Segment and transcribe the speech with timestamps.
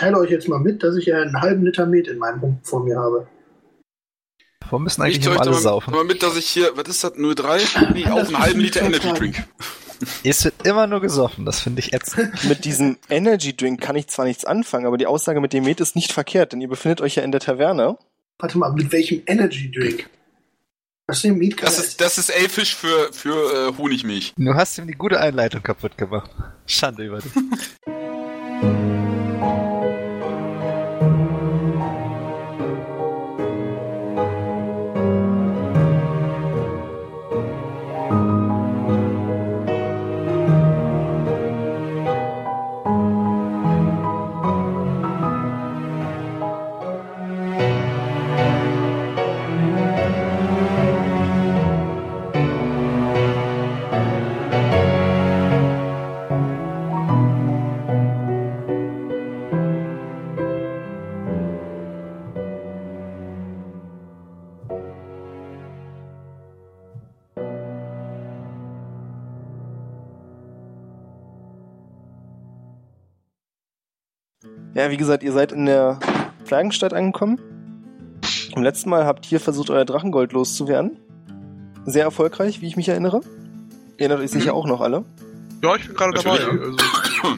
[0.00, 2.82] teile euch jetzt mal mit, dass ich einen halben Liter Met in meinem Humpen vor
[2.82, 3.26] mir habe.
[4.64, 5.92] Warum müssen eigentlich Ich immer alle mal, saufen?
[5.92, 7.92] mal mit, dass ich hier, was ist das, 03?
[7.92, 9.12] Nee, auch einen halben Liter Energy.
[9.12, 9.44] Drink.
[10.24, 12.32] Es wird immer nur gesoffen, das finde ich ätzend.
[12.48, 15.78] Mit diesem Energy Drink kann ich zwar nichts anfangen, aber die Aussage mit dem Met
[15.80, 17.98] ist nicht verkehrt, denn ihr befindet euch ja in der Taverne.
[18.38, 20.08] Warte mal, mit welchem Energy Drink?
[21.06, 24.32] Was denn Met Das ist, das ist Elfisch für, für äh, Honigmilch.
[24.38, 26.30] Du hast ihm die gute Einleitung kaputt gemacht.
[26.64, 27.32] Schande über dich.
[74.80, 75.98] Ja, wie gesagt, ihr seid in der
[76.46, 77.38] Zwergenstadt angekommen.
[78.56, 80.96] Im letzten Mal habt ihr versucht, euer Drachengold loszuwerden.
[81.84, 83.20] Sehr erfolgreich, wie ich mich erinnere.
[83.98, 85.04] Ihr erinnert euch sicher auch noch alle.
[85.62, 86.38] Ja, ich bin gerade dabei.
[86.38, 86.80] Natürlich.
[87.22, 87.36] Also,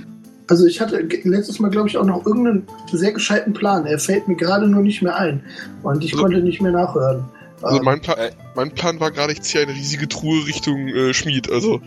[0.48, 3.86] Also ich hatte letztes Mal, glaube ich, auch noch irgendeinen sehr gescheiten Plan.
[3.86, 5.42] Er fällt mir gerade nur nicht mehr ein.
[5.82, 7.24] Und ich Also- konnte nicht mehr nachhören.
[7.60, 8.30] also Ähm, mein, Plan, äh.
[8.54, 11.50] mein Plan war gerade, ich ziehe eine riesige Truhe Richtung äh, Schmied.
[11.50, 11.80] Also,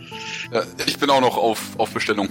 [0.52, 2.28] Ja, ich bin auch noch auf, auf Bestellung.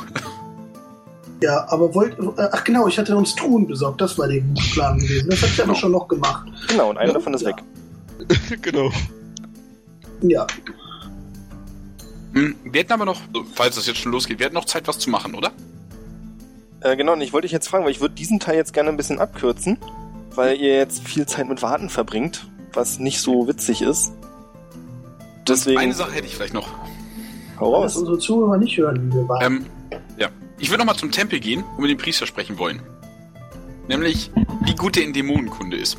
[1.41, 2.17] Ja, aber wollt.
[2.37, 4.01] Äh, ach genau, ich hatte uns Truhen besorgt.
[4.01, 5.29] Das war der gute Plan gewesen.
[5.29, 5.79] Das hatte ich aber Genau.
[5.79, 6.47] schon noch gemacht.
[6.69, 7.49] Genau, und einer Ja, davon ist ja.
[7.49, 7.63] weg.
[8.61, 8.91] genau.
[10.21, 10.47] Ja.
[12.33, 13.19] Hm, wir hätten aber noch,
[13.53, 15.51] falls es jetzt schon losgeht, wir hätten noch Zeit, was zu machen, oder?
[16.81, 18.89] Äh, genau, und ich wollte dich jetzt fragen, weil ich würde diesen Teil jetzt gerne
[18.89, 19.77] ein bisschen abkürzen,
[20.35, 24.11] weil ihr jetzt viel Zeit mit Warten verbringt, was nicht so witzig ist.
[25.47, 26.67] Deswegen, Eine Sache hätte ich vielleicht noch.
[27.59, 27.97] hau Dass raus.
[28.01, 29.41] unsere Zuhörer nicht hören, wie wir waren.
[29.45, 29.65] Ähm,
[30.17, 30.27] ja.
[30.57, 32.81] Ich würde noch mal zum Tempel gehen und mit dem Priester sprechen wollen.
[33.87, 34.31] Nämlich,
[34.63, 35.97] wie gut er in Dämonenkunde ist.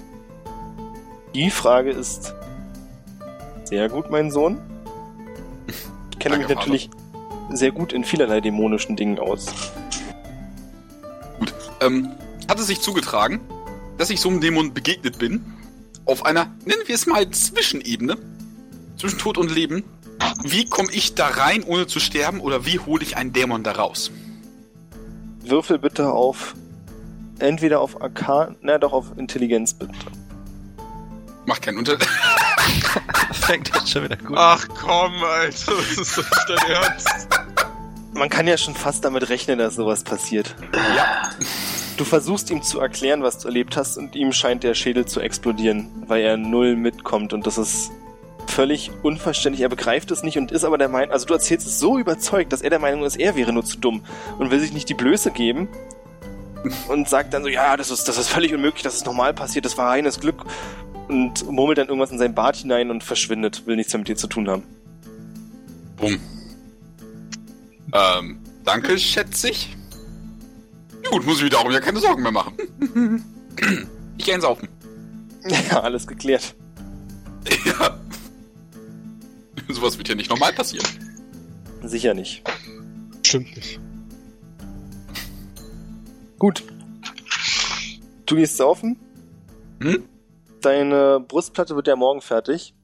[1.34, 2.34] Die Frage ist
[3.64, 4.58] sehr gut, mein Sohn.
[6.10, 6.90] Ich kenne Danke, mich natürlich
[7.50, 9.46] sehr gut in vielerlei dämonischen Dingen aus.
[11.80, 12.10] Ähm,
[12.48, 13.40] hat es sich zugetragen,
[13.98, 15.44] dass ich so einem Dämon begegnet bin,
[16.06, 18.16] auf einer, nennen wir es mal, Zwischenebene,
[18.96, 19.84] zwischen Tod und Leben.
[20.42, 23.72] Wie komme ich da rein, ohne zu sterben, oder wie hole ich einen Dämon da
[23.72, 24.10] raus?
[25.48, 26.54] Würfel bitte auf
[27.38, 29.92] entweder auf Arkan, na doch auf Intelligenz bitte.
[31.46, 31.98] Macht keinen Unter...
[33.32, 34.36] Fängt jetzt schon wieder gut.
[34.38, 37.28] Ach komm, Alter, das ist doch nicht dein Ernst.
[38.14, 40.56] Man kann ja schon fast damit rechnen, dass sowas passiert.
[40.72, 41.30] ja.
[41.96, 45.20] Du versuchst ihm zu erklären, was du erlebt hast, und ihm scheint der Schädel zu
[45.20, 47.90] explodieren, weil er null mitkommt und das ist
[48.50, 49.62] völlig unverständlich.
[49.62, 52.52] Er begreift es nicht und ist aber der Meinung, also du erzählst es so überzeugt,
[52.52, 54.02] dass er der Meinung ist, er wäre nur zu dumm
[54.38, 55.68] und will sich nicht die Blöße geben
[56.88, 59.64] und sagt dann so, ja, das ist, das ist völlig unmöglich, dass es normal passiert,
[59.64, 60.44] das war reines Glück
[61.08, 64.16] und murmelt dann irgendwas in sein Bart hinein und verschwindet, will nichts mehr mit dir
[64.16, 64.62] zu tun haben.
[65.96, 66.18] Bumm.
[67.92, 69.76] Ähm, danke, schätze ich.
[71.10, 72.54] Gut, muss ich mir darum ja keine Sorgen mehr machen.
[74.18, 74.68] Ich gehe ins Saufen.
[75.70, 76.56] Ja, alles geklärt.
[77.64, 77.96] Ja.
[79.68, 80.86] Sowas wird ja nicht normal passieren.
[81.82, 82.42] Sicher nicht.
[83.24, 83.80] Stimmt nicht.
[86.38, 86.62] Gut.
[88.26, 88.96] Du gehst saufen.
[89.80, 90.04] Hm?
[90.60, 92.74] Deine Brustplatte wird ja morgen fertig.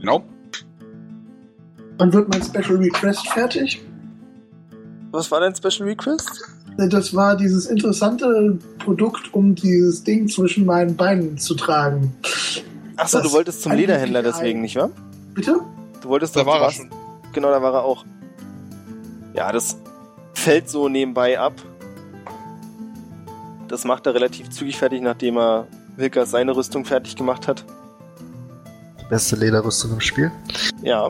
[0.00, 0.24] Genau.
[1.98, 3.80] Wann wird mein Special Request fertig?
[5.10, 6.42] Was war dein Special Request?
[6.76, 12.14] Das war dieses interessante Produkt, um dieses Ding zwischen meinen Beinen zu tragen.
[12.96, 14.90] Achso, du wolltest zum Lederhändler deswegen, nicht wahr?
[15.34, 15.60] Bitte?
[16.02, 16.90] Du wolltest Da doch- war du er schon.
[17.32, 18.04] Genau, da war er auch.
[19.34, 19.76] Ja, das
[20.34, 21.54] fällt so nebenbei ab.
[23.68, 25.66] Das macht er relativ zügig fertig, nachdem er
[25.96, 27.64] Wilkas seine Rüstung fertig gemacht hat.
[29.10, 30.30] Beste Lederrüstung im Spiel.
[30.82, 31.08] Ja.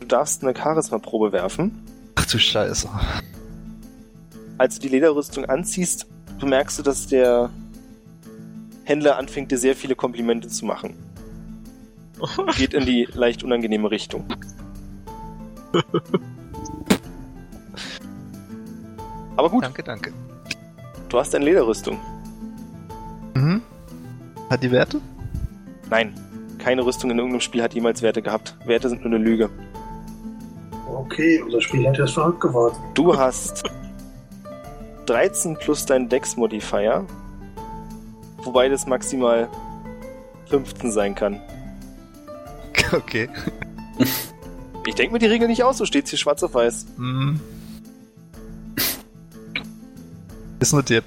[0.00, 1.84] Du darfst eine Charisma-Probe werfen.
[2.16, 2.88] Ach du Scheiße.
[4.58, 6.06] Als du die Lederrüstung anziehst,
[6.38, 7.50] bemerkst du, dass der
[8.84, 10.94] Händler anfängt, dir sehr viele Komplimente zu machen.
[12.56, 14.24] Geht in die leicht unangenehme Richtung.
[19.36, 20.12] Aber gut, Danke, danke.
[21.08, 21.98] du hast eine Lederrüstung.
[23.34, 23.62] Mhm.
[24.50, 25.00] Hat die Werte?
[25.88, 26.14] Nein,
[26.58, 28.56] keine Rüstung in irgendeinem Spiel hat jemals Werte gehabt.
[28.66, 29.48] Werte sind nur eine Lüge.
[30.86, 32.74] Okay, unser Spiel hat jetzt verrückt geworden.
[32.94, 33.62] Du hast
[35.06, 37.06] 13 plus dein Dex-Modifier.
[38.42, 39.48] Wobei das maximal
[40.46, 41.40] 15 sein kann.
[42.96, 43.28] Okay.
[44.86, 46.86] Ich denke mir die Regel nicht aus, so steht's hier schwarz auf weiß.
[46.96, 47.38] Hm.
[50.58, 51.04] Ist notiert.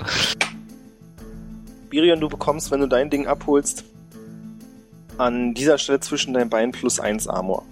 [1.90, 3.84] Birion, du bekommst, wenn du dein Ding abholst,
[5.18, 7.64] an dieser Stelle zwischen deinen Beinen plus 1 Armor.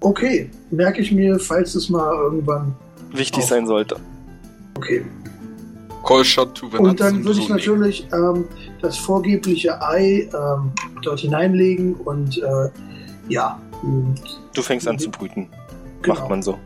[0.00, 2.74] Okay, merke ich mir, falls es mal irgendwann.
[3.12, 3.48] Wichtig Auf.
[3.48, 3.96] sein sollte.
[4.74, 5.04] Okay.
[6.06, 8.44] Call Shot to the Und dann würde ich natürlich ähm,
[8.80, 10.70] das vorgebliche Ei ähm,
[11.02, 12.70] dort hineinlegen und äh,
[13.28, 13.60] ja,
[14.54, 15.48] Du fängst an zu brüten.
[16.02, 16.56] genau, Macht man so.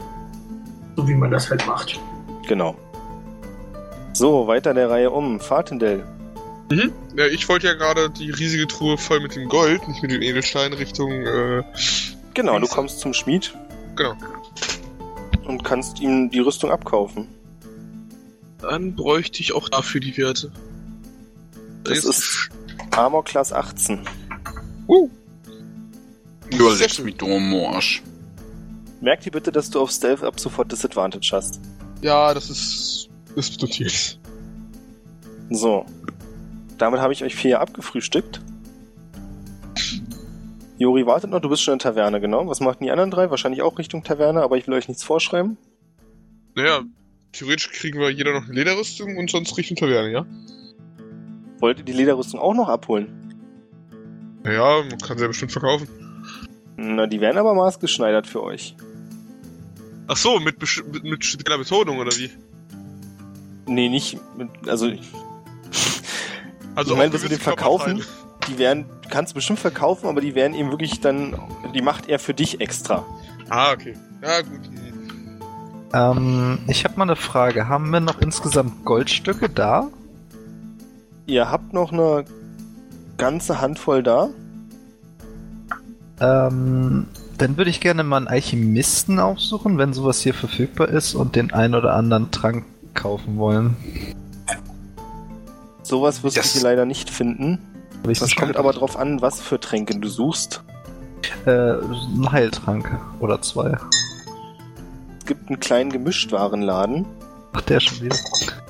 [0.97, 1.99] so wie man das halt macht.
[2.47, 2.77] Genau.
[4.13, 5.41] So, weiter der Reihe um.
[5.41, 6.05] Fatendell.
[6.71, 6.93] Mhm.
[7.17, 10.23] Ja, ich wollte ja gerade die riesige Truhe voll mit dem Gold, nicht mit den
[10.23, 11.63] Edelsteinen, Richtung, äh,
[12.35, 13.53] Genau, du kommst zum Schmied
[13.97, 14.15] genau.
[15.47, 17.27] und kannst ihm die Rüstung abkaufen.
[18.62, 20.53] Dann bräuchte ich auch dafür die Werte.
[21.85, 22.49] Das Jetzt- ist
[22.91, 24.01] Armor Class 18.
[24.87, 25.09] Uh,
[26.57, 27.05] Nur Sehr Lex schön.
[27.07, 28.03] mit Domorsch.
[29.01, 31.61] Merk dir bitte, dass du auf Stealth ab sofort Disadvantage hast.
[32.03, 34.19] ja, das ist, ist notiert.
[35.51, 35.87] So.
[36.77, 38.41] Damit habe ich euch vier abgefrühstückt.
[40.79, 42.47] Jori wartet noch, du bist schon in der Taverne, genau.
[42.47, 43.31] Was machten die anderen drei?
[43.31, 45.59] Wahrscheinlich auch Richtung Taverne, aber ich will euch nichts vorschreiben.
[46.55, 46.81] Naja,
[47.32, 50.27] theoretisch kriegen wir jeder noch eine Lederrüstung und sonst Richtung Taverne, ja?
[51.59, 53.09] Wollt ihr die Lederrüstung auch noch abholen?
[54.43, 55.88] Naja, man kann sie ja bestimmt verkaufen.
[56.77, 58.75] Na, die werden aber maßgeschneidert für euch.
[60.06, 62.31] Ach so, mit, mit, mit spezieller Betonung, oder wie?
[63.67, 64.91] Nee, nicht mit, also
[66.75, 68.03] Also Ich meine, das mit dem Verkaufen?
[68.49, 71.38] Die werden, kannst du bestimmt verkaufen, aber die werden eben wirklich dann,
[71.75, 73.06] die macht er für dich extra.
[73.49, 73.94] Ah, okay.
[74.23, 74.61] Ja, gut.
[75.93, 76.17] Hm.
[76.17, 77.69] Ähm, ich habe mal eine Frage.
[77.69, 79.89] Haben wir noch insgesamt Goldstücke da?
[81.27, 82.25] Ihr habt noch eine
[83.17, 84.29] ganze Handvoll da.
[86.21, 87.07] Ähm,
[87.39, 91.53] dann würde ich gerne mal einen Alchemisten aufsuchen, wenn sowas hier verfügbar ist und den
[91.53, 92.65] ein oder anderen Trank
[92.95, 93.77] kaufen wollen.
[95.83, 97.59] Sowas wirst Das- du hier leider nicht finden.
[98.03, 100.63] Das kommt aber drauf an, was für Tränke du suchst.
[101.45, 103.77] Äh, ein Heiltrank oder zwei.
[105.31, 107.06] Es gibt einen kleinen Gemischtwarenladen.
[107.53, 108.17] Ach, der schon wieder.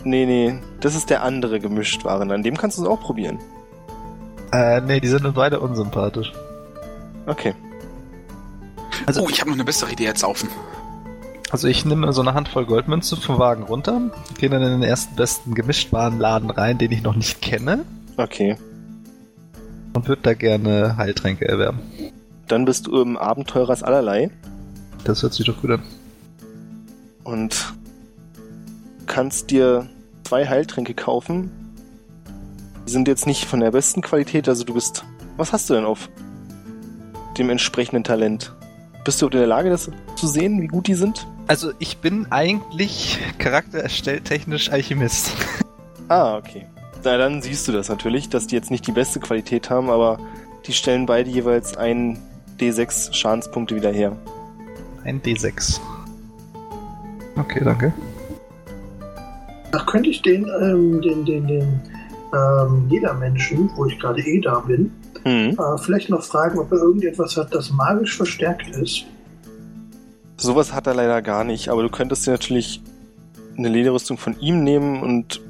[0.04, 2.30] Nee, nee, das ist der andere Gemischtwaren.
[2.30, 3.38] An dem kannst du es auch probieren.
[4.52, 6.30] Äh, nee, die sind mir beide unsympathisch.
[7.26, 7.54] Okay.
[9.06, 10.50] Also, Oh, ich habe noch eine bessere Idee als Saufen.
[11.50, 13.98] also ich nehme so eine Handvoll Goldmünze vom Wagen runter,
[14.36, 17.86] gehe dann in den ersten besten Gemischtwarenladen rein, den ich noch nicht kenne,
[18.18, 18.58] Okay.
[19.94, 21.78] und würde da gerne Heiltränke erwerben.
[22.48, 24.28] Dann bist du im Abenteurers allerlei
[25.04, 25.82] Das hört sich doch gut an.
[27.24, 27.74] Und
[29.06, 29.88] kannst dir
[30.24, 31.50] zwei Heiltränke kaufen.
[32.86, 35.04] Die sind jetzt nicht von der besten Qualität, also du bist.
[35.36, 36.08] Was hast du denn auf
[37.38, 38.54] dem entsprechenden Talent?
[39.04, 41.26] Bist du in der Lage, das zu sehen, wie gut die sind?
[41.46, 45.32] Also ich bin eigentlich charaktererstelltechnisch Alchemist.
[46.08, 46.66] Ah, okay.
[47.04, 50.18] Na, dann siehst du das natürlich, dass die jetzt nicht die beste Qualität haben, aber
[50.66, 52.18] die stellen beide jeweils ein
[52.58, 54.16] D6 Schadenspunkte wieder her.
[55.04, 55.78] Ein D6.
[57.40, 57.92] Okay, danke.
[59.72, 61.80] Ach, könnte ich den, ähm, den, den, den
[62.34, 64.90] ähm, Ledermenschen, wo ich gerade eh da bin,
[65.24, 65.56] Mhm.
[65.58, 69.04] äh, vielleicht noch fragen, ob er irgendetwas hat, das magisch verstärkt ist.
[70.38, 72.80] Sowas hat er leider gar nicht, aber du könntest dir natürlich
[73.58, 75.40] eine Lederrüstung von ihm nehmen und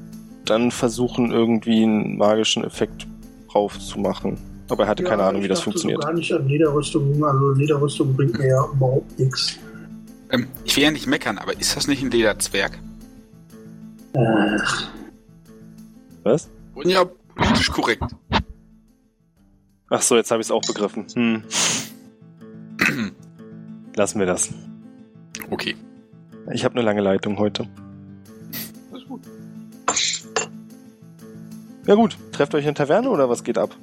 [0.44, 3.06] dann versuchen, irgendwie einen magischen Effekt
[3.52, 4.37] drauf zu machen.
[4.68, 6.02] Aber er hatte keine Ja, Ahnung, wie ich das funktioniert.
[6.02, 7.25] So gar nicht an Lederrüstung.
[7.25, 9.56] Also Lederrüstung bringt mir ja überhaupt nichts.
[10.30, 12.78] Ähm, ich will ja nicht meckern, aber ist das nicht ein Lederzwerg?
[14.16, 14.88] Ach,
[16.22, 16.49] Was?
[16.75, 18.04] Und ja, politisch korrekt.
[19.88, 21.06] Ach so, jetzt habe ich es auch begriffen.
[21.14, 21.42] Hm.
[23.96, 24.50] Lassen wir das.
[25.50, 25.76] Okay.
[26.52, 27.68] Ich habe eine lange Leitung heute.
[28.90, 29.22] Das ist gut.
[31.87, 33.76] Ja gut, trefft euch in Taverne oder was geht ab?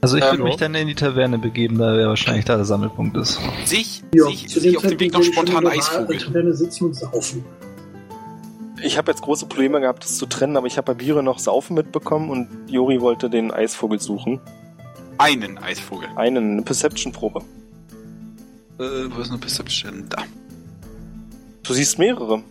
[0.00, 2.64] Also ich Ähm, würde mich dann in die Taverne begeben, da wäre wahrscheinlich da der
[2.64, 3.40] Sammelpunkt ist.
[3.64, 5.62] Sehe ich, ja, sehe ich, zu sehe dem ich auf dem Weg noch spontan in
[5.64, 6.18] der Eisvogel.
[6.18, 7.44] Taverne sitzen und saufen.
[8.82, 11.40] Ich habe jetzt große Probleme gehabt, das zu trennen, aber ich habe bei Bire noch
[11.40, 14.40] Saufen mitbekommen und Jori wollte den Eisvogel suchen.
[15.18, 16.08] Einen Eisvogel.
[16.14, 17.40] Einen, eine Perception-Probe.
[18.78, 20.04] Äh, wo ist eine Perception?
[20.08, 20.22] Da.
[21.64, 22.42] Du siehst mehrere.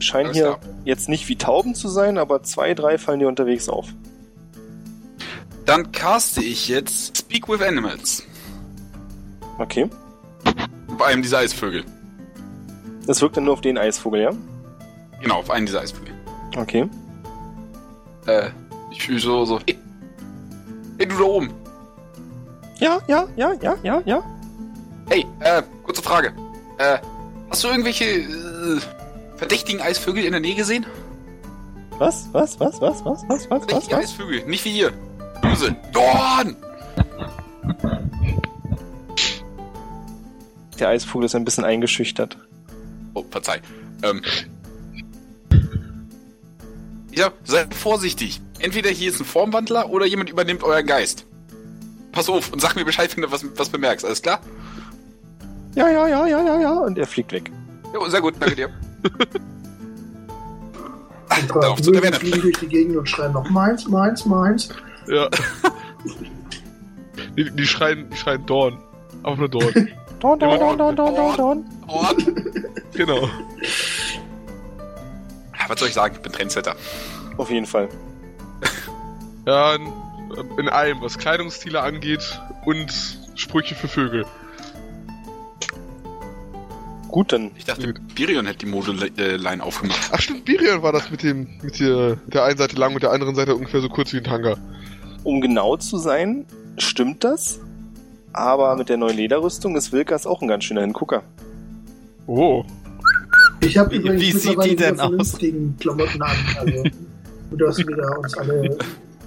[0.00, 0.60] Scheinen Alles hier klar.
[0.84, 3.86] jetzt nicht wie Tauben zu sein, aber zwei, drei fallen dir unterwegs auf.
[5.64, 8.22] Dann caste ich jetzt Speak with Animals.
[9.58, 9.88] Okay.
[10.98, 11.84] Bei einem dieser Eisvögel.
[13.06, 14.30] Das wirkt dann nur auf den Eisvogel, ja?
[15.20, 16.14] Genau, auf einen dieser Eisvögel.
[16.56, 16.88] Okay.
[18.26, 18.50] Äh,
[18.90, 19.58] ich fühle so, so.
[19.66, 19.78] Hey,
[20.98, 21.50] hey, du da oben!
[22.78, 24.22] Ja, ja, ja, ja, ja, ja.
[25.08, 26.32] Hey, äh, kurze Frage.
[26.78, 26.98] Äh,
[27.50, 28.80] hast du irgendwelche äh,
[29.36, 30.86] verdächtigen Eisvögel in der Nähe gesehen?
[31.98, 32.28] Was?
[32.32, 32.58] Was?
[32.60, 32.80] Was?
[32.80, 33.04] Was?
[33.04, 33.24] Was?
[33.28, 33.50] Was?
[33.50, 33.64] Was?
[33.64, 34.04] Verdächtige was?
[34.04, 34.92] Eisvögel, nicht wie ihr.
[35.44, 35.76] Böse.
[35.92, 36.56] Dorn!
[40.78, 42.36] Der Eisvogel ist ein bisschen eingeschüchtert.
[43.14, 43.60] Oh, verzeih.
[44.02, 44.22] Ähm.
[47.12, 48.40] Ja, seid vorsichtig.
[48.58, 51.26] Entweder hier ist ein Formwandler oder jemand übernimmt euren Geist.
[52.10, 54.04] Pass auf und sag mir Bescheid, wenn du was, was bemerkst.
[54.04, 54.40] Alles klar?
[55.74, 56.72] Ja, ja, ja, ja, ja, ja.
[56.72, 57.50] Und er fliegt weg.
[57.92, 58.70] Ja, sehr gut, danke dir.
[61.28, 64.68] Ein paar Darauf zu der fliegen durch die Gegend und schreien noch meins, meins, meins.
[65.08, 65.28] Ja.
[67.36, 68.78] die, die schreien, die schreien Dorn.
[69.22, 69.90] Auch nur Dorn.
[70.20, 71.64] Don, don, Immer don, don, don, don, don.
[71.86, 72.16] Dorn!
[72.94, 73.28] genau.
[75.58, 76.14] Ja, was soll ich sagen?
[76.16, 76.76] Ich bin Trendsetter.
[77.36, 77.88] Auf jeden Fall.
[79.46, 79.92] Ja, in,
[80.56, 82.90] in allem, was Kleidungsstile angeht und
[83.34, 84.24] Sprüche für Vögel.
[87.08, 90.10] Gut, dann Ich dachte, Birion hätte die Modeline aufgemacht.
[90.12, 93.12] Ach stimmt, Birion war das mit dem, mit der, der einen Seite lang und der
[93.12, 94.56] anderen Seite ungefähr so kurz wie ein Tanga.
[95.24, 96.44] Um genau zu sein,
[96.78, 97.58] stimmt das.
[98.32, 101.22] Aber mit der neuen Lederrüstung ist Wilkas auch ein ganz schöner Hingucker.
[102.26, 102.64] Oh.
[103.60, 105.08] Ich habe Wie- übrigens wie sieht mittlerweile die denn wieder aus?
[105.10, 106.36] vernünftigen Klamotten an.
[106.58, 106.82] Also,
[107.50, 108.78] nur dass wir da uns alle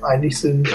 [0.01, 0.67] einig sind.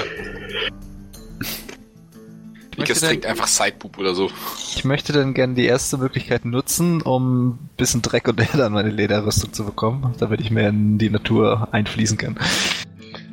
[2.78, 4.30] Nikas möchte trägt einfach Sideboob oder so.
[4.74, 8.72] Ich möchte dann gerne die erste Möglichkeit nutzen, um ein bisschen Dreck und Erde an
[8.72, 12.38] meine Lederrüstung zu bekommen, damit ich mehr in die Natur einfließen kann.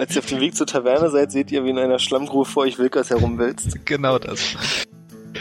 [0.00, 2.62] Als ihr auf dem Weg zur Taverne seid, seht ihr, wie in einer Schlammgrube vor
[2.62, 3.84] euch Wilkas herumwälzt.
[3.84, 4.40] Genau das.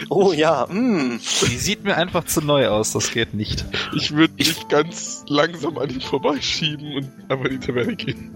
[0.09, 1.19] Oh ja, mm.
[1.47, 3.63] Die sieht mir einfach zu neu aus, das geht nicht.
[3.95, 8.35] Ich würde Ich- mich ganz langsam an ihm vorbeischieben und einfach in die Taverne gehen.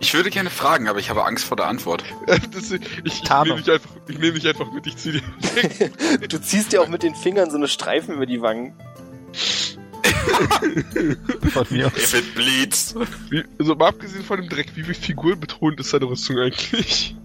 [0.00, 2.04] Ich würde gerne fragen, aber ich habe Angst vor der Antwort.
[2.52, 5.22] Das, ich ich nehme dich, einfach- ich nehm dich einfach mit, ich zieh dir
[6.20, 6.30] weg.
[6.30, 8.72] Du ziehst dir auch mit den Fingern so eine Streifen über die Wangen.
[11.50, 11.96] Von mir aus.
[11.96, 12.94] If it bleeds.
[13.30, 17.16] Wie, also mal abgesehen von dem Dreck, wie viel Figuren betont ist seine Rüstung eigentlich?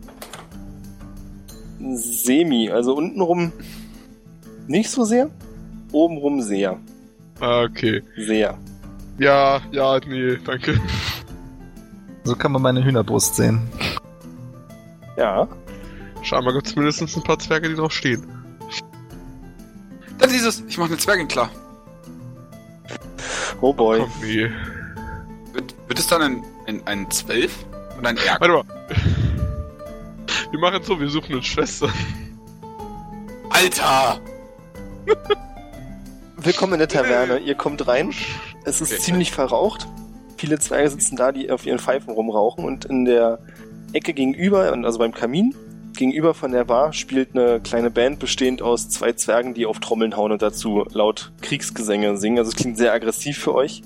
[1.79, 3.51] Semi, also untenrum
[4.67, 5.29] nicht so sehr,
[5.91, 6.79] obenrum sehr.
[7.39, 8.01] Ah, okay.
[8.15, 8.57] Sehr.
[9.17, 10.79] Ja, ja, nee, danke.
[12.23, 13.61] So kann man meine Hühnerbrust sehen.
[15.17, 15.47] Ja.
[16.21, 18.25] Scheinbar gibt es mindestens ein paar Zwerge, die drauf stehen.
[20.19, 21.49] Dann dieses, ich mache eine Zwergin klar.
[23.63, 23.99] Oh boy.
[23.99, 24.49] Komm, nee.
[25.53, 27.65] Wird, wird es dann ein, ein, ein 12
[27.97, 28.41] und ein Erg?
[28.41, 28.63] Warte mal.
[30.51, 31.91] Wir machen so, wir suchen uns Schwestern.
[33.49, 34.19] Alter!
[36.35, 37.39] Willkommen in der Taverne.
[37.39, 38.11] Ihr kommt rein.
[38.65, 39.01] Es ist Okay.
[39.01, 39.87] ziemlich verraucht.
[40.37, 43.39] Viele Zwerge sitzen da, die auf ihren Pfeifen rumrauchen und in der
[43.93, 45.55] Ecke gegenüber, also beim Kamin,
[45.93, 50.15] gegenüber von der Bar spielt eine kleine Band bestehend aus zwei Zwergen, die auf Trommeln
[50.15, 52.39] hauen und dazu laut Kriegsgesänge singen.
[52.39, 53.83] Also es klingt sehr aggressiv für euch.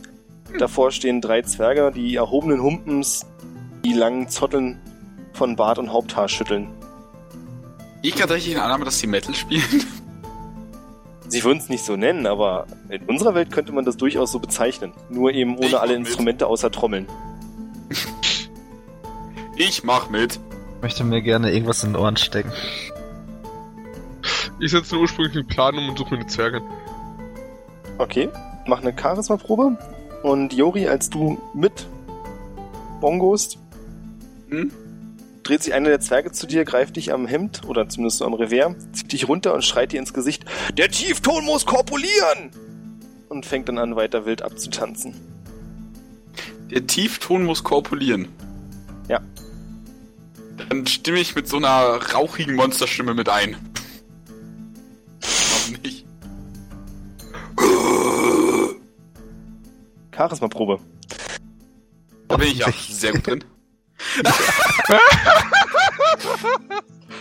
[0.57, 3.25] Davor stehen drei Zwerge, die erhobenen Humpens,
[3.83, 4.79] die langen Zotteln
[5.33, 6.67] von Bart und Haupthaar schütteln.
[8.01, 9.63] Ich gerade richtig in Annahme, dass die Metal spielen.
[11.29, 14.39] Sie würden es nicht so nennen, aber in unserer Welt könnte man das durchaus so
[14.39, 14.93] bezeichnen.
[15.09, 16.07] Nur eben ohne alle mit.
[16.07, 17.07] Instrumente außer Trommeln.
[19.57, 20.39] Ich mach mit.
[20.77, 22.51] Ich möchte mir gerne irgendwas in den Ohren stecken.
[24.59, 26.61] Ich setze den ursprünglichen Plan um und suche mir eine Zwergin.
[27.97, 28.29] Okay,
[28.67, 29.77] mach eine Charisma-Probe.
[30.23, 31.87] Und Jori, als du mit
[33.01, 33.57] bongost,
[34.49, 34.71] Hm?
[35.43, 38.33] dreht sich einer der Zwerge zu dir, greift dich am Hemd oder zumindest so am
[38.33, 40.45] Revers, zieht dich runter und schreit dir ins Gesicht:
[40.77, 42.51] Der Tiefton muss korpulieren!
[43.29, 45.15] Und fängt dann an, weiter wild abzutanzen.
[46.69, 48.27] Der Tiefton muss korpulieren.
[49.07, 49.21] Ja.
[50.69, 53.55] Dann stimme ich mit so einer rauchigen Monsterstimme mit ein.
[55.21, 56.05] Warum nicht?
[60.15, 60.79] Charisma-Probe.
[62.27, 63.43] Da bin ich ja sehr gut drin.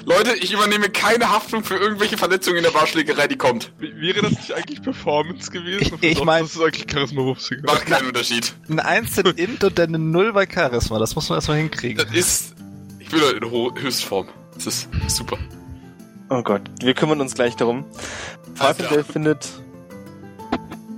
[0.04, 3.72] Leute, ich übernehme keine Haftung für irgendwelche Verletzungen in der Barschlägerei, die kommt.
[3.78, 5.98] W wäre das nicht eigentlich Performance gewesen?
[6.00, 7.50] Ich- ich Doch, mein- Das ist eigentlich Charisma-Wurfs.
[7.64, 8.54] Macht keinen Unterschied.
[8.68, 10.98] Ein 1 in Int und dann eine 0 bei Charisma.
[10.98, 12.04] Das muss man erstmal hinkriegen.
[12.04, 12.54] Das ist.
[13.06, 14.26] Ich bin in Ho Höchstform.
[14.54, 15.36] Das ist super.
[16.28, 17.84] Oh Gott, wir kümmern uns gleich darum.
[18.54, 19.12] Farfindel Alter.
[19.12, 19.48] findet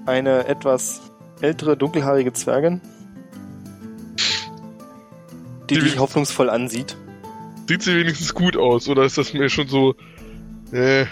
[0.07, 1.03] eine etwas
[1.43, 2.81] ältere, dunkelhaarige Zwergin,
[5.69, 6.97] die Die- dich hoffnungsvoll ansieht.
[7.69, 9.95] Sieht sie wenigstens gut aus, oder ist das mir schon so...
[10.73, 11.05] Äh,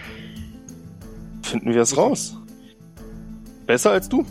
[1.42, 2.36] Finden wir es raus.
[3.66, 4.24] Besser als du.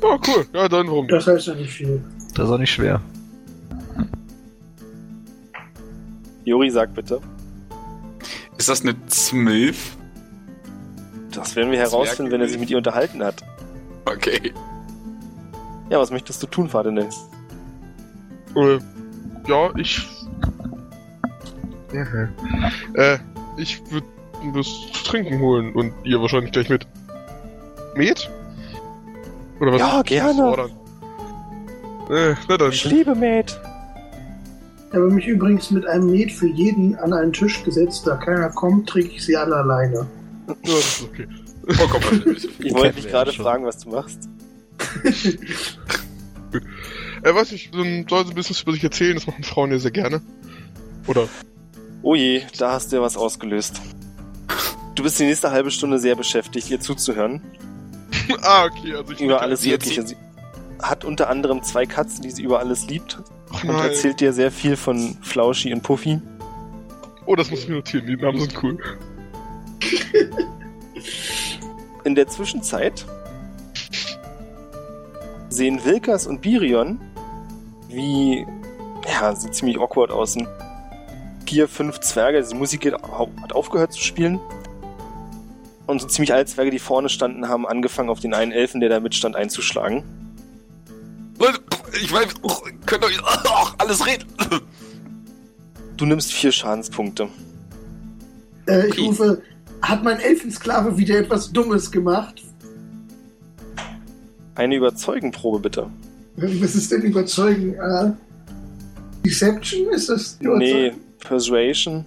[0.00, 0.46] Oh, cool.
[0.54, 1.06] Ja, dann warum?
[1.08, 2.02] Das heißt ja nicht viel.
[2.34, 3.00] Das ist auch nicht schwer.
[6.44, 7.20] Juri, sag bitte.
[8.58, 9.96] Ist das eine Smilf?
[11.30, 13.42] Das werden wir herausfinden, wenn er sich mit ihr unterhalten hat.
[14.04, 14.52] Okay.
[15.90, 17.08] Ja, was möchtest du tun, Fadendel?
[18.56, 18.78] Äh,
[19.46, 20.06] ja, ich.
[21.92, 22.28] Mhm.
[22.94, 23.18] Äh,
[23.56, 24.06] ich würde
[24.54, 26.86] was zu trinken holen und ihr wahrscheinlich gleich mit.
[27.94, 28.30] Met?
[29.60, 29.80] Oder was?
[29.80, 30.70] Ja, gerne.
[32.10, 32.72] Äh, na dann.
[32.72, 33.60] Ich liebe Mate.
[34.92, 38.06] Ich habe mich übrigens mit einem Met für jeden an einen Tisch gesetzt.
[38.06, 40.06] Da keiner kommt, trinke ich sie alle alleine.
[40.46, 41.26] Ja, das ist okay.
[41.66, 42.50] Vollkommen verständlich.
[42.58, 43.42] Ich wollte dich gerade schon.
[43.42, 44.28] fragen, was du machst.
[47.24, 49.78] Äh, weiß ich, dann soll sie ein bisschen über sich erzählen, das machen Frauen ja
[49.78, 50.20] sehr gerne.
[51.06, 51.28] Oder?
[52.02, 53.80] Oh je, da hast du ja was ausgelöst.
[54.96, 57.40] Du bist die nächste halbe Stunde sehr beschäftigt, ihr zuzuhören.
[58.42, 59.20] ah, okay, also ich.
[59.20, 60.04] Über alles Sie Mögliche.
[60.04, 60.16] Sie
[60.82, 63.22] hat unter anderem zwei Katzen, die sie über alles liebt.
[63.52, 66.20] Ach Und erzählt dir sehr viel von Flauschi und Puffy.
[67.26, 68.78] Oh, das muss ich mir notieren, die Namen sind cool.
[72.04, 73.06] In der Zwischenzeit
[75.48, 77.00] sehen Wilkas und Birion,
[77.88, 78.44] wie,
[79.06, 80.36] ja, sieht ziemlich awkward aus.
[81.46, 84.40] Vier, fünf Zwerge, die Musik hat aufgehört zu spielen.
[85.86, 88.88] Und so ziemlich alle Zwerge, die vorne standen, haben angefangen, auf den einen Elfen, der
[88.88, 90.21] da mitstand, einzuschlagen.
[91.42, 91.58] Leute,
[92.00, 92.28] ich meine,
[92.86, 94.26] könnt euch ach, alles reden.
[95.96, 97.28] Du nimmst vier Schadenspunkte.
[98.68, 99.00] Äh, ich Okay.
[99.06, 99.42] rufe,
[99.82, 102.42] hat mein Elfensklave wieder etwas Dummes gemacht?
[104.54, 105.90] Eine Überzeugenprobe bitte.
[106.36, 107.74] Was ist denn überzeugen?
[107.74, 108.12] Äh,
[109.24, 109.88] Deception?
[109.90, 110.92] Ist das Nee?
[111.18, 112.04] Persuasion.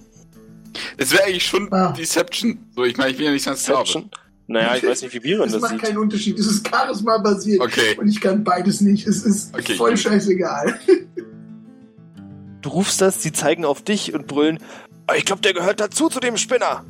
[0.96, 1.92] Es wäre eigentlich schon Ah.
[1.92, 2.58] Deception.
[2.74, 3.58] So, ich meine, ich bin ja nicht Sklave.
[3.84, 4.10] Deception.
[4.48, 5.82] Naja, ich weiß nicht, wie Birion Das das macht sieht.
[5.82, 6.38] keinen Unterschied.
[6.38, 7.60] Es ist Charisma-basiert.
[7.60, 7.96] Okay.
[7.98, 9.06] Und ich kann beides nicht.
[9.06, 9.98] Es ist Okay, voll gut.
[9.98, 10.78] scheißegal.
[12.62, 14.58] Du rufst das, sie zeigen auf dich und brüllen,
[15.06, 16.84] "Ah, ich glaube, der gehört dazu, zu dem Spinner.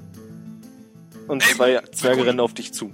[1.28, 1.80] Und Ey, zwei.
[1.92, 2.90] Zwerge rennen auf dich zu.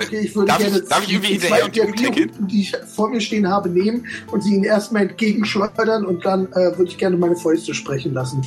[0.00, 1.68] Okay, ich würde Darf ich- gerne darf ich irgendwie die zwei?
[1.68, 6.46] Bierhupen, die ich vor mir stehen habe, nehmen und sie ihnen erstmal entgegenschleudern und dann
[6.52, 8.46] äh, würde ich gerne meine Fäuste sprechen lassen.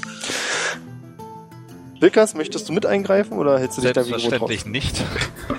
[2.01, 4.09] Wilkas, möchtest du mit eingreifen oder hältst du dich da wie?
[4.09, 5.03] Selbstverständlich nicht.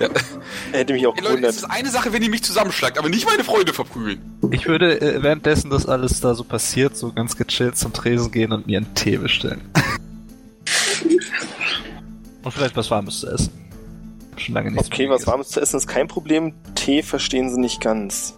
[0.73, 1.55] Hätte mich auch Ey, Leute, es gewundert.
[1.55, 4.19] ist eine Sache, wenn ihr mich zusammenschlagt, aber nicht meine Freunde verprügeln.
[4.51, 8.51] Ich würde äh, währenddessen, dass alles da so passiert, so ganz gechillt zum Tresen gehen
[8.51, 9.61] und mir einen Tee bestellen.
[12.43, 13.53] und vielleicht was Warmes zu essen.
[14.35, 16.53] Schon lange nichts Okay, was warmes zu essen ist kein Problem.
[16.75, 18.37] Tee verstehen sie nicht ganz.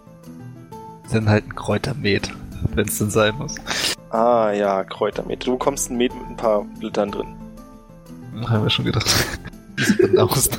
[1.08, 2.30] Sind halt ein Kräutermet,
[2.72, 3.56] wenn es denn sein muss.
[4.10, 5.44] Ah ja, Kräutermet.
[5.44, 7.34] Du bekommst ein Met mit ein paar Blättern drin.
[8.44, 9.06] Haben wir schon gedacht.
[10.16, 10.50] Aus?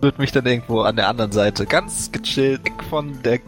[0.00, 3.40] Wird mich dann irgendwo an der anderen Seite ganz gechillt von der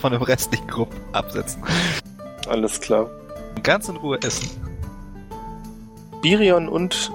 [0.00, 1.62] von dem restlichen Gruppe absetzen.
[2.48, 3.10] Alles klar.
[3.54, 4.48] Und ganz in Ruhe essen.
[6.22, 7.10] Birion und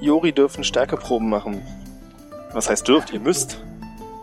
[0.00, 1.62] Jori dürfen Stärkeproben machen.
[2.52, 3.12] Was heißt dürft?
[3.12, 3.62] Ihr müsst.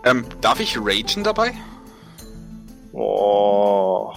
[0.06, 1.54] Ähm, darf ich ragen dabei?
[2.94, 4.14] Oh.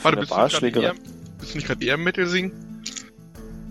[0.00, 0.30] Warte, bist
[0.62, 0.94] du, eher,
[1.38, 2.52] bist du nicht gerade eher Metal singen?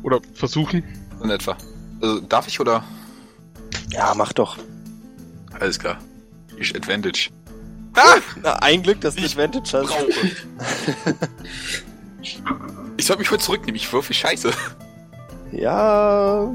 [0.04, 0.84] Oder versuchen?
[1.23, 1.58] In etwa.
[2.01, 2.84] Also, darf ich oder?
[3.89, 4.58] Ja, mach doch.
[5.60, 5.97] Alles klar.
[6.58, 7.30] Ich Advantage.
[7.95, 8.17] Ah!
[8.41, 9.93] Na, ein Glück, dass du Ich Advantage hast.
[12.97, 14.51] Ich soll mich heute zurücknehmen, ich würfel Scheiße.
[15.51, 16.51] Ja.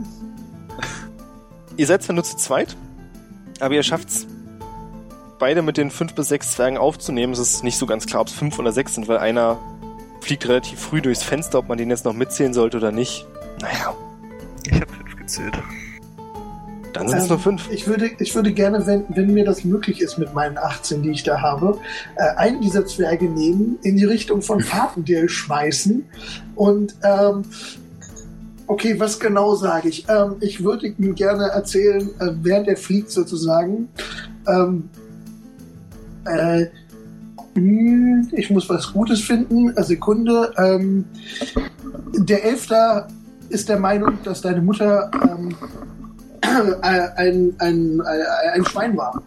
[1.77, 2.77] Ihr seid zwar nur zu zweit,
[3.61, 4.27] aber ihr schafft's
[5.39, 7.33] beide mit den fünf bis sechs Zwergen aufzunehmen.
[7.33, 9.59] Es ist nicht so ganz klar, ob es fünf oder sechs sind, weil einer
[10.21, 13.25] fliegt relativ früh durchs Fenster, ob man den jetzt noch mitzählen sollte oder nicht.
[13.61, 13.95] Naja,
[14.67, 15.55] Ich habe fünf gezählt.
[16.93, 17.71] dann sind es Ähm, nur fünf.
[17.71, 21.11] Ich würde, ich würde gerne, wenn, wenn mir das möglich ist mit meinen 18, die
[21.11, 21.79] ich da habe,
[22.17, 26.05] äh, einen dieser Zwerge nehmen, in die Richtung von Fartendale schmeißen
[26.55, 27.43] und ähm,
[28.67, 30.07] okay, was genau sage ich?
[30.09, 33.89] Ähm, ich würde ihm gerne erzählen, äh, während er fliegt sozusagen.
[34.47, 34.89] Ähm,
[36.25, 36.67] äh,
[37.55, 39.71] hm, ich muss was Gutes finden.
[39.71, 40.53] Eine Sekunde.
[40.57, 41.05] Ähm,
[42.15, 43.09] der Elfter
[43.49, 45.55] ist der Meinung, dass deine Mutter ähm,
[46.41, 46.47] äh,
[46.83, 48.01] ein, ein, ein,
[48.55, 49.23] ein Schwein war.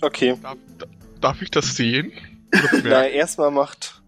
[0.00, 0.36] Okay.
[0.42, 0.86] Darf, da-
[1.20, 2.12] darf ich das sehen?
[2.84, 4.02] Na, erstmal macht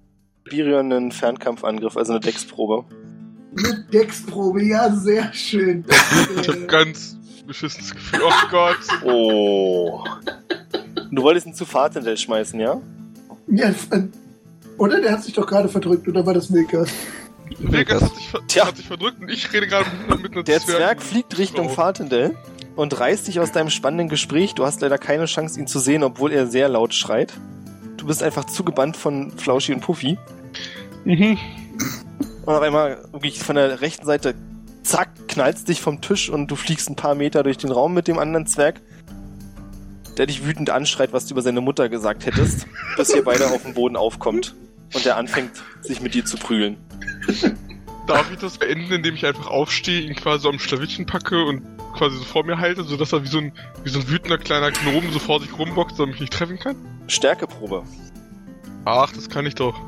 [0.44, 2.84] Birion einen Fernkampfangriff, also eine Decksprobe.
[3.56, 5.84] Eine Decksprobe, ja, sehr schön.
[6.40, 8.20] ich hab ganz beschissenes Gefühl.
[8.24, 9.04] Oh Gott.
[9.04, 10.04] Oh.
[11.10, 12.80] Du wolltest ihn zu Fahrtendell schmeißen, ja?
[13.48, 14.02] ja, äh,
[14.76, 15.00] oder?
[15.00, 16.90] Der hat sich doch gerade verdrückt, oder war das Wilkas?
[17.58, 18.66] Vegas hat sich, Tja.
[18.66, 19.87] hat sich verdrückt und ich rede gerade
[20.22, 21.74] mit, einer Der Zwerg- fliegt Richtung Frau.
[21.74, 22.37] Fahrtendell
[22.76, 24.54] und reißt dich aus deinem spannenden Gespräch.
[24.54, 27.32] Du hast leider keine Chance, ihn zu sehen, obwohl er sehr laut schreit.
[27.96, 30.18] Du bist einfach zugebannt von Flauschi und Puffy.
[31.04, 31.38] Mhm.
[32.46, 34.34] Und auf einmal wirklich von der rechten Seite,
[34.82, 38.08] zack, knallst dich vom Tisch und du fliegst ein paar Meter durch den Raum mit
[38.08, 38.80] dem anderen Zwerg,
[40.16, 43.62] der dich wütend anschreit, was du über seine Mutter gesagt hättest, bis ihr beide auf
[43.62, 44.54] dem Boden aufkommt
[44.94, 45.50] und er anfängt,
[45.82, 46.76] sich mit dir zu prügeln.
[48.06, 51.62] Darf ich das beenden, indem ich einfach aufstehe, ihn quasi so am Schlawittchen packe und
[51.94, 53.52] quasi so vor mir halte, sodass er wie so ein,
[53.84, 56.76] wie so ein wütender kleiner Gnom so vor sich rumboxt, damit ich nicht treffen kann?
[57.06, 57.82] Stärkeprobe.
[58.84, 59.78] Ach, das kann ich doch.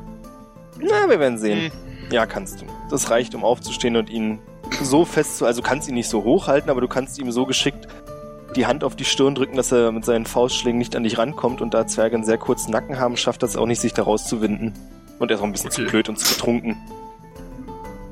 [0.79, 1.71] Na, wir werden sehen.
[1.71, 2.11] Hm.
[2.11, 2.65] Ja, kannst du.
[2.89, 4.39] Das reicht, um aufzustehen und ihn
[4.83, 7.45] so fest zu, also du kannst ihn nicht so hochhalten, aber du kannst ihm so
[7.45, 7.87] geschickt
[8.55, 11.61] die Hand auf die Stirn drücken, dass er mit seinen Faustschlägen nicht an dich rankommt
[11.61, 14.73] und da Zwerge einen sehr kurzen Nacken haben, schafft das auch nicht, sich da rauszuwinden.
[15.19, 15.91] Und er ist auch ein bisschen zu Okay.
[15.91, 16.77] blöd und zu betrunken.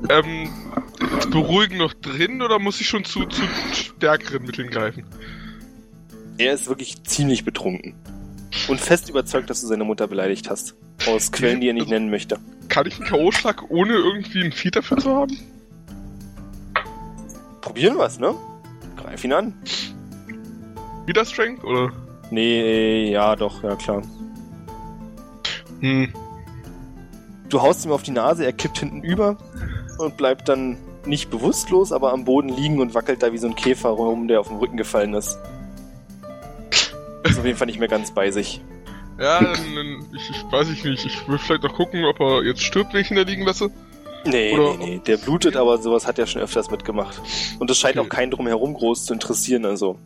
[0.08, 0.48] Ähm,
[1.30, 5.04] beruhigen noch drin oder muss ich schon zu, zu stärkeren Mitteln greifen?
[6.38, 7.94] Er ist wirklich ziemlich betrunken.
[8.68, 10.74] Und fest überzeugt, dass du seine Mutter beleidigt hast.
[11.06, 12.38] Aus Quellen, die er nicht nennen möchte.
[12.68, 15.38] Kann ich einen K.O.-Schlag ohne irgendwie ein Vieh dafür zu haben?
[17.60, 18.34] Probieren wir's, ne?
[18.96, 19.54] Greif ihn an.
[21.06, 21.92] Wieder Strength oder?
[22.30, 24.02] Nee, ja, doch, ja klar.
[25.80, 26.12] Hm.
[27.48, 29.36] Du haust ihm auf die Nase, er kippt hinten über
[30.00, 33.54] und bleibt dann nicht bewusstlos, aber am Boden liegen und wackelt da wie so ein
[33.54, 35.38] Käfer rum, der auf den Rücken gefallen ist.
[37.24, 38.60] Ist auf jeden Fall nicht mehr ganz bei sich.
[39.18, 41.04] Ja, dann, ich, ich weiß ich nicht.
[41.04, 43.70] Ich will vielleicht noch gucken, ob er jetzt stirbt, wenn ich ihn da liegen lasse.
[44.24, 47.20] Nee, Oder- nee, nee, der blutet, aber sowas hat er schon öfters mitgemacht.
[47.58, 48.06] Und es scheint Okay.
[48.06, 49.98] auch keinen drumherum groß zu interessieren, also.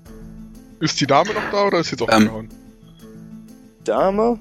[0.81, 2.23] Ist die Dame noch da oder ist jetzt auch Ähm.
[2.25, 2.49] abgehauen?
[3.85, 4.39] Dame?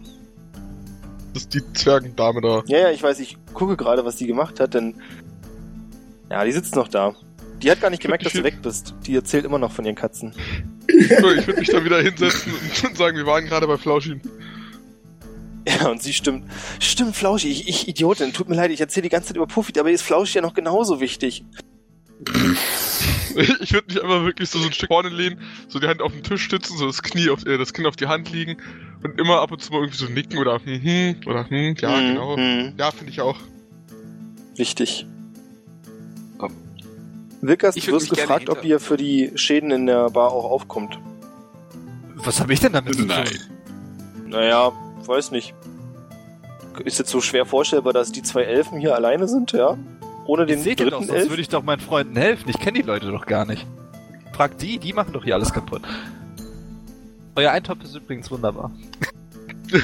[1.34, 2.64] Das ist die Zwergendame da.
[2.68, 4.96] Ja, ja, ich weiß, ich gucke gerade, was die gemacht hat, denn.
[6.34, 7.14] Ja, die sitzt noch da.
[7.62, 8.96] Die hat gar nicht gemerkt, dass du weg bist.
[9.06, 10.34] Die erzählt immer noch von ihren Katzen.
[11.22, 12.52] So, ich würde mich da wieder hinsetzen
[12.88, 14.20] und sagen, wir waren gerade bei Flauschin.
[15.68, 16.46] Ja, und sie stimmt.
[16.80, 19.80] Stimmt, Flauschi, ich, ich Idiotin, tut mir leid, ich erzähle die ganze Zeit über Puffy,
[19.80, 21.46] aber ist Flauschi ja noch genauso wichtig.
[23.36, 26.12] Ich würde mich einfach wirklich so, so ein Stück vorne lehnen, so die Hand auf
[26.12, 28.58] den Tisch stützen, so das Knie auf, äh, das Kinn auf die Hand liegen
[29.04, 31.98] und immer ab und zu mal irgendwie so nicken oder hm, hm oder hm, ja,
[31.98, 32.38] Hm, genau.
[32.38, 33.38] hm, Ja, finde ich auch.
[34.56, 35.08] wichtig.
[37.76, 40.98] Ich du wirst gefragt, ob ihr für die Schäden in der Bar auch aufkommt.
[42.16, 43.08] Was habe ich denn damit zu tun?
[43.08, 43.28] Nein.
[44.28, 44.72] Naja,
[45.06, 45.54] weiß nicht.
[46.86, 49.78] Ist jetzt so schwer vorstellbar, dass die zwei Elfen hier alleine sind, ja?
[50.26, 51.30] Ohne den seht ihr doch, dritten sonst Elf?
[51.30, 52.50] würde ich doch meinen Freunden helfen.
[52.50, 53.68] Ich kenne die Leute doch gar nicht.
[54.34, 55.82] Fragt die, die machen doch hier alles kaputt.
[57.36, 58.72] Euer Eintopf ist übrigens wunderbar.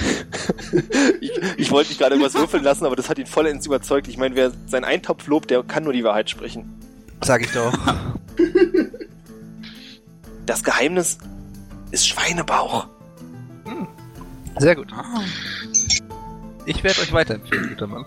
[1.21, 4.07] ich, ich wollte dich gerade was würfeln lassen, aber das hat ihn vollends überzeugt.
[4.07, 6.79] Ich meine, wer seinen Eintopf lobt, der kann nur die Wahrheit sprechen.
[7.21, 7.73] Sag ich doch.
[10.45, 11.17] Das Geheimnis
[11.91, 12.87] ist Schweinebauch.
[14.57, 14.87] Sehr gut.
[16.65, 18.05] Ich werde euch weiterempfehlen, guter Mann.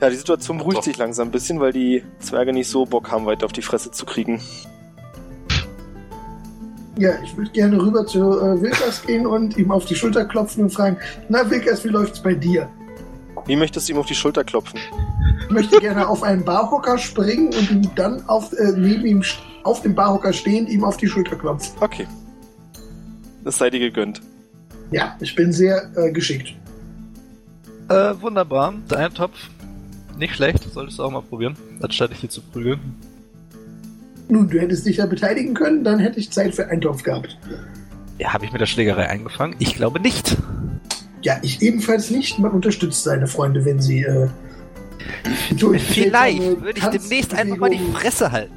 [0.00, 0.84] Ja, die Situation beruhigt Doch.
[0.84, 3.90] sich langsam ein bisschen, weil die Zwerge nicht so Bock haben, weiter auf die Fresse
[3.90, 4.40] zu kriegen.
[6.98, 10.64] Ja, ich würde gerne rüber zu äh, Wilkas gehen und ihm auf die Schulter klopfen
[10.64, 10.96] und fragen,
[11.28, 12.68] na Wilkas, wie läuft's bei dir?
[13.46, 14.78] Wie möchtest du ihm auf die Schulter klopfen?
[15.42, 19.22] Ich möchte gerne auf einen Barhocker springen und ihm dann auf, äh, neben ihm
[19.62, 21.74] auf dem Barhocker stehend ihm auf die Schulter klopfen.
[21.80, 22.06] Okay.
[23.44, 24.22] Das sei dir gegönnt.
[24.90, 26.54] Ja, ich bin sehr äh, geschickt.
[27.88, 28.74] Äh, wunderbar.
[28.90, 29.48] Der Eintopf.
[30.18, 32.78] Nicht schlecht, solltest du auch mal probieren, anstatt dich hier zu prügeln.
[34.28, 37.36] Nun, du hättest dich ja beteiligen können, dann hätte ich Zeit für Eintopf gehabt.
[38.18, 39.56] Ja, habe ich mit der Schlägerei eingefangen?
[39.58, 40.36] Ich glaube nicht.
[41.22, 42.38] Ja, ich ebenfalls nicht.
[42.38, 44.28] Man unterstützt seine Freunde, wenn sie äh,
[45.58, 48.54] Vielleicht würde ich demnächst einfach mal die Fresse halten.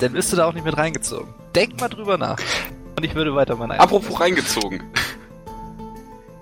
[0.00, 1.34] Dann wirst du da auch nicht mit reingezogen.
[1.54, 2.38] Denk mal drüber nach.
[2.96, 4.82] Und ich würde weiter meinen Eintopf Apropos reingezogen.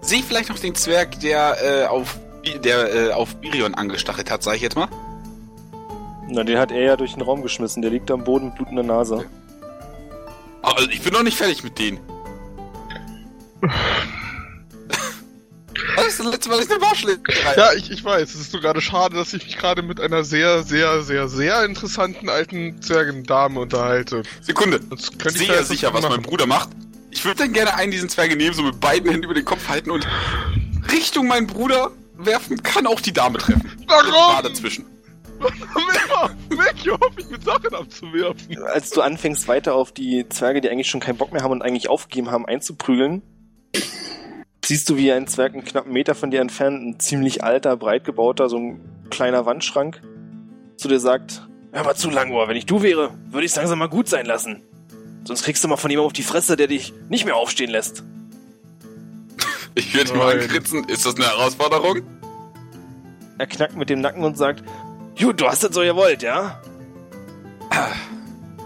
[0.00, 2.18] Sieh vielleicht noch den Zwerg, der äh, auf
[2.64, 4.88] der äh, auf Birion angestachelt hat, sag ich jetzt mal.
[6.28, 7.82] Na, den hat er ja durch den Raum geschmissen.
[7.82, 9.24] Der liegt am Boden mit blutender Nase.
[10.62, 12.00] Also ich bin noch nicht fertig mit denen.
[15.96, 17.54] Was ist das letzte Mal, dass ich eine Barschlägerei?
[17.56, 18.35] Ja, ich, ich weiß.
[18.35, 21.64] Es ist nur gerade schade, dass ich mich gerade mit einer sehr, sehr, sehr, sehr
[21.64, 24.22] interessanten alten Zwergendame unterhalte.
[24.40, 24.80] Sekunde.
[24.88, 26.16] Sonst Ich könnte jetzt sicher, was machen.
[26.16, 26.68] mein Bruder macht.
[27.11, 29.68] Ich würde dann gerne einen diesen Zwerge nehmen, so mit beiden Händen über den Kopf
[29.68, 30.06] halten und
[30.92, 33.70] Richtung meinen Bruder werfen, kann auch die Dame treffen.
[33.87, 34.35] Warum?
[34.35, 34.85] War dazwischen.
[35.38, 36.30] Immer
[36.62, 38.62] weg, hier hoffe ich mit Sachen abzuwerfen.
[38.72, 41.62] Als du anfängst, weiter auf die Zwerge, die eigentlich schon keinen Bock mehr haben und
[41.62, 43.22] eigentlich aufgegeben haben, einzuprügeln,
[44.66, 48.05] siehst du, wie ein Zwerg einen knappen Meter von dir entfernt, ein ziemlich alter, breit
[48.05, 50.02] gebauter, so ein kleiner Wandschrank,
[50.76, 52.48] zu dir sagt, Hör mal zu, Langohr.
[52.48, 54.62] Wenn ich du wäre, würde ich es langsam mal gut sein lassen.
[55.24, 58.02] Sonst kriegst du mal von jemandem auf die Fresse, der dich nicht mehr aufstehen lässt.
[59.74, 60.85] Ich würde ihn mal ankritzen.
[60.85, 62.00] Ist das eine Herausforderung?
[63.37, 64.64] Er knackt mit dem Nacken und sagt,
[65.20, 66.62] Gut, du hast das so gewollt, ja?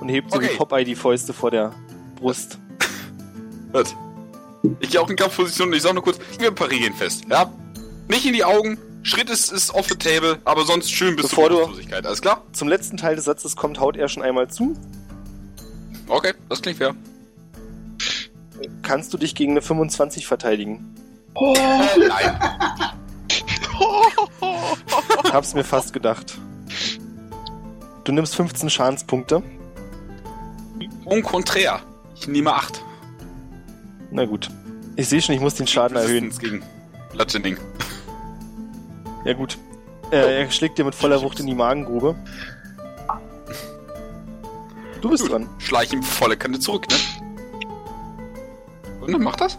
[0.00, 0.50] Und hebt so Okay.
[0.52, 1.74] wie Popeye die Fäuste vor der
[2.14, 2.58] Brust.
[3.72, 3.94] Gut.
[4.80, 7.50] Ich gehe auch in Kampfposition und ich sag nur kurz, wir parieren fest, ja?
[8.08, 11.44] Nicht in die Augen, Schritt ist, ist off the table, aber sonst schön bis Bevor
[11.44, 12.42] zur du- Bewusstlosigkeit, alles klar?
[12.52, 14.74] Zum letzten Teil des Satzes kommt, haut er schon einmal zu.
[16.08, 16.94] Okay, das klingt fair.
[18.82, 20.94] Kannst du dich gegen eine 25 verteidigen?
[21.34, 22.40] Oh, Äh, nein.
[25.32, 26.36] Hab's mir fast gedacht.
[28.04, 29.42] Du nimmst 15 Schadenspunkte.
[31.06, 31.80] Au contraire.
[32.16, 32.82] Ich nehme 8.
[34.10, 34.48] Na gut.
[34.96, 36.30] Ich sehe schon, ich muss den Schaden erhöhen.
[36.38, 36.62] gegen
[37.12, 37.56] Bludgeoning.
[39.24, 39.58] Ja gut.
[40.10, 42.16] Äh, er schlägt dir mit voller Wucht in die Magengrube.
[45.00, 45.48] Du bist Gut, dran.
[45.58, 46.96] schleich ihm volle Kante zurück, ne?
[49.00, 49.56] Und dann macht das?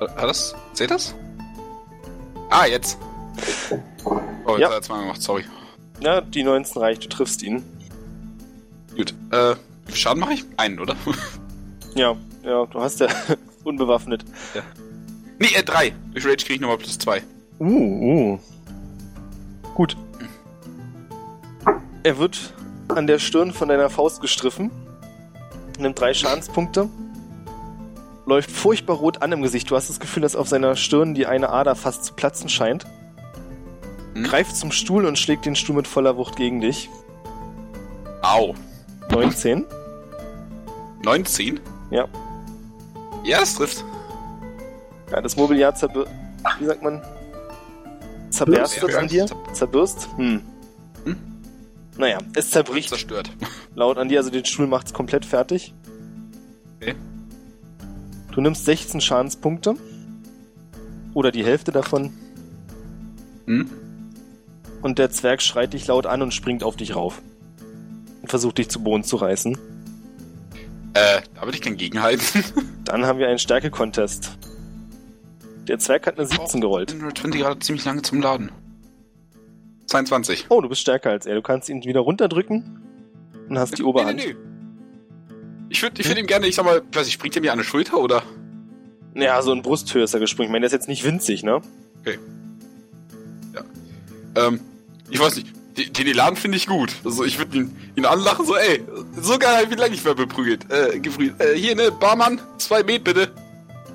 [0.00, 0.54] Hat das?
[0.74, 1.14] Seht das?
[2.50, 2.98] Ah, jetzt.
[4.44, 4.66] Oh, jetzt Ja.
[4.68, 5.44] hat er zweimal gemacht, sorry.
[6.00, 7.62] Ja, die 19 reicht, du triffst ihn.
[8.96, 9.14] Gut.
[9.30, 9.54] Äh,
[9.86, 10.44] wie viel Schaden mache ich?
[10.56, 10.94] Einen, oder?
[11.94, 13.08] Ja, ja, du hast ja
[13.64, 14.24] unbewaffnet.
[15.38, 15.92] nee, äh, drei.
[16.12, 17.22] Durch Rage kriege ich nochmal plus zwei.
[17.58, 18.38] Uh, uh.
[19.74, 19.96] Gut.
[22.02, 22.54] Er wird
[22.88, 24.70] an der Stirn von deiner Faust gestriffen,
[25.78, 26.88] nimmt drei Schadenspunkte,
[28.26, 29.70] läuft furchtbar rot an im Gesicht.
[29.70, 32.86] Du hast das Gefühl, dass auf seiner Stirn die eine Ader fast zu platzen scheint.
[34.14, 34.24] Hm?
[34.24, 36.88] Greift zum Stuhl und schlägt den Stuhl mit voller Wucht gegen dich.
[38.22, 38.54] Au.
[39.10, 39.64] 19.
[41.04, 41.60] 19?
[41.90, 42.06] Ja.
[43.28, 43.84] Ja, das trifft.
[45.10, 46.06] Ja, das Mobiliar zerbir...
[46.58, 47.02] Wie sagt man?
[48.30, 49.26] Zerberstet an dir?
[49.26, 50.08] zer- Zerbürst?
[50.16, 50.42] Hm.
[51.04, 51.16] Hm?
[51.96, 53.30] Naja, es zerbricht Zerstört.
[53.74, 55.74] laut an dir, also den Stuhl macht's komplett fertig.
[56.80, 56.94] Okay.
[58.32, 59.74] Du nimmst 16 Schadenspunkte.
[61.14, 62.12] Oder die Hälfte davon.
[63.46, 63.68] Hm?
[64.82, 67.20] Und der Zwerg schreit dich laut an und springt auf dich rauf.
[68.22, 69.58] Und versucht dich zu Boden zu reißen.
[70.94, 72.44] Äh, da würde ich kein Gegenhalten.
[72.84, 74.38] Dann haben wir einen Stärke-Contest.
[75.68, 76.92] Der Zwerg hat eine 17 gerollt.
[76.92, 78.50] 120 gerade ziemlich lange zum Laden.
[79.86, 80.46] 22.
[80.48, 81.34] Oh, du bist stärker als er.
[81.34, 82.80] Du kannst ihn wieder runterdrücken
[83.48, 84.16] und hast die Oberhand.
[84.16, 85.34] Nee, nee, nee.
[85.70, 87.58] Ich würde ich würd ihm gerne, ich sag mal, weiß ich, springt er mir an
[87.58, 88.22] die Schulter oder?
[89.14, 90.48] Ja, so in Brusthöhe ist er gesprungen.
[90.48, 91.60] Ich meine, der ist jetzt nicht winzig, ne?
[94.38, 94.60] Ähm,
[95.10, 95.57] ich weiß nicht.
[95.78, 96.92] Den, Elan finde ich gut.
[97.04, 98.82] Also ich würde ihn, ihn anlachen, so, ey,
[99.20, 100.66] so geil, wie lange ich mehr beprügelt.
[100.70, 101.40] Äh, geprügelt.
[101.40, 103.30] Äh, hier, ne, Barmann, zwei Met bitte.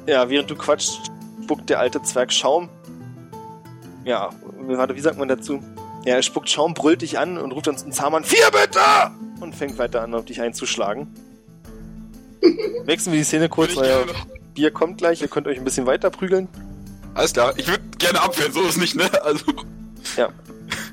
[0.08, 1.12] Ja, während du quatscht,
[1.44, 2.70] spuckt der alte Zwerg Schaum.
[4.06, 4.30] Ja,
[4.68, 5.64] warte, wie sagt man dazu?
[6.06, 8.80] Ja, er spuckt Schaum, brüllt dich an und ruft dann zum Zahnmann, vier bitte!
[9.40, 11.08] Und fängt weiter an, auf dich einzuschlagen.
[12.86, 15.64] Wechseln wir die Szene kurz, ich ja, noch- Bier kommt gleich, ihr könnt euch ein
[15.64, 16.48] bisschen weiter prügeln.
[17.14, 19.10] Alles klar, ich würde gerne abwehren, so ist nicht, ne?
[19.24, 19.46] Also,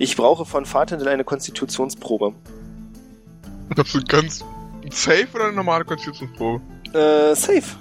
[0.00, 2.32] Ich brauche von Fahrtendel eine Konstitutionsprobe.
[3.74, 4.42] Glaubst du ganz
[4.88, 6.62] safe oder eine normale Konstitutionsprobe?
[6.94, 7.76] Äh, safe.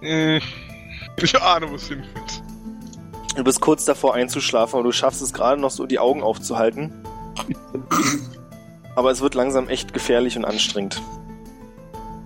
[0.00, 0.40] Hm,
[1.22, 2.42] ich ahne, wo es hinführt.
[3.36, 6.92] Du bist kurz davor einzuschlafen und du schaffst es gerade noch so, die Augen aufzuhalten.
[8.96, 11.00] Aber es wird langsam echt gefährlich und anstrengend.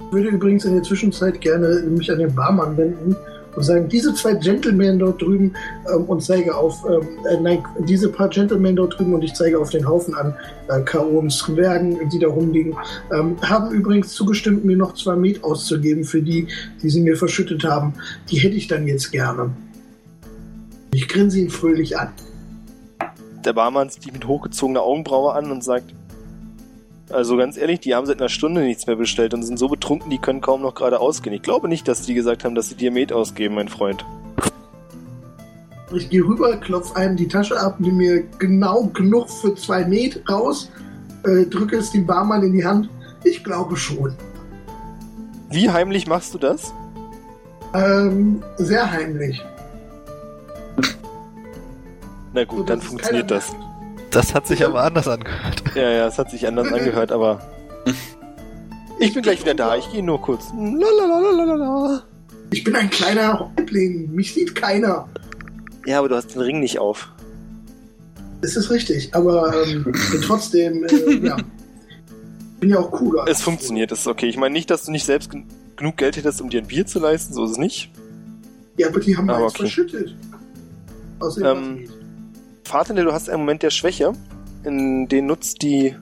[0.07, 3.15] Ich würde übrigens in der Zwischenzeit gerne mich an den Barmann wenden
[3.57, 5.55] und sagen, diese zwei Gentlemen dort drüben
[5.93, 9.59] ähm, und zeige auf, ähm, äh, nein, diese paar Gentlemen dort drüben und ich zeige
[9.59, 10.35] auf den Haufen an
[10.69, 11.19] äh, K.O.
[11.19, 12.75] und Zwergen, die da rumliegen,
[13.13, 16.49] ähm, haben übrigens zugestimmt, mir noch zwei Met auszugeben für die,
[16.83, 17.95] die sie mir verschüttet haben.
[18.31, 19.51] Die hätte ich dann jetzt gerne.
[20.93, 22.09] Ich grinse ihn fröhlich an.
[23.45, 25.95] Der Barmann sieht dich mit hochgezogener Augenbraue an und sagt,
[27.11, 30.11] also ganz ehrlich, die haben seit einer Stunde nichts mehr bestellt und sind so betrunken,
[30.11, 31.35] die können kaum noch gerade ausgehen.
[31.35, 34.05] Ich glaube nicht, dass die gesagt haben, dass sie dir Met ausgeben, mein Freund.
[35.93, 40.23] Ich gehe rüber, klopf einem die Tasche ab, nehme mir genau genug für zwei Met
[40.29, 40.71] raus,
[41.25, 42.89] äh, drücke es dem Barmann in die Hand.
[43.23, 44.15] Ich glaube schon.
[45.51, 46.73] Wie heimlich machst du das?
[47.75, 49.43] Ähm, sehr heimlich.
[52.33, 53.53] Na gut, So, dann funktioniert das.
[53.53, 53.65] merkt.
[54.15, 55.63] Das hat sich aber anders angehört.
[55.75, 57.41] Ja, ja, es hat sich anders angehört, aber...
[59.01, 60.45] Ich bin gleich wieder da, ich gehe nur kurz.
[60.57, 62.05] Lalalala.
[62.53, 65.09] Ich bin ein kleiner Häuptling, mich sieht keiner.
[65.85, 67.11] Ja, aber du hast den Ring nicht auf.
[68.41, 71.37] Das ist richtig, aber ähm, trotzdem, äh, ja.
[72.61, 73.25] Bin ja auch cooler.
[73.27, 74.29] Es funktioniert, das ist okay.
[74.29, 75.47] Ich meine nicht, dass du nicht selbst gen
[75.77, 77.91] genug Geld hättest, um dir ein Bier zu leisten, so ist es nicht.
[78.77, 79.63] Ja, aber die haben eins okay.
[79.63, 80.15] verschüttet.
[81.19, 81.89] Aus dem Ähm,
[82.65, 84.13] Vater, du hast einen Moment der Schwäche.
[84.65, 85.95] in den nutzt die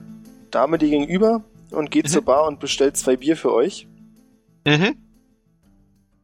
[0.49, 2.09] Dame die gegenüber und geht Mhm.
[2.09, 3.87] zur Bar und bestellt zwei Bier für euch
[4.65, 4.95] Mhm.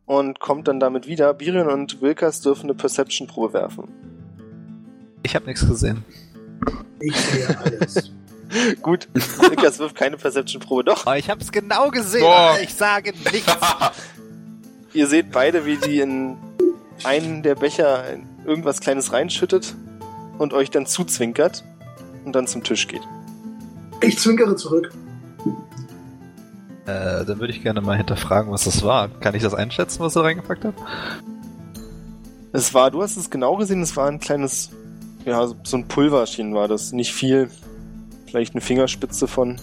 [0.06, 1.34] und kommt dann damit wieder.
[1.34, 3.90] Birion und Wilkas dürfen eine Perception-Probe werfen.
[5.24, 6.06] Ich habe nichts gesehen.
[7.02, 8.12] Ich sehe alles.
[8.82, 10.86] Gut, Wilkas wirft keine Perception-Probe.
[10.86, 12.22] Doch, Aber ich habe es genau gesehen.
[12.22, 12.52] Boah.
[12.52, 13.54] aber Ich sage nichts.
[14.94, 16.38] ihr seht beide, wie die in
[17.04, 18.06] einen der Becher
[18.46, 19.76] irgendwas Kleines reinschüttet
[20.40, 21.64] und euch dann zuzwinkert
[22.26, 23.02] und dann zum Tisch geht.
[24.02, 24.92] Ich zwinkere zurück.
[26.86, 29.10] äh, dann würde ich gerne mal hinterfragen, was das war.
[29.10, 30.74] Kann ich das einschätzen, was er reingepackt hat?
[32.52, 34.72] Es war, du hast es genau gesehen, es war ein kleines,
[35.26, 36.94] ja, so ein Pulverchen war das.
[36.94, 37.52] Nicht viel.
[38.26, 39.60] Vielleicht eine Fingerspitze von.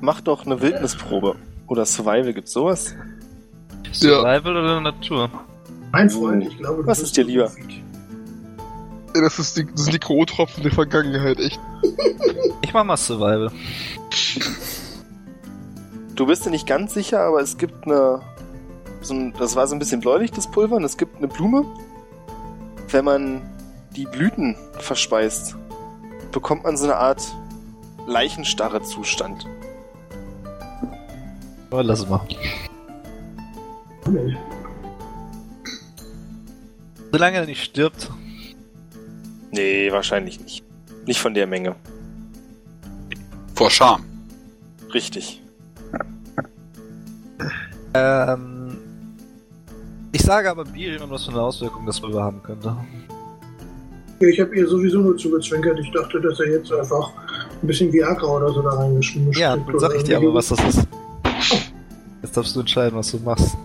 [0.00, 1.36] Mach doch eine Wildnisprobe.
[1.66, 2.94] Oder Survival, gibt's sowas?
[3.92, 5.30] Survival oder Natur?
[5.96, 7.50] Mein Freund, ich glaube, du Was bist ist dir lieber?
[9.14, 11.58] das, ist die, das sind die K.O.-Tropfen der Vergangenheit, echt.
[12.60, 13.50] Ich mach mal Survival.
[16.14, 18.20] Du bist dir nicht ganz sicher, aber es gibt eine.
[19.00, 21.64] So ein, das war so ein bisschen bläulich, das Pulver, und es gibt eine Blume.
[22.90, 23.40] Wenn man
[23.96, 25.56] die Blüten verspeist,
[26.30, 27.22] bekommt man so eine Art
[28.06, 29.46] leichenstarre Zustand.
[31.70, 32.20] Aber lass es mal.
[37.16, 38.10] Solange er nicht stirbt.
[39.50, 40.62] Nee, wahrscheinlich nicht.
[41.06, 41.74] Nicht von der Menge.
[43.54, 44.04] Vor Scham.
[44.92, 45.42] Richtig.
[47.94, 48.76] Ähm,
[50.12, 52.76] ich sage aber Birion, was für eine Auswirkung das wohl haben könnte.
[54.20, 55.78] Ja, Ich habe ihr sowieso nur zugezwinkert.
[55.80, 57.10] Ich dachte, dass er jetzt einfach
[57.62, 60.62] ein bisschen Viagra oder so da reingeschmissen Ja, dann sag ich dir aber, was das
[60.68, 60.86] ist.
[62.20, 63.56] Jetzt darfst du entscheiden, was du machst.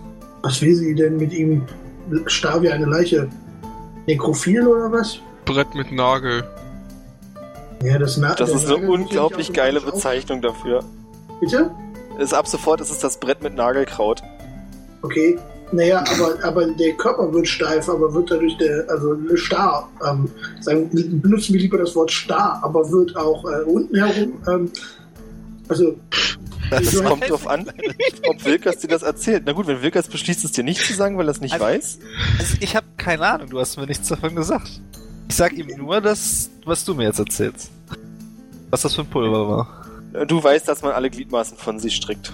[0.42, 1.64] Was will sie denn mit ihm?
[2.26, 3.30] Starr wie eine Leiche.
[4.08, 5.20] Nekrophil oder was?
[5.46, 6.44] Brett mit Nagel.
[7.84, 10.84] Ja, das, Na Das ist eine Nagel ja unglaublich geile Bezeichnung dafür.
[11.40, 11.72] Bitte?
[12.20, 14.22] Ist ab sofort ist es das Brett mit Nagelkraut.
[15.02, 15.38] Okay.
[15.74, 19.90] Naja, aber, aber der Körper wird steif, aber wird dadurch der, also starr.
[20.06, 20.90] Ähm, sagen,
[21.22, 24.72] benutzen wir lieber das Wort starr, aber wird auch äh, unten herum, ähm,
[25.70, 25.96] also
[26.72, 27.72] Das weiß kommt drauf an,
[28.28, 29.44] ob Wilkas dir das erzählt.
[29.46, 31.66] Na gut, wenn Wilkas beschließt, es dir nicht zu sagen, weil er es nicht Also-
[31.66, 32.00] weiß.
[32.40, 34.82] Also ich habe keine Ahnung, du hast mir nichts davon gesagt.
[35.30, 37.72] Ich sag ihm nur das, was du mir jetzt erzählst.
[38.70, 40.26] Was das für ein Pulver war.
[40.26, 42.34] Du weißt, dass man alle Gliedmaßen von sich strickt.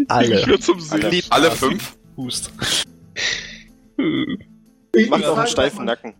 [0.00, 1.10] Ich werde zum Alle.
[1.10, 1.22] Sehen.
[1.30, 1.96] Alle fünf?
[2.16, 2.50] Hust.
[3.96, 6.14] ich, Macht auch einen steifen Nacken.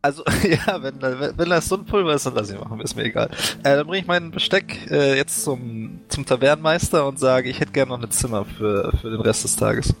[0.00, 3.04] Also, ja, wenn, wenn, das so ein Pulver ist, dann lass ich machen, ist mir
[3.04, 3.30] egal.
[3.60, 7.72] Äh, dann bringe ich mein Besteck äh, jetzt zum, zum Tavernenmeister und sage, ich hätte
[7.72, 9.94] gerne noch ein Zimmer für, für den Rest des Tages.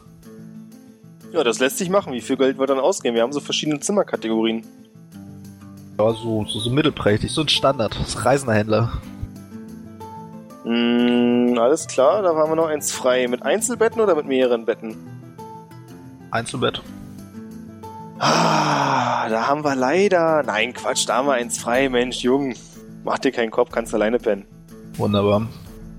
[1.32, 2.12] Ja, das lässt sich machen.
[2.12, 3.16] Wie viel Geld wir dann ausgeben?
[3.16, 4.64] Wir haben so verschiedene Zimmerkategorien.
[5.98, 7.98] Ja, so, so, so mittelprächtig, so ein Standard.
[8.00, 8.92] Das Reisenderhändler.
[10.64, 13.26] Mm, alles klar, da haben wir noch eins frei.
[13.26, 14.96] Mit Einzelbetten oder mit mehreren Betten?
[16.30, 16.82] Einzelbett.
[18.18, 20.42] Ah, da haben wir leider.
[20.42, 22.54] Nein, Quatsch, da haben wir eins frei, Mensch, Jung.
[23.04, 24.44] Mach dir keinen Kopf, kannst alleine pennen.
[24.94, 25.46] Wunderbar.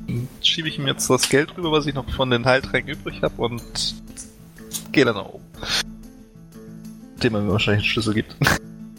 [0.08, 3.22] Dann schiebe ich ihm jetzt das Geld rüber, was ich noch von den Heiltränken übrig
[3.22, 3.64] habe und
[4.92, 5.44] gehe dann nach oben.
[7.24, 8.36] Dem er mir wahrscheinlich einen Schlüssel gibt.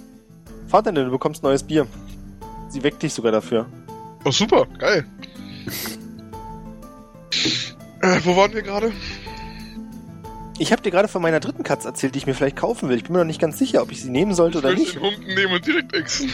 [0.69, 1.87] Vater, du bekommst neues Bier.
[2.69, 3.67] Sie weckt dich sogar dafür.
[4.25, 5.05] Oh, super, geil.
[8.03, 8.93] Äh, wo waren wir gerade?
[10.61, 12.97] Ich habe dir gerade von meiner dritten Katze erzählt, die ich mir vielleicht kaufen will.
[12.99, 14.79] Ich bin mir noch nicht ganz sicher, ob ich sie nehmen sollte Ich oder will
[14.79, 14.95] nicht.
[14.95, 16.31] den Hund nehmen und direkt exen.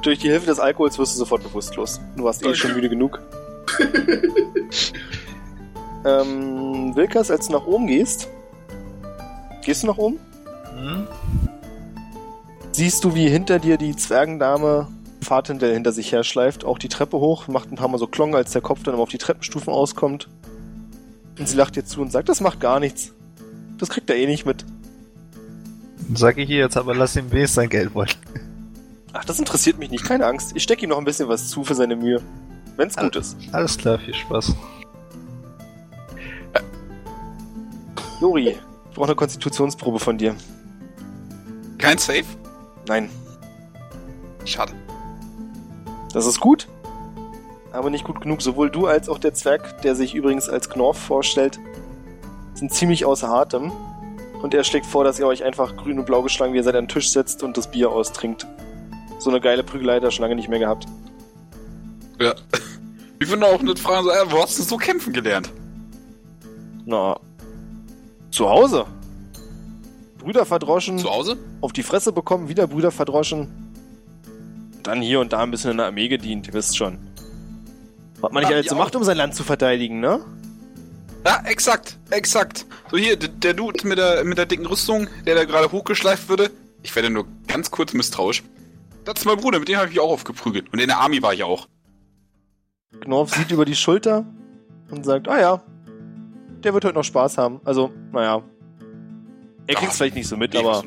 [0.00, 2.00] Durch die Hilfe des Alkohols wirst du sofort bewusstlos.
[2.16, 2.58] Du warst eh Danke.
[2.58, 3.20] schon müde genug.
[6.06, 8.26] ähm, Wilkas, als du nach oben gehst,
[9.66, 10.18] gehst du nach oben?
[10.74, 11.06] Hm?
[12.72, 14.88] Siehst du, wie hinter dir die Zwergendame
[15.20, 18.52] Fahrtendell hinter sich herschleift, auch die Treppe hoch, macht ein paar Mal so Klong, als
[18.52, 20.30] der Kopf dann immer auf die Treppenstufen auskommt.
[21.38, 23.12] Und sie lacht dir zu und sagt, das macht gar nichts.
[23.78, 24.64] Das kriegt er eh nicht mit.
[26.06, 28.10] Dann sag ich hier jetzt aber, lass ihm wenigstens sein Geld wollen.
[29.12, 30.52] Ach, das interessiert mich nicht, keine Angst.
[30.54, 32.20] Ich stecke ihm noch ein bisschen was zu für seine Mühe.
[32.76, 33.36] Wenn's gut ist.
[33.52, 34.54] Alles klar, viel Spaß.
[38.20, 40.34] Lori, ich brauche eine Konstitutionsprobe von dir.
[41.78, 42.24] Kein Safe?
[42.88, 43.08] Nein,
[44.44, 44.72] Schade.
[46.12, 46.68] das ist gut,
[47.74, 48.40] aber nicht gut genug.
[48.42, 51.58] Sowohl du als auch der Zwerg, der sich übrigens als Knorf vorstellt,
[52.54, 53.72] sind ziemlich außer Atem.
[54.42, 56.74] Und er schlägt vor, dass ihr euch einfach grün und blau geschlagen, wie ihr seid
[56.76, 58.46] an den Tisch setzt und das Bier austrinkt.
[59.18, 60.86] So eine geile Prügelei hat er schon lange nicht mehr gehabt.
[62.20, 62.34] Ja.
[63.20, 65.50] Ich würde auch nicht fragen, so, äh, wo hast du so kämpfen gelernt?
[66.84, 67.18] Na,
[68.30, 68.84] zu Hause.
[70.18, 71.36] Brüder verdroschen, Zu Hause?
[71.60, 73.48] auf die Fresse bekommen, wieder Brüder verdroschen.
[74.82, 76.98] Dann hier und da ein bisschen in der Armee gedient, ihr wisst schon.
[78.24, 80.20] Was man nicht Ah, alles so macht, um sein Land zu verteidigen, ne?
[81.26, 82.66] Ja, exakt, exakt.
[82.90, 86.50] So hier, der Dude mit der, mit der dicken Rüstung, der da gerade hochgeschleift würde.
[86.82, 88.42] Ich werde nur ganz kurz misstrauisch.
[89.04, 90.72] Das ist mein Bruder, mit dem habe ich mich auch aufgeprügelt.
[90.72, 91.68] Und in der Army war ich auch.
[93.00, 94.24] Knorf sieht über die Schulter
[94.90, 95.62] und sagt, ah ja,
[96.62, 97.60] der wird heute noch Spaß haben.
[97.64, 98.42] Also, naja.
[99.66, 100.82] Er kriegt's Ja, vielleicht nicht so mit, aber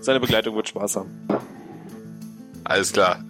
[0.00, 1.10] seine Begleitung wird Spaß haben.
[2.64, 3.24] Alles klar.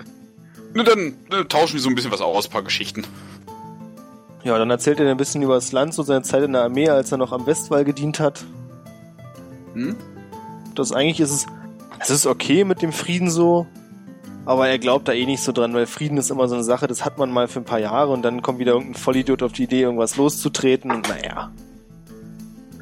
[0.77, 3.05] Ne, dann ne, tauschen wir so ein bisschen was aus, ein paar Geschichten.
[4.45, 6.89] Ja, dann erzählt er ein bisschen über das Land, so seine Zeit in der Armee,
[6.89, 8.45] als er noch am Westwall gedient hat.
[9.73, 9.97] Hm?
[10.75, 11.47] Das eigentlich ist es,
[11.99, 13.67] es ist okay mit dem Frieden so,
[14.45, 16.87] aber er glaubt da eh nicht so dran, weil Frieden ist immer so eine Sache,
[16.87, 19.53] das hat man mal für ein paar Jahre und dann kommt wieder irgendein Vollidiot auf
[19.53, 21.51] die Idee, irgendwas loszutreten und naja.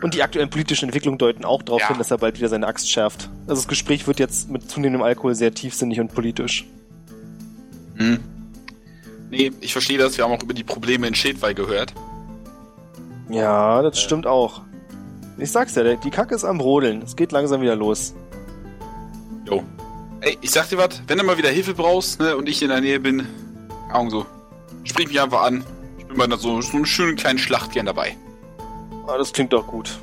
[0.03, 1.89] Und die aktuellen politischen Entwicklungen deuten auch darauf Ja.
[1.89, 3.31] hin, dass er bald wieder seine Axt schärft.
[3.47, 6.67] Also das Gespräch wird jetzt mit zunehmendem Alkohol sehr tiefsinnig und politisch.
[7.97, 8.19] Hm.
[9.31, 10.17] Nee, ich verstehe das.
[10.17, 11.93] Wir haben auch über die Probleme in Schildwall gehört.
[13.29, 14.63] Ja, das stimmt auch.
[15.39, 17.03] Ich sag's ja, die Kacke ist am Brodeln.
[17.03, 18.15] Es geht langsam wieder los.
[19.47, 19.63] Jo.
[20.21, 22.69] Ey, ich sag dir was, wenn du mal wieder Hilfe brauchst, ne, und ich in
[22.69, 23.27] der Nähe bin,
[23.93, 24.25] Augen so,
[24.85, 25.65] sprich mich einfach an.
[25.99, 28.17] Ich bin bei einer so, so einer schönen kleinen Schlacht gern dabei.
[29.07, 29.99] Ah, das klingt doch gut.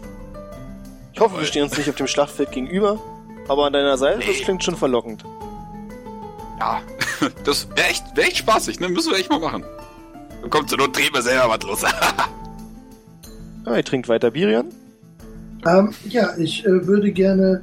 [1.13, 2.99] Ich hoffe, wir stehen uns nicht auf dem Schlachtfeld gegenüber,
[3.47, 4.43] aber an deiner Seite, das Nee.
[4.43, 5.23] klingt schon verlockend.
[6.61, 6.79] Ja,
[7.43, 8.87] das wäre echt, wär echt spaßig, ne?
[8.87, 9.63] Müssen wir echt mal machen.
[10.41, 11.81] Dann kommt zur Not, drehen wir selber was los.
[13.63, 14.69] Ah, ihr trinkt weiter Birion?
[15.67, 17.61] Ähm, ja, ich äh, würde gerne.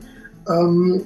[0.49, 1.03] Ähm,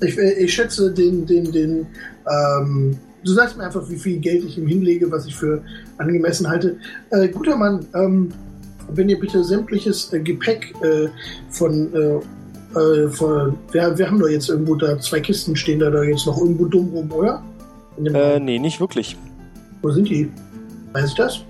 [0.00, 1.86] ich, äh, ich schätze den, den, den.
[2.26, 5.62] Ähm, du sagst mir einfach, wie viel Geld ich ihm hinlege, was ich für
[5.98, 6.78] angemessen halte.
[7.10, 8.32] Äh, guter Mann, ähm,
[8.88, 11.08] wenn ihr bitte sämtliches äh, Gepäck äh,
[11.50, 12.22] von.
[12.72, 16.38] Äh, wir, wir haben doch jetzt irgendwo da zwei Kisten stehen da, da jetzt noch
[16.38, 17.42] irgendwo dumm rum, oder?
[18.04, 19.16] Äh, nee, nicht wirklich.
[19.82, 20.30] Wo sind die?
[20.92, 21.40] Weiß ich das?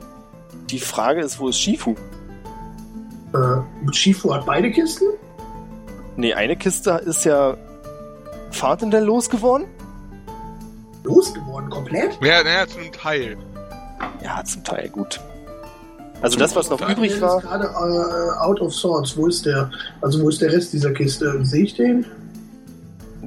[0.70, 1.94] Die Frage ist, wo ist Shifu?
[3.34, 5.08] Äh, Shifu hat beide Kisten?
[6.16, 7.56] Nee, eine Kiste ist ja
[8.50, 9.66] Fahrtendell losgeworden?
[11.04, 12.18] Losgeworden, komplett?
[12.22, 13.36] Ja, naja, zu einem Teil.
[14.22, 15.20] Ja, zum Teil, gut.
[16.22, 19.16] Also das, was noch übrig Der war, ist gerade äh, out of sorts.
[19.16, 19.70] Wo ist der?
[20.00, 21.40] Also wo ist der Rest dieser Kiste?
[21.44, 22.04] Sehe ich den?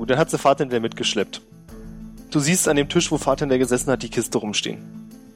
[0.04, 1.42] gut, dann hat sie Fahrtendell mitgeschleppt.
[2.30, 4.80] Du siehst an dem Tisch, wo Fahrtendell gesessen hat, die Kiste rumstehen.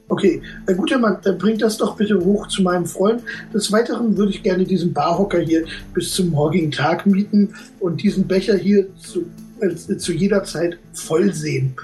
[0.08, 3.22] Okay, äh, guter Mann, dann bringt das doch bitte hoch zu meinem Freund.
[3.54, 8.26] Des Weiteren würde ich gerne diesen Barhocker hier bis zum morgigen Tag mieten und diesen
[8.26, 9.26] Becher hier zu,
[9.60, 11.74] äh, zu jeder Zeit voll sehen.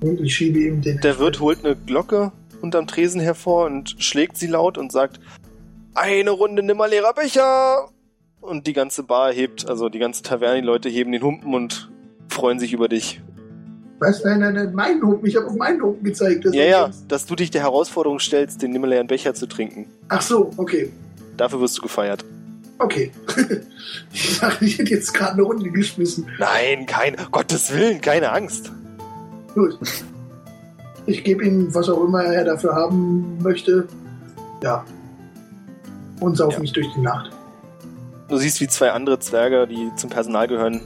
[0.00, 1.00] Und ich schiebe ihm den.
[1.00, 2.32] Der Wirt holt eine Glocke
[2.66, 5.20] unterm Tresen hervor und schlägt sie laut und sagt,
[5.94, 7.88] eine Runde nimmerleerer Becher!
[8.40, 11.90] Und die ganze Bar hebt, also die ganze Taverne, die Leute heben den Humpen und
[12.28, 13.20] freuen sich über dich.
[13.98, 14.22] Was?
[14.22, 15.26] Nein, nein, nein, mein Humpen.
[15.26, 16.44] Ich habe auf meinen Humpen gezeigt.
[16.44, 19.86] Das Ja, ja, jetzt- dass du dich der Herausforderung stellst, den nimmerleeren Becher zu trinken.
[20.08, 20.92] Ach so, okay.
[21.36, 22.24] Dafür wirst du gefeiert.
[22.78, 23.10] Okay.
[24.12, 26.28] ich dachte, ich hätte jetzt gerade eine Runde geschmissen.
[26.38, 28.70] Nein, kein, Gottes Willen, keine Angst.
[29.54, 29.78] Gut.
[31.06, 33.86] Ich gebe ihm, was auch immer er dafür haben möchte.
[34.62, 34.84] Ja.
[36.20, 36.60] Und sauf Ja.
[36.60, 37.30] mich durch die Nacht.
[38.28, 40.80] Du siehst, wie zwei andere Zwerge, die zum Personal gehören,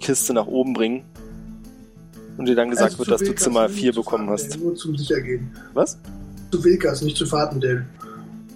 [0.00, 1.04] Kiste nach oben bringen.
[2.38, 4.52] Und dir dann gesagt Also wird, dass du Wilkas, Zimmer nicht 4 zu bekommen Fartendale,
[4.54, 4.60] hast.
[4.62, 5.50] Nur zum Sichergehen.
[5.74, 5.98] Was?
[6.50, 7.84] Zu Wilkas, nicht zu Fahrtendale.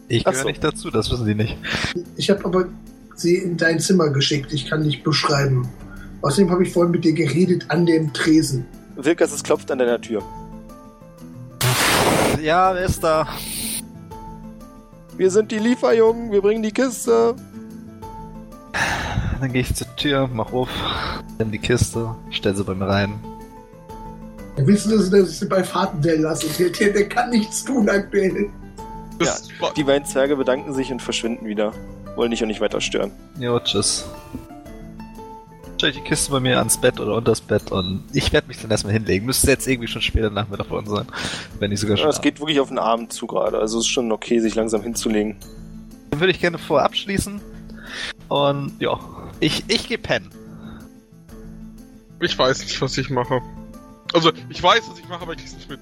[0.09, 0.49] Ich gehöre so.
[0.49, 1.59] nicht dazu, das wissen die nicht.
[2.17, 2.69] Ich habe aber
[3.17, 4.53] sie in dein Zimmer geschickt.
[4.53, 5.69] Ich kann nicht beschreiben.
[6.23, 8.65] Außerdem habe ich vorhin mit dir geredet an dem Tresen.
[8.97, 10.23] Wilkas, es klopft an deiner Tür.
[12.41, 13.27] Ja, wer ist da?
[15.17, 17.35] Wir sind die Lieferjungen, wir bringen die Kiste.
[19.41, 20.69] Dann gehe ich zur Tür, mach auf,
[21.39, 23.19] nimm die Kiste, stell sie bei mir rein.
[24.57, 26.47] Wir wissen, dass dass ich sie bei Fahrtendale lasse.
[26.59, 28.49] Der, der, der kann nichts tun aktuell.
[29.61, 31.73] War, Die beiden Zwerge bedanken sich und verschwinden wieder.
[32.17, 33.13] Wollen dich auch nicht weiter stören.
[33.39, 34.07] Jo, tschüss.
[35.87, 38.73] Stell die Kiste bei mir ans Bett oder unters Bett und ich werde mich dann
[38.73, 39.25] erstmal hinlegen.
[39.25, 41.07] Müsste jetzt irgendwie schon später Nachmittag bei uns sein.
[41.61, 42.07] Wenn nicht sogar schon.
[42.07, 43.61] Ja, es geht wirklich auf den Abend zu gerade.
[43.61, 45.37] Also es ist schon okay, sich langsam hinzulegen.
[46.11, 47.41] Dann würde ich gerne vorher abschließen.
[48.27, 48.99] Und ja,
[49.39, 50.29] ich, ich gehe pennen.
[52.21, 53.41] ich weiß nicht, was ich mache.
[54.13, 55.79] Also, ich weiß, was ich mache, aber ich krieg's nicht mit.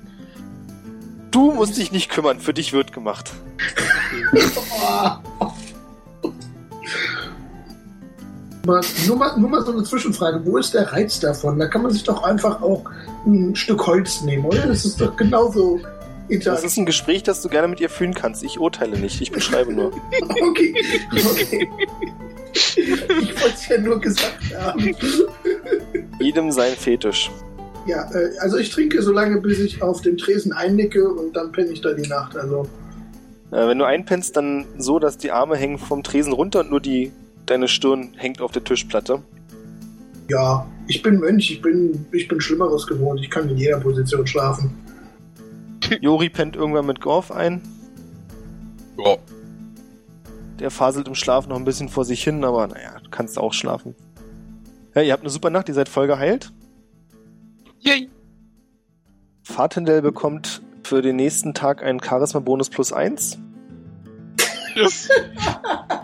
[1.30, 3.32] Du musst dich nicht kümmern, für dich wird gemacht.
[8.64, 10.40] Nur, mal, nur mal so eine Zwischenfrage.
[10.44, 11.58] Wo ist der Reiz davon?
[11.58, 12.84] Da kann man sich doch einfach auch
[13.26, 14.66] ein Stück Holz nehmen, oder?
[14.66, 15.80] Das ist doch genauso
[16.44, 18.42] Das ist ein Gespräch, das du gerne mit ihr führen kannst.
[18.42, 19.92] Ich urteile nicht, ich beschreibe nur.
[20.42, 20.74] Okay,
[21.12, 21.68] okay.
[22.54, 24.94] Ich wollte ich ja nur gesagt haben.
[26.20, 27.30] Jedem sein Fetisch.
[27.86, 31.52] Ja, äh, also ich trinke so lange, bis ich auf dem Tresen einnicke und dann
[31.52, 32.36] penne ich da die Nacht.
[32.36, 32.66] Also
[33.50, 36.80] Äh, wenn du einpennst, dann so, dass die Arme hängen vom Tresen runter und nur
[36.80, 37.12] die
[37.46, 39.22] deine Stirn hängt auf der Tischplatte.
[40.28, 43.20] ja, ich bin Mönch, ich bin, ich bin Schlimmeres gewohnt.
[43.20, 44.76] Ich kann in jeder Position schlafen.
[46.00, 47.62] Jori pennt irgendwann mit Gorf ein.
[48.98, 49.16] Ja.
[50.58, 53.52] Der faselt im Schlaf noch ein bisschen vor sich hin, aber naja, du kannst auch
[53.52, 53.94] schlafen.
[54.94, 56.52] Ja, ihr habt eine super Nacht, ihr seid voll geheilt.
[57.80, 58.08] Yay!
[59.42, 63.38] Fatendel bekommt für den nächsten Tag einen Charisma-Bonus plus 1.
[64.74, 65.08] Yes.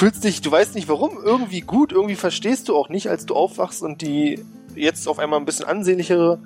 [0.00, 3.26] Du fühlst dich, du weißt nicht warum, irgendwie gut, irgendwie verstehst du auch nicht, als
[3.26, 4.42] du aufwachst und die
[4.74, 6.40] jetzt auf einmal ein bisschen ansehnlichere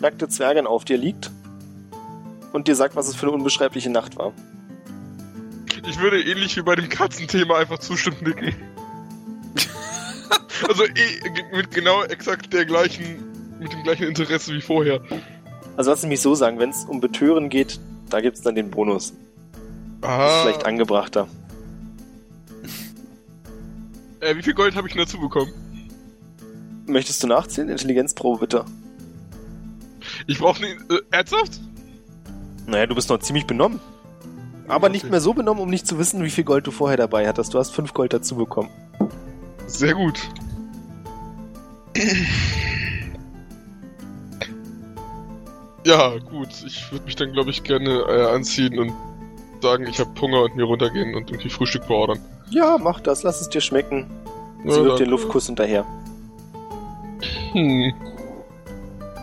[0.00, 1.30] nackte Zwergin auf dir liegt
[2.52, 4.34] und dir sagt, was es für eine unbeschreibliche Nacht war.
[5.88, 8.54] Ich würde ähnlich wie bei dem Katzenthema einfach zustimmen nicken.
[10.68, 13.24] also eh, mit genau exakt der gleichen,
[13.60, 15.00] mit dem gleichen Interesse wie vorher.
[15.78, 17.80] Also lass es mich so sagen, wenn es um Betören geht,
[18.10, 19.14] da gibt's dann den Bonus.
[20.02, 21.28] Das ist Ah, vielleicht angebrachter.
[24.20, 25.52] Äh, wie viel Gold habe ich dazu bekommen?
[26.86, 27.68] Möchtest du nachzählen?
[27.68, 28.64] Intelligenzprobe bitte.
[30.26, 31.60] Ich brauche ne, äh, ernsthaft?
[32.66, 33.80] Naja, du bist noch ziemlich benommen.
[34.68, 34.92] Aber Okay.
[34.92, 37.52] nicht mehr so benommen, um nicht zu wissen, wie viel Gold du vorher dabei hattest.
[37.54, 38.70] Du hast fünf Gold dazu bekommen.
[39.66, 40.20] Sehr gut.
[45.84, 46.48] Ja, gut.
[46.66, 48.92] Ich würde mich dann, glaube ich, gerne äh, anziehen und
[49.62, 52.18] sagen, ich habe Hunger und mir runtergehen und irgendwie Frühstück beordern.
[52.50, 54.06] Ja, mach das, lass es dir schmecken.
[54.64, 55.86] Sie Ja, wirft den Luftkuss hinterher.
[57.52, 57.92] Hm.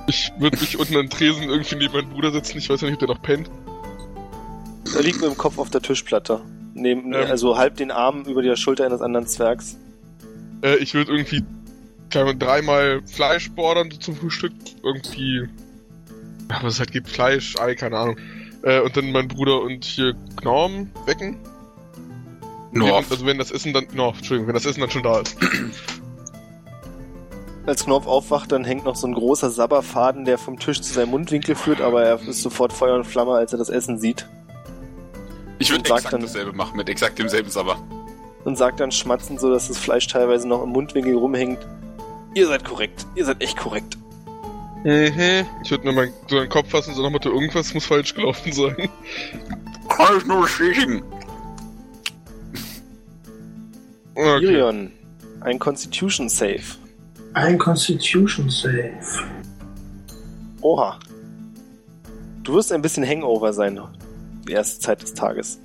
[0.07, 2.57] Ich würde mich unten an Tresen irgendwie neben meinen Bruder setzen.
[2.57, 3.49] Ich weiß ja nicht, ob der noch pennt.
[4.95, 6.41] Er liegt mit dem Kopf auf der Tischplatte.
[6.73, 7.25] Neben, Ähm.
[7.25, 9.77] Also halb den Arm über der Schulter eines anderen Zwergs.
[10.61, 11.43] Äh, ich würde irgendwie
[12.09, 14.53] Ahnung, dreimal Fleisch beordern so zum Frühstück.
[14.83, 15.49] Irgendwie.
[16.61, 17.09] Was es halt gibt.
[17.09, 18.17] Fleisch, Ei, keine Ahnung.
[18.63, 21.37] Äh, und dann meinen Bruder und hier Gnorm wecken.
[22.79, 23.05] North.
[23.11, 23.87] Also wenn das Essen dann.
[23.93, 25.35] No, Entschuldigung, wenn das Essen dann schon da ist.
[27.65, 31.09] Als Knorf aufwacht, dann hängt noch so ein großer Sabberfaden, der vom Tisch zu seinem
[31.09, 34.25] Mundwinkel führt, aber er ist sofort Feuer und Flamme, als er das Essen sieht.
[35.59, 37.77] Ich würde exakt dann- dasselbe machen, mit exakt demselben Sabber.
[38.45, 41.59] Und sagt dann schmatzend so, dass das Fleisch teilweise noch im Mundwinkel rumhängt.
[42.35, 43.05] Ihr seid korrekt.
[43.15, 43.97] Ihr seid echt korrekt.
[44.85, 45.45] Mhm.
[45.63, 48.53] Ich würde mir meinen so einen Kopf fassen, so nach Motto, irgendwas muss falsch gelaufen
[48.53, 48.87] sein.
[49.89, 51.03] Kann ich nur bestätigen.
[54.19, 54.45] Okay.
[54.45, 54.91] Irion,
[55.41, 56.63] ein Constitution Save.
[57.33, 58.97] Ein Constitution Save.
[60.61, 60.97] Oha.
[62.41, 63.79] Du wirst ein bisschen Hangover sein.
[64.47, 65.59] Die erste Zeit des Tages.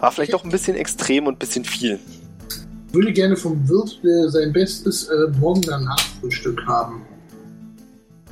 [0.00, 2.00] War vielleicht doch ein bisschen extrem und ein bisschen viel.
[2.88, 7.06] Ich würde gerne vom Wirt äh, sein bestes äh, Morgener Nachfrühstück haben.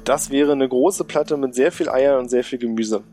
[0.03, 3.05] Das wäre eine große Platte mit sehr viel Eier und sehr viel Gemüse.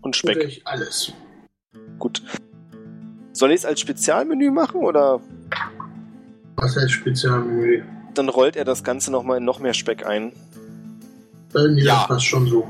[0.00, 0.42] Und Speck.
[0.42, 1.12] ich alles.
[1.98, 2.22] Gut.
[3.32, 5.20] Soll ich es als Spezialmenü machen oder
[6.56, 7.82] Was heißt Spezialmenü?
[8.14, 10.32] dann rollt er das Ganze nochmal in noch mehr Speck ein?
[11.54, 11.94] Äh, nee, Ja.
[11.96, 12.68] das passt schon so.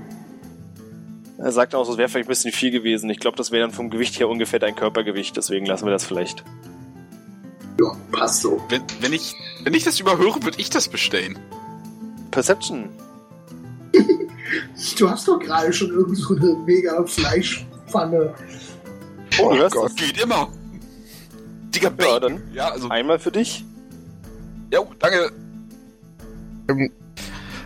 [1.37, 3.11] Er sagt auch, es wäre vielleicht ein bisschen viel gewesen.
[3.11, 6.05] Ich glaube, das wäre dann vom Gewicht her ungefähr dein Körpergewicht, deswegen lassen wir das
[6.05, 6.45] vielleicht.
[7.79, 8.63] Ja, passt so.
[8.71, 11.39] Wenn, wenn, ich, wenn ich das überhöre, würde ich das bestellen.
[12.31, 12.89] Perception.
[14.99, 18.35] Du hast doch gerade schon irgend so eine mega Fleischpfanne.
[19.41, 19.91] Oh, du hörst Gott.
[19.91, 19.97] es.
[19.97, 20.49] Geht immer.
[21.75, 22.21] Digga, Ja, Bacon.
[22.23, 22.89] dann Ja, also.
[22.89, 23.65] einmal für dich.
[24.73, 25.31] Ja, danke.
[26.71, 26.91] Ähm,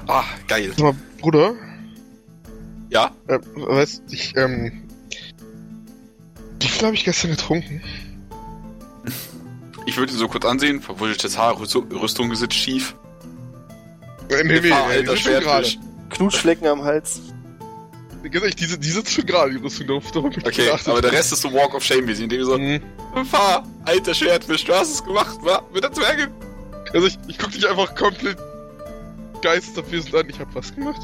[0.06, 0.72] Ah, geil.
[0.78, 1.54] mal, Bruder,
[2.90, 4.84] Ja, äh, weißt ich, ähm.
[6.60, 7.82] Wie viel habe ich gestern getrunken?
[9.86, 10.80] ich würde ihn so kurz ansehen.
[10.80, 12.94] Verwuscheltes Haar, Rüstung, Rüstung sitzt schief.
[14.30, 15.12] Äh, nee, nee, äh, die
[15.44, 15.62] alter.
[16.10, 17.20] Knutschflecken am Hals.
[18.24, 19.86] Ehrlich, diese, die sitzt schon gerade, die Rüstung.
[19.86, 20.88] Darauf, darauf hab ich Okay, geachtet.
[20.88, 22.80] aber der Rest ist so Walk of Shame, wie sie in dem so, Mhm.
[23.30, 25.62] fahr, alter Schwertfisch, du hast es gemacht, wa?
[25.72, 26.28] Mit der Zwerge.
[26.92, 28.36] Also ich, ich guck dich einfach komplett
[29.42, 30.28] geistesabwesend an.
[30.28, 31.00] Ich hab was gemacht.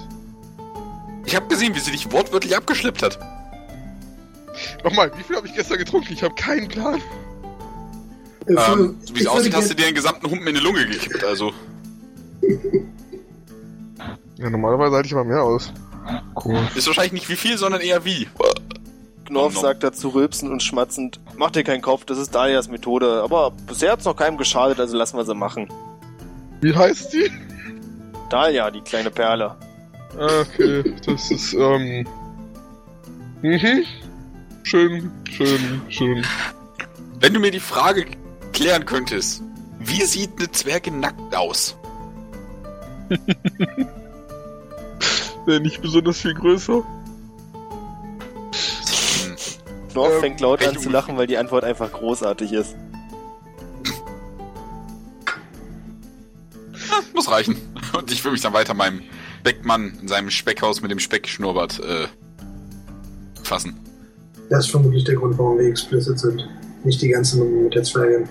[1.27, 3.19] Ich habe gesehen, wie sie dich wortwörtlich abgeschleppt hat.
[4.85, 6.13] Nochmal, wie viel habe ich gestern getrunken?
[6.13, 7.01] Ich habe keinen Plan.
[8.47, 10.55] Äh, Ähm, für- so wie es würde aussieht, hast du dir den gesamten Humpen in
[10.55, 11.53] die Lunge gekippt, also.
[14.37, 15.73] Ja, normalerweise halte ich aber mehr aus.
[16.45, 16.59] Cool.
[16.75, 18.29] Ist wahrscheinlich nicht wie viel, sondern eher wie.
[19.25, 19.63] Knorf nom.
[19.63, 23.23] sagt dazu rülpsend und schmatzend, mach dir keinen Kopf, das ist Dalias Methode.
[23.23, 25.69] Aber bisher hat's noch keinem geschadet, also lassen wir sie machen.
[26.61, 27.31] Wie heißt die?
[28.31, 29.57] Dalia, die kleine Perle.
[30.19, 32.07] Ah, Okay, das ist, ähm.
[33.43, 33.85] Mhm.
[34.63, 36.27] Schön, schön, schön.
[37.21, 38.07] Wenn du mir die Frage
[38.53, 39.43] klären könntest,
[39.79, 41.77] wie sieht eine Zwergin nackt aus?
[45.47, 46.83] Wäre nicht besonders viel größer.
[49.25, 49.37] Hm,
[49.91, 52.77] Knorr Ähm, fängt laut an zu lachen, weil die Antwort einfach großartig ist.
[57.15, 57.57] muss reichen.
[57.97, 59.03] Und ich will mich dann weiter meinem
[59.43, 62.07] Beckmann in seinem Speckhaus mit dem Speckschnurrbart äh,
[63.43, 63.79] fassen.
[64.51, 66.47] Das ist vermutlich der Grund, warum wir explicit sind.
[66.85, 68.29] Nicht die ganze Nummer mit der Zwergin.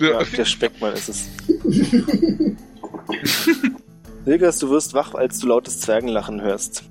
[0.00, 1.24] Ja, Ja, der Speckmann ist es.
[4.24, 6.84] Wilgers, du wirst wach, als du lautes Zwergenlachen hörst.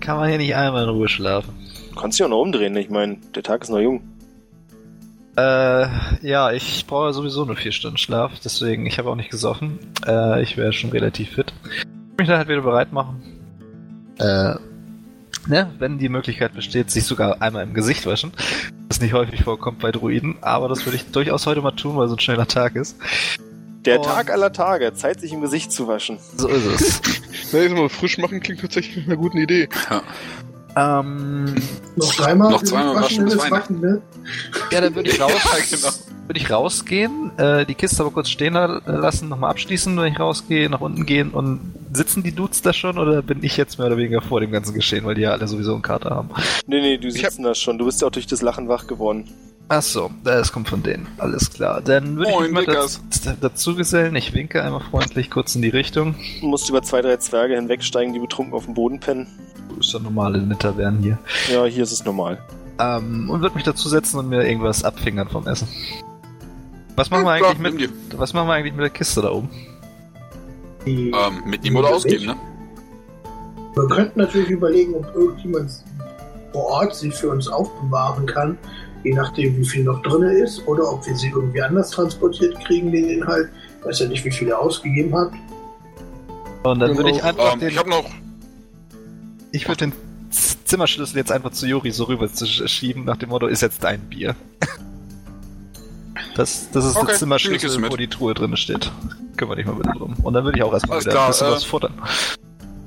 [0.00, 1.54] Kann man hier nicht einmal in Ruhe schlafen?
[1.90, 4.00] Du kannst dich auch noch umdrehen, ich meine, der Tag ist noch jung.
[5.36, 5.86] Äh,
[6.22, 9.78] ja, ich brauche sowieso nur vier Stunden Schlaf, deswegen, ich habe auch nicht gesoffen.
[10.06, 11.52] Äh, ich wäre schon relativ fit.
[11.70, 11.84] Ich
[12.18, 13.22] mich dann halt wieder bereit machen.
[14.18, 14.54] Äh,
[15.46, 18.32] ne, wenn die Möglichkeit besteht, sich sogar einmal im Gesicht waschen.
[18.88, 22.08] Das nicht häufig vorkommt bei Druiden, aber das würde ich durchaus heute mal tun, weil
[22.08, 22.96] so ein schneller Tag ist.
[23.84, 26.18] Der Und- Tag aller Tage, Zeit sich im Gesicht zu waschen.
[26.36, 27.00] So ist es.
[27.52, 29.68] Na, jetzt mal frisch machen klingt tatsächlich nach einer guten Idee.
[30.76, 31.54] ähm,
[31.96, 32.50] Noch dreimal?
[32.50, 33.80] Noch zweimal waschen bis ist Weihnachten.
[33.82, 34.02] Waschen, ne?
[34.70, 35.32] ja, dann würde ich raus.
[35.32, 35.94] Ja, genau.
[36.26, 40.20] würde ich rausgehen, äh, die Kiste aber kurz stehen la- lassen, nochmal abschließen, wenn ich
[40.20, 41.60] rausgehe, nach unten gehen und
[41.92, 44.74] sitzen die Dudes da schon oder bin ich jetzt mehr oder weniger vor dem ganzen
[44.74, 46.28] Geschehen, weil die ja alle sowieso einen Kater haben?
[46.66, 47.78] Nee, nee, du Ich sitzt da schon.
[47.78, 49.28] Du bist ja auch durch das Lachen wach geworden.
[49.70, 51.06] Ach so, das kommt von denen.
[51.18, 51.82] Alles klar.
[51.82, 53.02] Dann würde ich mich mal Dickers.
[53.10, 54.16] daz dazu gesellen.
[54.16, 56.14] Ich winke einmal freundlich kurz in die Richtung.
[56.40, 59.26] Du musst über zwei, drei Zwerge hinwegsteigen, die betrunken auf dem Boden pennen.
[59.78, 61.18] Ist ja normal in der Taverne hier.
[61.52, 62.38] Ja, hier ist es normal.
[62.80, 65.68] Ähm, und würde mich dazu setzen und mir irgendwas abfingern vom Essen.
[66.96, 69.50] Was machen wir Ja, eigentlich mit, was machen wir eigentlich mit der Kiste da oben?
[70.86, 72.36] Die, Ähm, mitnehmen oder ausgeben, ne?
[73.74, 75.70] Wir könnten natürlich überlegen, ob irgendjemand
[76.52, 78.56] vor Ort sie für uns aufbewahren kann,
[79.04, 82.90] je nachdem, wie viel noch drin ist, oder ob wir sie irgendwie anders transportiert kriegen,
[82.92, 83.48] den Inhalt.
[83.80, 85.30] Ich weiß ja nicht, wie viel er ausgegeben hat.
[86.64, 87.28] Und dann würde ich Genau.
[87.28, 88.04] einfach Ähm, den, ich habe noch.
[89.52, 89.92] Ich würde den
[90.64, 93.82] Zimmerschlüssel jetzt einfach zu Juri so rüber zu sch- schieben, nach dem Motto, ist jetzt
[93.84, 94.34] dein Bier.
[96.34, 98.90] Das, das ist Okay, der Zimmerschlüssel, wo die Truhe drin steht.
[99.36, 100.14] Kümmere dich mal bitte drum.
[100.22, 101.94] Und dann würde ich auch erstmal Alles wieder klar, ein bisschen äh, was futtern.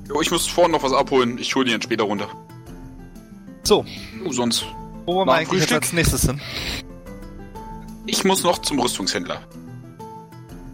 [0.10, 1.38] Jo, ich muss vorne noch was abholen.
[1.38, 2.28] Ich hole die dann später runter.
[3.64, 3.86] So,
[4.24, 4.66] Du, sonst.
[5.06, 5.84] Wo wollen wir eigentlich jetzt Frühstück?
[5.84, 6.40] als nächstes hin?
[8.06, 9.42] Ich muss noch zum Rüstungshändler.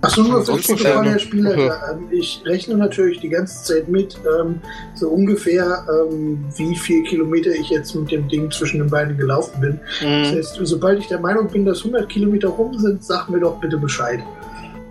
[0.01, 1.91] Achso, nur für Ansonsten, Protokoll, ähm, Herr Spielleiter.
[1.91, 4.61] Ähm, ich rechne natürlich die ganze Zeit mit, ähm,
[4.93, 9.59] so ungefähr, ähm, wie viel Kilometer ich jetzt mit dem Ding zwischen den beiden gelaufen
[9.59, 9.79] bin.
[10.01, 13.39] Das Mhm, heißt, sobald ich der Meinung bin, dass 100 Kilometer rum sind, sag mir
[13.39, 14.19] doch bitte Bescheid.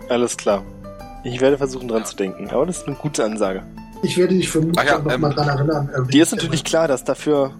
[0.09, 0.63] alles klar.
[1.23, 3.63] Ich werde versuchen dran zu denken, aber das ist eine gute Ansage.
[4.03, 5.89] Ich werde dich vermutlich ja, auch noch ähm, mal dran erinnern.
[5.93, 7.51] äh, wenn Dir ist ich- natürlich klar, dass dafür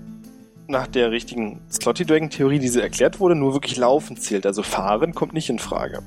[0.67, 4.45] nach der richtigen Slotty Dragon Theorie, die so erklärt wurde, nur wirklich Laufen zählt.
[4.45, 5.99] Also Fahren kommt nicht in Frage.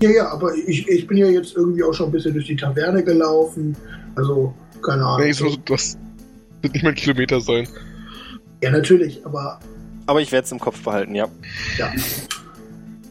[0.00, 2.56] Ja, ja, aber ich, ich bin ja jetzt irgendwie auch schon ein bisschen durch die
[2.56, 3.76] Taverne gelaufen.
[4.14, 5.26] Also, keine Ahnung.
[5.26, 5.98] Nee, so, das
[6.62, 7.68] wird nicht mal ein Kilometer sein.
[8.62, 9.60] Ja, natürlich, aber
[10.06, 11.28] Aber ich werde es im Kopf behalten, ja.
[11.78, 11.92] ja.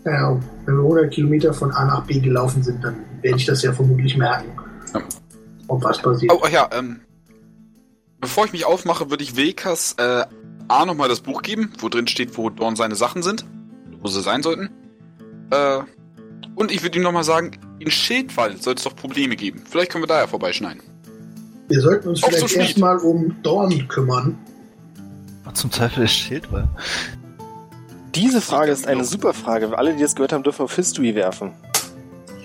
[0.05, 0.39] ja.
[0.65, 3.71] Wenn wir 100 Kilometer von A nach B gelaufen sind, dann werde ich das ja
[3.73, 4.51] vermutlich merken.
[4.93, 5.01] Ja.
[5.67, 6.31] Und was passiert.
[6.33, 7.01] Oh, ach ja, ähm.
[8.21, 10.25] Bevor ich mich aufmache, würde ich Wilkas äh,
[10.69, 13.43] A nochmal das Buch geben, wo drin steht, wo Dorn seine Sachen sind.
[14.01, 14.69] Wo sie sein sollten.
[15.51, 15.79] Äh.
[16.55, 19.63] Und ich würde ihm nochmal sagen, in Schildwald soll es doch Probleme geben.
[19.69, 20.81] Vielleicht können wir da ja vorbeischneiden.
[21.69, 22.61] Wir sollten uns Auf vielleicht Schmied.
[22.67, 24.37] erstmal um Dorn kümmern.
[25.43, 26.67] Was zum Teufel ist Schildwall?
[28.15, 29.77] Diese Frage ist eine super Frage.
[29.77, 31.51] Alle, die das gehört haben, dürfen auf History werfen.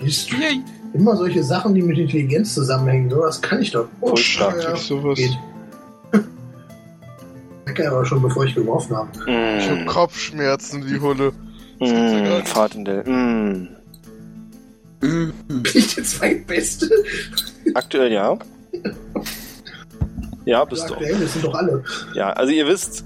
[0.03, 0.61] Ist Yay.
[0.93, 3.09] immer solche Sachen, die mit Intelligenz zusammenhängen.
[3.09, 3.87] Sowas kann ich doch.
[4.01, 5.17] Oh, ja, Ich sowas.
[5.17, 5.37] geht.
[7.75, 9.09] Lecker, aber schon bevor ich geworfen habe.
[9.59, 11.31] Ich hab Mm, Kopfschmerzen, die Hulle.
[11.79, 13.03] mm, Fahrtendell.
[13.03, 13.67] Mm.
[15.01, 15.33] Mhm.
[15.47, 16.89] Bin ich der zweitbeste?
[17.73, 18.37] Aktuell ja.
[20.45, 20.93] Ja, bist du.
[20.93, 21.83] Aktuell, das sind doch alle.
[22.13, 23.03] Ja, also ihr wisst,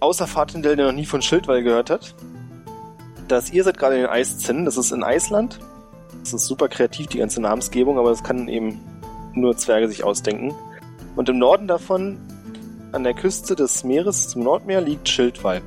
[0.00, 2.14] außer Fahrtendell, der noch nie von Schildwall gehört hat,
[3.28, 4.64] dass ihr seid gerade in den Eiszinnen.
[4.64, 5.58] Das ist in Eisland.
[6.20, 8.80] Das ist super kreativ, die ganze Namensgebung, aber das kann eben
[9.34, 10.54] nur Zwerge sich ausdenken.
[11.16, 12.18] Und im Norden davon,
[12.96, 15.60] an der Küste des Meeres zum Nordmeer, liegt Schildwall.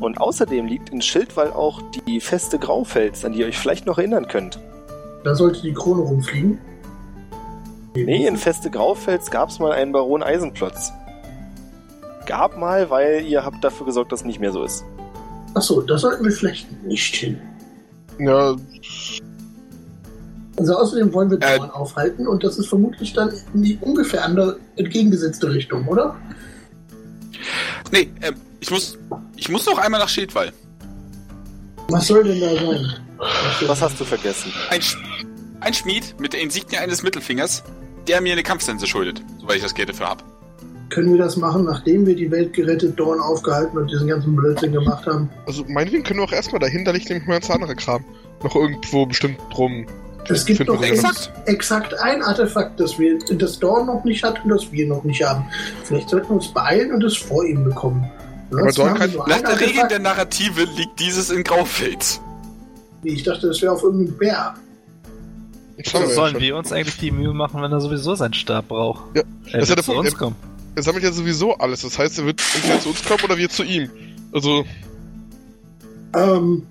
[0.00, 3.98] Und außerdem liegt in Schildwall auch die feste Graufels, an die ihr euch vielleicht noch
[3.98, 4.58] erinnern könnt.
[5.24, 6.58] Da sollte die Krone rumfliegen.
[7.94, 10.92] Nee, in Feste Graufels gab es mal einen Baron Eisenplotz.
[12.26, 14.84] Gab mal, weil ihr habt dafür gesorgt, dass es nicht mehr so ist.
[15.54, 17.40] Achso, da sollten wir vielleicht nicht hin.
[18.20, 18.54] Ja,
[20.56, 21.56] Also außerdem wollen wir Äh.
[21.58, 26.14] Dorn aufhalten und das ist vermutlich dann in die ungefähr andere, entgegengesetzte Richtung, oder?
[27.92, 28.98] Nee, ähm, ich muss.
[29.36, 30.52] Ich muss noch einmal nach Schildwall.
[31.88, 32.86] Was soll denn da sein?
[33.66, 34.52] Was hast du vergessen?
[34.70, 34.96] Ein, Sch
[35.60, 37.62] ein Schmied mit der Insignie eines Mittelfingers,
[38.06, 40.24] der mir eine Kampfsense schuldet, soweit ich das Geld dafür habe.
[40.90, 44.72] Können wir das machen, nachdem wir die Welt gerettet, Dorn aufgehalten und diesen ganzen Blödsinn
[44.72, 45.28] gemacht haben?
[45.46, 48.04] Also meinetwegen können wir auch erstmal dahin, da liegt nämlich mein ganzer andere Kram.
[48.42, 49.86] Noch irgendwo bestimmt drum.
[50.28, 51.30] Es gibt doch exakt.
[51.46, 51.94] exakt.
[52.00, 55.44] ein Artefakt, das wir, das Dorn noch nicht hat und das wir noch nicht haben.
[55.84, 58.08] Vielleicht sollten wir uns beeilen und es vor ihm bekommen.
[58.52, 62.20] Aber Dorn kann- nur Nach der Regel der Narrative liegt dieses in Graufels.
[63.02, 64.54] Wie, Ich dachte, das wäre auf irgendeinem Bär.
[65.76, 66.40] Wir ja sollen schon.
[66.42, 69.04] wir uns eigentlich die Mühe machen, wenn er sowieso seinen Stab braucht?
[69.14, 69.22] Ja,
[69.52, 70.36] er das ist ja wird zu uns kommen.
[70.74, 71.82] Er sammelt ja sowieso alles.
[71.82, 73.88] Das heißt, er wird entweder zu uns kommen oder wir zu ihm.
[74.32, 74.64] Also,
[76.14, 76.66] Ähm,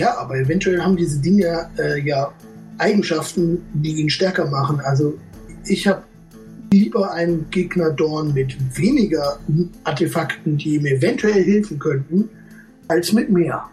[0.00, 2.30] ja, aber eventuell haben diese Dinge äh, ja
[2.78, 4.80] Eigenschaften, die ihn stärker machen.
[4.80, 5.18] Also
[5.66, 6.02] ich habe
[6.72, 9.38] lieber einen Gegner Dorn mit weniger
[9.84, 12.28] Artefakten, die ihm eventuell helfen könnten,
[12.88, 13.64] als mit mehr.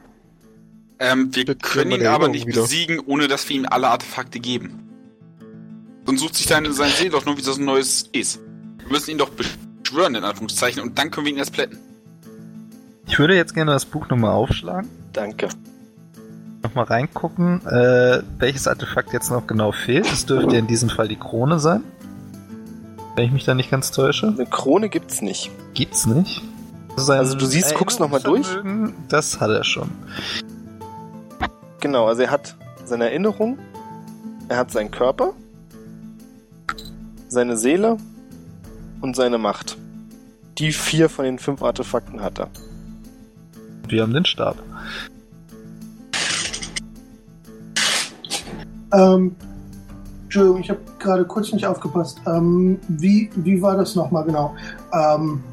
[0.99, 2.61] Ähm, wir Jetzt können ihn aber nicht wieder.
[2.61, 4.79] besiegen, ohne dass wir ihm alle Artefakte geben.
[6.05, 8.39] Sonst sucht sich deine, sein Seel doch nur wieder so ein neues ist.
[8.79, 11.77] Wir müssen ihn doch beschwören, in Anführungszeichen, und dann können wir ihn erst plätten.
[13.07, 15.49] Ich würde jetzt gerne das Buch nochmal aufschlagen, Danke.
[16.63, 20.05] Nochmal reingucken, äh, welches Artefakt jetzt noch genau fehlt.
[20.05, 21.83] Es dürfte in diesem Fall die Krone sein.
[23.15, 24.29] Wenn ich mich da nicht ganz täusche.
[24.29, 25.51] Eine Krone gibt's nicht.
[25.73, 26.41] Gibt's nicht.
[26.95, 28.47] Also du siehst, guckst noch mal durch?
[29.07, 29.89] Das hat er schon.
[31.79, 32.55] Genau, also er hat
[32.85, 33.57] seine Erinnerung,
[34.47, 35.33] er hat seinen Körper,
[37.27, 37.97] seine Seele
[39.01, 39.77] und seine Macht.
[40.59, 42.49] Die vier von den fünf Artefakten hat er.
[43.87, 44.55] Wir haben den Stab.
[48.93, 49.35] Ähm,
[50.23, 52.19] Entschuldigung, ich habe gerade kurz nicht aufgepasst.
[52.25, 54.55] Ähm, wie, wie war das nochmal genau?
[54.93, 55.43] Ähm,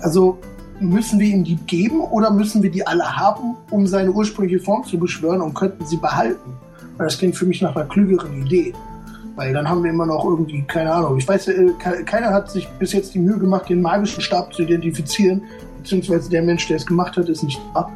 [0.00, 0.38] also
[0.80, 4.84] müssen wir ihm die geben oder müssen wir die alle haben, um seine ursprüngliche Form
[4.84, 6.52] zu beschwören und könnten sie behalten?
[6.96, 8.72] Weil das klingt für mich nach einer klügeren Idee.
[9.36, 12.50] Weil dann haben wir immer noch irgendwie, keine Ahnung, ich weiß, äh, ke- keiner hat
[12.50, 15.42] sich bis jetzt die Mühe gemacht, den magischen Stab zu identifizieren,
[15.78, 17.88] beziehungsweise der Mensch, der es gemacht hat, ist nicht da.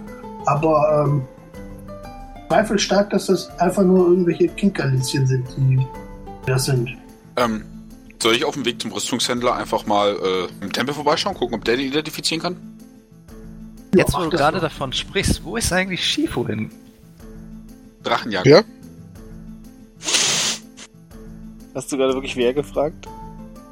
[0.47, 1.23] Aber ähm,
[2.49, 5.87] Zweifel stark, dass das einfach nur irgendwelche Kinkerlitzchen sind, die
[6.47, 6.97] das sind.
[7.37, 7.65] Ähm,
[8.23, 11.65] soll ich auf dem Weg zum Rüstungshändler einfach mal äh, im Tempel vorbeischauen, gucken, ob
[11.65, 12.57] der den identifizieren kann?
[13.95, 16.71] Jetzt, wo du gerade davon sprichst, wo ist eigentlich Shifu hin?
[18.03, 18.47] Drachenjagd.
[18.47, 18.63] Ja?
[21.75, 23.07] Hast du gerade wirklich wer gefragt?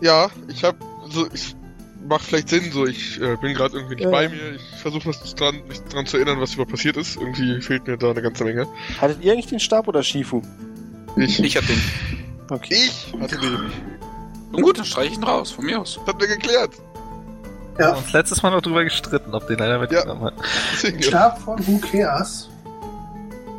[0.00, 0.76] ja, ich hab,
[1.10, 1.56] so, ich,
[2.08, 4.10] macht vielleicht Sinn, so, ich äh, bin gerade irgendwie nicht Ja.
[4.10, 4.54] bei mir.
[4.56, 7.16] Ich versuche mich dran, mich dran zu erinnern, was überhaupt passiert ist.
[7.16, 8.66] Irgendwie fehlt mir da eine ganze Menge.
[9.00, 10.42] Hattet ihr eigentlich den Stab oder Shifu?
[11.16, 11.80] Ich, Ich hab den.
[12.50, 12.74] Okay.
[12.74, 13.58] ich hatte den.
[14.52, 15.98] Und gut, dann streiche ich ihn raus, von mir aus.
[16.04, 16.70] Das hat mir geklärt.
[17.76, 20.34] Wir Ja, haben uns letztes Mal noch drüber gestritten, ob den einer mitgenommen hat.
[20.82, 21.02] Ja.
[21.02, 22.48] Stab von Cares.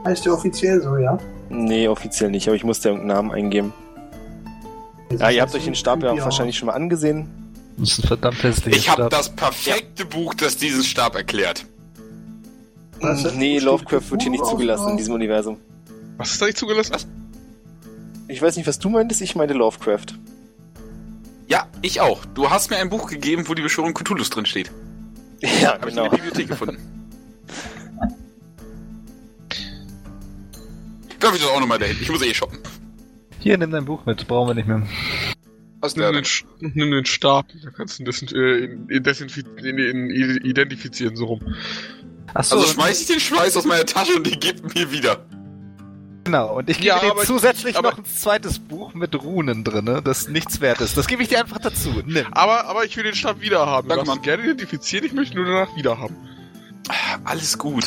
[0.05, 1.17] Heißt der offiziell so, ja?
[1.49, 3.73] Nee, offiziell nicht, aber ich musste irgendeinen Namen eingeben.
[5.17, 7.27] Ja, ihr habt euch den Stab ja auch wahrscheinlich schon mal angesehen.
[7.77, 11.65] Das ist ein verdammt hässlicher Ich habe das perfekte Buch, das diesen Stab erklärt.
[13.01, 15.57] Was, das nee, Lovecraft wird hier nicht zugelassen in diesem Universum.
[16.17, 16.93] Was ist da nicht zugelassen?
[16.93, 17.05] Was?
[18.27, 20.05] Ich weiß nicht, was du meintest, ich meinte Lovecraft.
[21.47, 22.25] Ja, ich auch.
[22.33, 24.71] Du hast mir ein Buch gegeben, wo die Beschwörung Cthulhus drin steht.
[25.61, 26.05] Ja, Habe ich genau.
[26.05, 26.77] in der Bibliothek gefunden.
[31.19, 31.97] Darf ich das auch nochmal dahin?
[32.01, 32.57] Ich muss eh shoppen.
[33.39, 34.81] Hier, nimm dein Buch mit, brauchen wir nicht mehr.
[35.85, 39.45] Was ist Nimm den, nimm den Stab, da kannst du ihn äh, in, in desinfi-
[39.59, 41.55] in, in, in, identifizieren, so rum.
[42.33, 45.25] Achso, Also schmeiß ich den Schweiß aus meiner Tasche und den gibt mir wieder.
[46.25, 46.57] genau.
[46.57, 50.01] Und ich gebe Ja, dir ich- zusätzlich aber- noch ein zweites Buch mit Runen drin,
[50.03, 50.97] das nichts wert ist.
[50.97, 51.89] Das gebe ich dir einfach dazu.
[52.05, 52.25] Nimm.
[52.31, 53.87] Aber, aber ich will den Stab wieder haben.
[53.87, 56.15] Danke, ihn gerne identifizieren, ich möchte nur danach wieder haben.
[56.89, 57.85] Ah, Alles gut.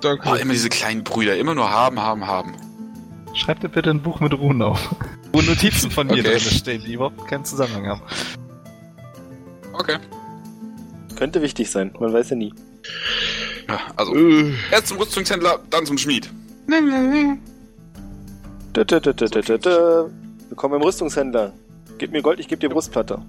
[0.00, 0.28] Danke.
[0.30, 1.36] Oh, immer diese kleinen Brüder.
[1.36, 2.54] Immer nur haben, haben, haben.
[3.34, 4.94] Schreib dir bitte ein Buch mit Runen auf.
[5.32, 6.22] Wo Notizen von mir Okay.
[6.22, 8.02] drin stehen, die überhaupt keinen Zusammenhang haben.
[9.72, 9.98] Okay.
[11.16, 12.52] Könnte wichtig sein, man weiß ja nie.
[13.68, 16.28] Ja, also, Äh, erst zum Rüstungshändler, dann zum Schmied.
[16.68, 20.08] Dö, dö, dö, dö, dö, dö, dö.
[20.48, 21.52] Willkommen beim Rüstungshändler.
[21.98, 23.20] Gib mir Gold, ich gebe dir Brustplatte.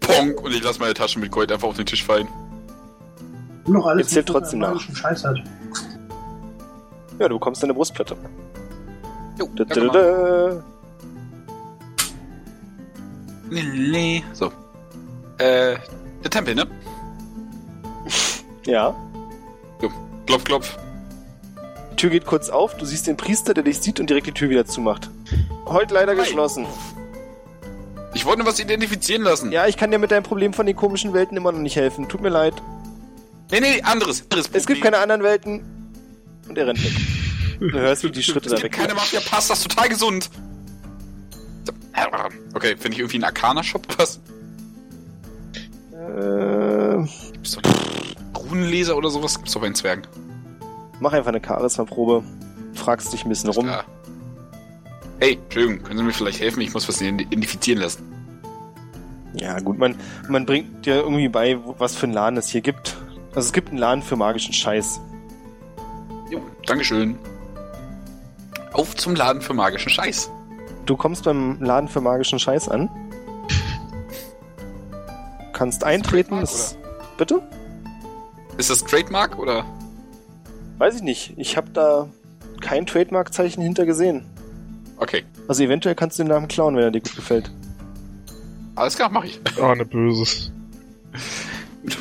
[0.00, 0.40] Ponk!
[0.42, 2.28] Und ich lasse meine Tasche mit Gold einfach auf den Tisch fallen.
[3.66, 4.80] Noch alles Jetzt zählt was trotzdem nach.
[4.94, 5.38] Scheiß hat.
[7.18, 8.16] Ja, du bekommst deine Brustplatte.
[9.38, 9.90] Jo, mal.
[9.90, 10.60] dö.
[13.50, 14.24] Nee.
[14.32, 14.46] So.
[15.38, 15.76] Äh,
[16.22, 16.66] der Tempel, ne?
[18.66, 18.94] Ja.
[20.26, 20.76] Klopf, klopf.
[21.92, 24.32] Die Tür geht kurz auf, du siehst den Priester, der dich sieht und direkt die
[24.32, 25.10] Tür wieder zumacht.
[25.66, 26.18] Heute leider Hi.
[26.18, 26.66] geschlossen.
[28.14, 29.52] Ich wollte nur was identifizieren lassen.
[29.52, 32.08] Ja, ich kann dir mit deinem Problem von den komischen Welten immer noch nicht helfen.
[32.08, 32.54] Tut mir leid.
[33.50, 34.22] Nee, nee, anderes.
[34.30, 35.62] anderes Es gibt keine anderen Welten.
[36.48, 36.92] und er rennt weg.
[37.70, 38.72] Du hörst, wie die Schritte da weg.
[38.72, 40.30] keine Mafia Pass, das ist total gesund.
[42.54, 44.20] Okay, finde ich irgendwie ein Arcana-Shop oder was?
[45.92, 49.36] Äh, Gibt's doch einen Runenleser oder sowas?
[49.36, 50.06] Gibt's doch bei den Zwergen.
[51.00, 52.22] mach einfach eine Charisma-Probe.
[52.74, 53.66] Fragst dich ein bisschen rum.
[53.66, 53.84] Klar.
[55.20, 56.60] Hey, Entschuldigung, können Sie mir vielleicht helfen?
[56.60, 58.02] Ich muss was identifizieren lassen.
[59.34, 59.96] Ja, gut, man,
[60.28, 62.96] man bringt dir irgendwie bei, was für einen Laden es hier gibt.
[63.34, 65.00] Also es gibt einen Laden für magischen Scheiß.
[66.30, 67.18] Jo, Dankeschön.
[68.74, 70.30] Auf zum Laden für magischen Scheiß.
[70.84, 72.90] Du kommst beim Laden für magischen Scheiß an.
[75.52, 76.38] Kannst eintreten.
[76.42, 76.76] Ist,
[77.16, 77.40] bitte?
[78.58, 79.64] Ist das Trademark oder?
[80.78, 81.34] Weiß ich nicht.
[81.36, 82.08] Ich habe da
[82.60, 84.26] kein Trademark-Zeichen hinter gesehen.
[84.96, 87.50] Okay, Also eventuell kannst du den Namen klauen, wenn er dir gut gefällt.
[88.76, 89.40] alles klar, mache ich.
[89.60, 90.52] Ah, ne Böses.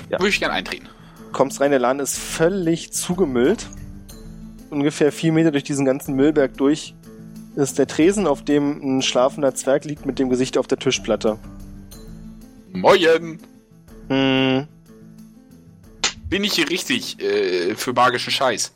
[0.09, 0.17] Ja.
[0.19, 0.87] Würde ich gern eintreten.
[1.31, 3.67] Kommst rein, der Laden ist völlig zugemüllt.
[4.73, 6.95] Ungefähr vier Meter durch diesen ganzen Müllberg durch
[7.55, 11.37] ist der Tresen, auf dem ein schlafender Zwerg liegt mit dem Gesicht auf der Tischplatte.
[12.71, 13.39] Moin!
[14.09, 14.67] Hm,
[16.27, 18.73] Bin ich hier richtig äh, für magischen Scheiß?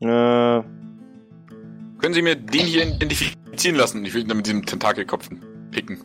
[0.00, 0.64] äh, Können
[2.14, 4.04] Sie mir den hier identifizieren lassen?
[4.04, 5.28] Ich will ihn dann mit diesem Tentakelkopf
[5.70, 6.02] picken.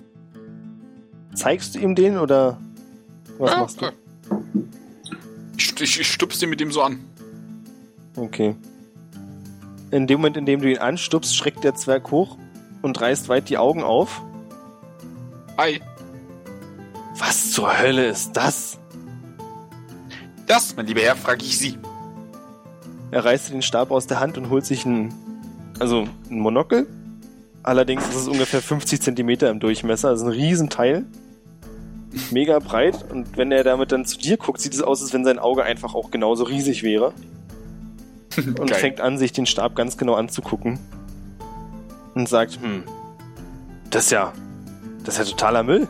[1.35, 2.59] zeigst du ihm den oder
[3.37, 3.79] was Ja, machst du?
[3.79, 3.93] klar.
[5.57, 6.99] Ich, ich, ich stupse den mit dem so an.
[8.15, 8.55] Okay.
[9.91, 12.37] In dem Moment, in dem du ihn anstupst, schreckt der Zwerg hoch
[12.81, 14.21] und reißt weit die Augen auf.
[15.57, 15.81] Hi.
[17.17, 18.77] Was zur Hölle ist das?
[20.47, 21.77] Das, mein lieber Herr, frage ich Sie.
[23.11, 25.13] Er reißt den Stab aus der Hand und holt sich ein,
[25.79, 26.87] also ein Monokel.
[27.63, 31.05] Allerdings ist es ungefähr 50 Zentimeter im Durchmesser, also ein Riesenteil.
[32.31, 35.25] Mega breit und wenn er damit dann zu dir guckt, sieht es aus, als wenn
[35.25, 37.13] sein Auge einfach auch genauso riesig wäre.
[38.59, 38.79] Und Geil.
[38.79, 40.79] fängt an, sich den Stab ganz genau anzugucken.
[42.13, 42.83] Und sagt, hm,
[43.89, 44.33] das ist ja,
[45.03, 45.87] das ist ja totaler Müll.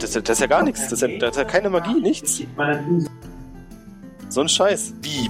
[0.00, 0.82] Das ist ja, das ist ja gar nichts.
[0.82, 2.42] Das ist ja, das ist ja keine Magie, nichts.
[4.28, 4.94] So ein Scheiß.
[5.02, 5.28] Wie?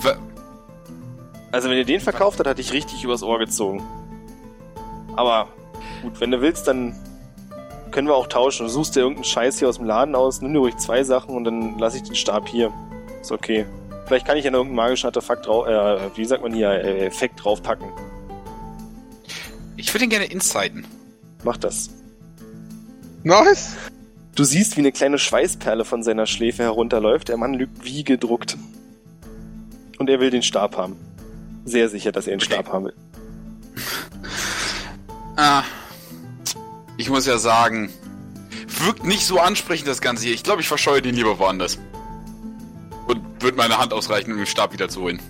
[1.53, 3.83] Also wenn ihr den verkauft, dann hatte ich richtig übers Ohr gezogen.
[5.17, 5.49] Aber
[6.03, 6.95] gut, wenn du willst, dann
[7.91, 8.67] können wir auch tauschen.
[8.67, 11.35] Du suchst dir irgendeinen Scheiß hier aus dem Laden aus, nimm dir ruhig zwei Sachen
[11.35, 12.73] und dann lasse ich den Stab hier.
[13.21, 13.67] Ist okay.
[14.09, 17.05] Vielleicht kann ich ja noch irgendein magisches Artefakt drauf, äh, wie sagt man hier, äh,
[17.07, 17.87] Effekt draufpacken.
[19.77, 20.87] ich würde ihn gerne insighten.
[21.45, 21.91] Mach das.
[23.23, 23.77] Nice!
[24.35, 27.29] Du siehst, wie eine kleine Schweißperle von seiner Schläfe herunterläuft.
[27.29, 28.57] Der Mann lügt wie gedruckt.
[29.99, 30.97] Und er will den Stab haben.
[31.67, 32.55] Sehr sicher, dass er den Okay.
[32.55, 32.95] Stab haben will.
[35.41, 35.63] Ah,
[36.97, 37.91] ich muss ja sagen,
[38.81, 40.35] wirkt nicht so ansprechend das Ganze hier.
[40.35, 41.79] Ich glaube, ich verscheue den lieber woanders.
[43.41, 45.21] Würde meine Hand ausreichen, um den Stab wieder zu holen.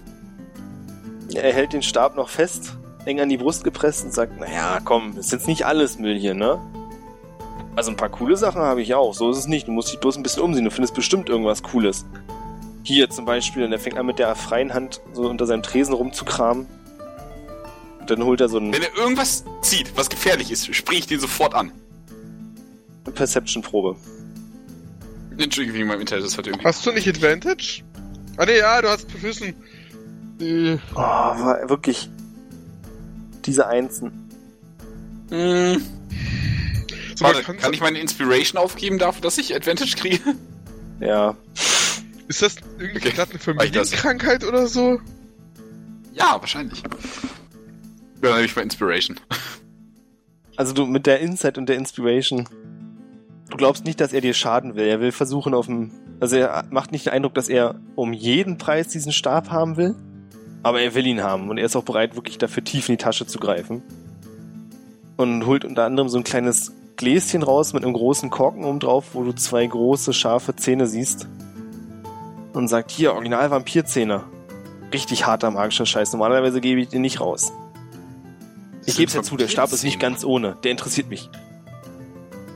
[1.34, 5.18] Er hält den Stab noch fest, eng an die Brust gepresst und sagt, naja, komm,
[5.18, 6.58] ist jetzt nicht alles Müll hier, ne?
[7.76, 9.68] Also ein paar coole Sachen habe ich auch, so ist es nicht.
[9.68, 12.06] Du musst dich bloß ein bisschen umsehen, du findest bestimmt irgendwas Cooles.
[12.82, 15.94] Hier zum Beispiel, und er fängt an mit der freien Hand so unter seinem Tresen
[15.94, 16.66] rumzukramen.
[18.00, 21.06] Und dann holt er so eine Wenn er irgendwas zieht, was gefährlich ist, sprich ich
[21.06, 21.72] den sofort an.
[23.14, 23.96] Perception-Probe.
[25.38, 26.64] Entschuldigung, meinem Internet, das hat irgendwie...
[26.64, 27.82] Hast du nicht Advantage?
[28.38, 29.56] Ah ne, ja, du hast Proficient.
[30.40, 32.08] Äh, Oh, war wirklich.
[33.44, 34.12] Diese Einsen.
[35.30, 35.82] Hm,
[37.16, 40.20] so, warte, kann, kann ich meine Inspiration aufgeben dafür, dass ich Advantage kriege?
[41.00, 41.36] Ja.
[42.28, 43.38] ist das irgendwie Okay, gerade eine.
[43.40, 45.00] Familienkrankheit oder so?
[46.14, 46.82] Ja, wahrscheinlich.
[46.82, 46.88] Ja,
[48.22, 49.18] dann nehme ich mal Inspiration.
[50.56, 52.48] Also du mit der Insight und der Inspiration.
[53.50, 54.86] Du glaubst nicht, dass er dir schaden will.
[54.86, 55.90] Er will versuchen auf dem.
[56.20, 59.94] Also er macht nicht den Eindruck, dass er um jeden Preis diesen Stab haben will.
[60.62, 63.02] Aber er will ihn haben und er ist auch bereit, wirklich dafür tief in die
[63.02, 63.82] Tasche zu greifen.
[65.16, 69.10] Und holt unter anderem so ein kleines Gläschen raus mit einem großen Korken oben drauf,
[69.12, 71.28] wo du zwei große, scharfe Zähne siehst.
[72.52, 74.24] Und sagt, hier, Original Vampirzähne.
[74.92, 76.12] Richtig harter magischer Scheiß.
[76.12, 77.52] Normalerweise gebe ich den nicht raus.
[78.84, 80.56] Ich gebe es ja zu, der Stab ist nicht ganz ohne.
[80.64, 81.30] Der interessiert mich.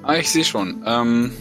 [0.03, 0.83] Ah, ich sehe schon.
[0.87, 1.33] Ähm,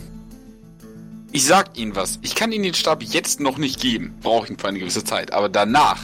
[1.31, 2.19] ich sag Ihnen was.
[2.21, 4.13] Ich kann Ihnen den Stab jetzt noch nicht geben.
[4.21, 5.31] Brauche ich für eine gewisse Zeit.
[5.33, 5.99] Aber danach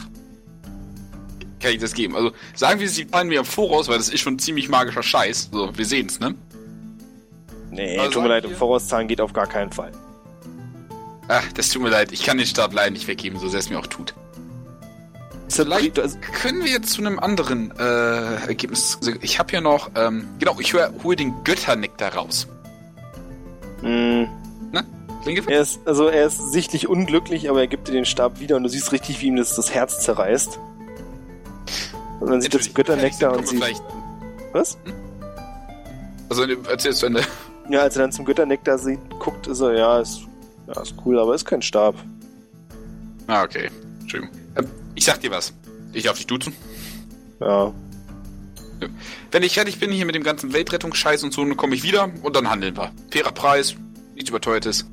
[1.60, 2.14] kann ich das geben.
[2.16, 5.48] Also sagen wir, Sie zahlen mir im Voraus, weil das ist schon ziemlich magischer Scheiß.
[5.52, 6.34] So, wir sehen's, ne?
[7.70, 9.92] Nee, Also tut mir leid, im wir- Vorauszahlen geht auf gar keinen Fall.
[11.28, 12.12] Ach, das tut mir leid.
[12.12, 14.14] Ich kann den Stab leider nicht weggeben, so sehr es mir auch tut.
[15.50, 18.98] Vielleicht also, können wir jetzt zu einem anderen äh, Ergebnis.
[19.22, 22.46] Ich habe ja noch, ähm, genau, ich hole den Götternektar raus.
[23.82, 24.37] mh, Vielleicht Klinge weg.
[25.36, 28.62] Er ist, also er ist sichtlich unglücklich, aber er gibt dir den Stab wieder und
[28.62, 30.58] du siehst richtig, wie ihm das, das Herz zerreißt.
[32.20, 33.58] Und dann sieht er das Götternektar und sieht.
[33.58, 33.82] Vielleicht.
[34.52, 34.78] Was?
[36.28, 37.22] Also, erzähl es zu Ende.
[37.70, 40.22] Ja, als er dann zum Götternektar sieht, guckt, ist er, ja, ist,
[40.68, 41.94] ja, ist cool, aber ist kein Stab.
[43.26, 43.68] Ah, okay.
[44.00, 44.34] Entschuldigung.
[44.56, 45.52] Ähm, ich sag dir was.
[45.92, 46.54] Ich darf dich duzen.
[47.40, 47.74] Ja.
[49.30, 52.10] Wenn ich fertig bin hier mit dem ganzen Weltrettungsscheiß und so, dann komme ich wieder
[52.22, 52.90] und dann handeln wir.
[53.10, 53.76] Fairer Preis,
[54.14, 54.86] nichts überteuertes.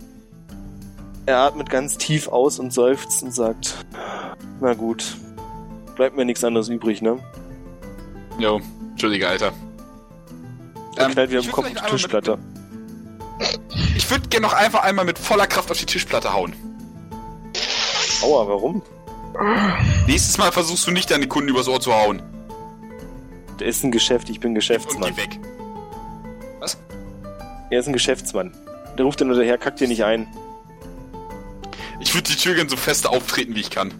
[1.27, 3.75] Er atmet ganz tief aus und seufzt und sagt,
[4.61, 5.17] na gut,
[5.95, 7.17] bleibt mir nichts anderes übrig, ne?
[8.37, 8.61] Jo,
[8.91, 9.51] entschuldige, Alter.
[10.97, 12.37] Er Ähm, knallt wieder im Kopf die Tischplatte.
[13.39, 13.59] Mit,
[13.95, 16.53] ich würde gerne noch einfach einmal mit voller Kraft auf die Tischplatte hauen.
[18.21, 18.81] Aua, warum?
[20.07, 22.21] Nächstes Mal versuchst du nicht deine Kunden übers Ohr zu hauen.
[23.59, 25.13] Der ist ein Geschäft, ich bin Und Geschäftsmann.
[25.15, 25.39] geh weg.
[27.71, 28.53] Er ist ein Geschäftsmann.
[28.97, 30.27] Der ruft dann nur daher, kackt dir nicht ein.
[31.99, 33.93] Ich würde die Tür gern so fest auftreten, wie ich kann.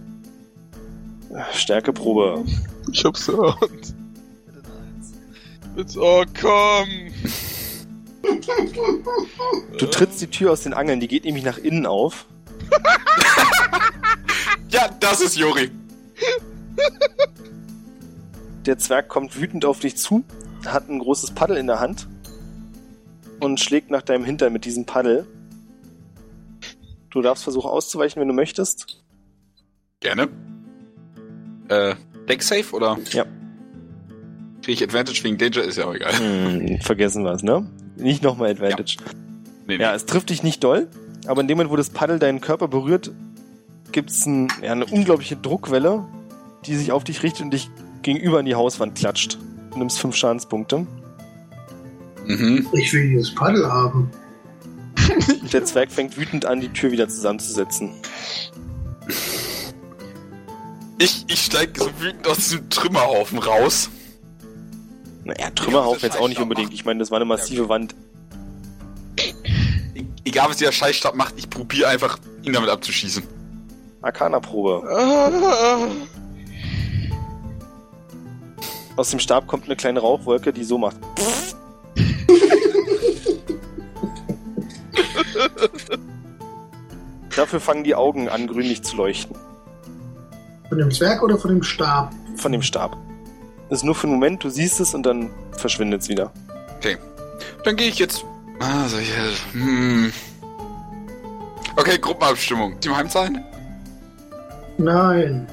[1.54, 2.43] Stärkeprobe.
[2.91, 3.93] Ich hab's gehört.
[5.78, 7.12] It's all come.
[9.78, 12.26] Du trittst die Tür aus den Angeln, die geht nämlich nach innen auf.
[14.76, 15.72] Ja, das ist Jori.
[18.66, 20.26] Der Zwerg kommt wütend auf dich zu,
[20.66, 22.10] hat ein großes Paddel in der Hand
[23.39, 25.26] und schlägt nach deinem Hintern mit diesem Paddel.
[27.16, 29.01] Du darfst versuchen auszuweichen, wenn du möchtest.
[30.01, 30.28] Gerne.
[31.70, 31.95] Äh,
[32.28, 32.97] Deck safe oder?
[33.11, 33.24] Ja.
[34.61, 35.63] Kriege ich Advantage wegen Danger?
[35.63, 36.11] Ist ja auch egal.
[36.11, 37.72] Hm, vergessen wir es, ne?
[37.95, 38.97] Nicht nochmal Advantage.
[39.66, 39.82] Nee, nee.
[39.82, 40.89] Ja, es trifft dich nicht doll,
[41.26, 43.11] aber in dem Moment, wo das Paddel deinen Körper berührt,
[43.93, 46.03] gibt's ein, ja, eine unglaubliche Druckwelle,
[46.66, 47.70] die sich auf dich richtet und dich
[48.01, 49.38] gegenüber an die Hauswand klatscht.
[49.72, 50.86] Du nimmst fünf Schadenspunkte.
[52.26, 52.68] Mhm.
[52.74, 54.11] Ich will dieses Paddel haben.
[55.53, 57.93] Der Zwerg fängt wütend an, die Tür wieder zusammenzusetzen.
[60.97, 63.89] Ich, ich steig so wütend aus diesem Trümmerhaufen raus.
[65.24, 66.74] Naja, Trümmerhaufen jetzt auch nicht unbedingt.
[66.74, 67.95] Ich meine, das war eine massive Wand.
[69.20, 69.34] E-
[70.24, 73.24] Egal, was dieser Scheißstab macht, ich probiere einfach, ihn damit abzuschießen.
[74.01, 74.88] Arcana-Probe.
[74.89, 75.88] Ah,
[78.97, 80.95] Aus dem Stab kommt eine kleine Rauchwolke, die so macht.
[87.36, 89.36] Dafür fangen die Augen an, grünlich zu leuchten.
[90.70, 92.14] Von dem Zwerg oder von dem Stab?
[92.38, 92.98] Von dem Stab.
[93.70, 96.32] Das ist nur für einen Moment, du siehst es und dann verschwindet es wieder.
[97.66, 98.24] Dann gehe ich jetzt.
[98.60, 99.12] Ah, soll ich.
[99.54, 100.14] Hm.
[101.76, 102.80] Okay, Gruppenabstimmung.
[102.80, 103.44] Team Heimzahlen?
[104.78, 105.48] Nein.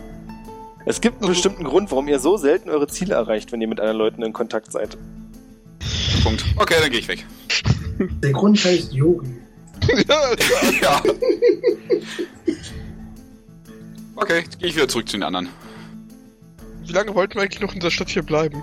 [0.85, 3.81] Es gibt einen bestimmten Grund, warum ihr so selten eure Ziele erreicht, wenn ihr mit
[3.81, 4.99] anderen Leuten in Kontakt seid.
[6.23, 6.45] Punkt.
[6.57, 7.25] Okay, dann gehe ich weg.
[8.23, 9.42] Der Grund heißt Yogi.
[10.09, 10.21] Ja,
[10.81, 11.03] ja.
[14.15, 15.49] Okay, jetzt gehe ich wieder zurück zu den anderen.
[16.85, 18.63] wie lange wollten wir eigentlich noch in der Stadt hier bleiben?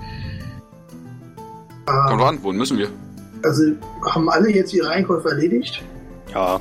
[1.85, 2.89] Kommt Ähm, doch an, wohin müssen wir?
[3.43, 3.63] also
[4.05, 5.81] haben alle jetzt ihre Einkäufe erledigt?
[6.33, 6.59] Ja.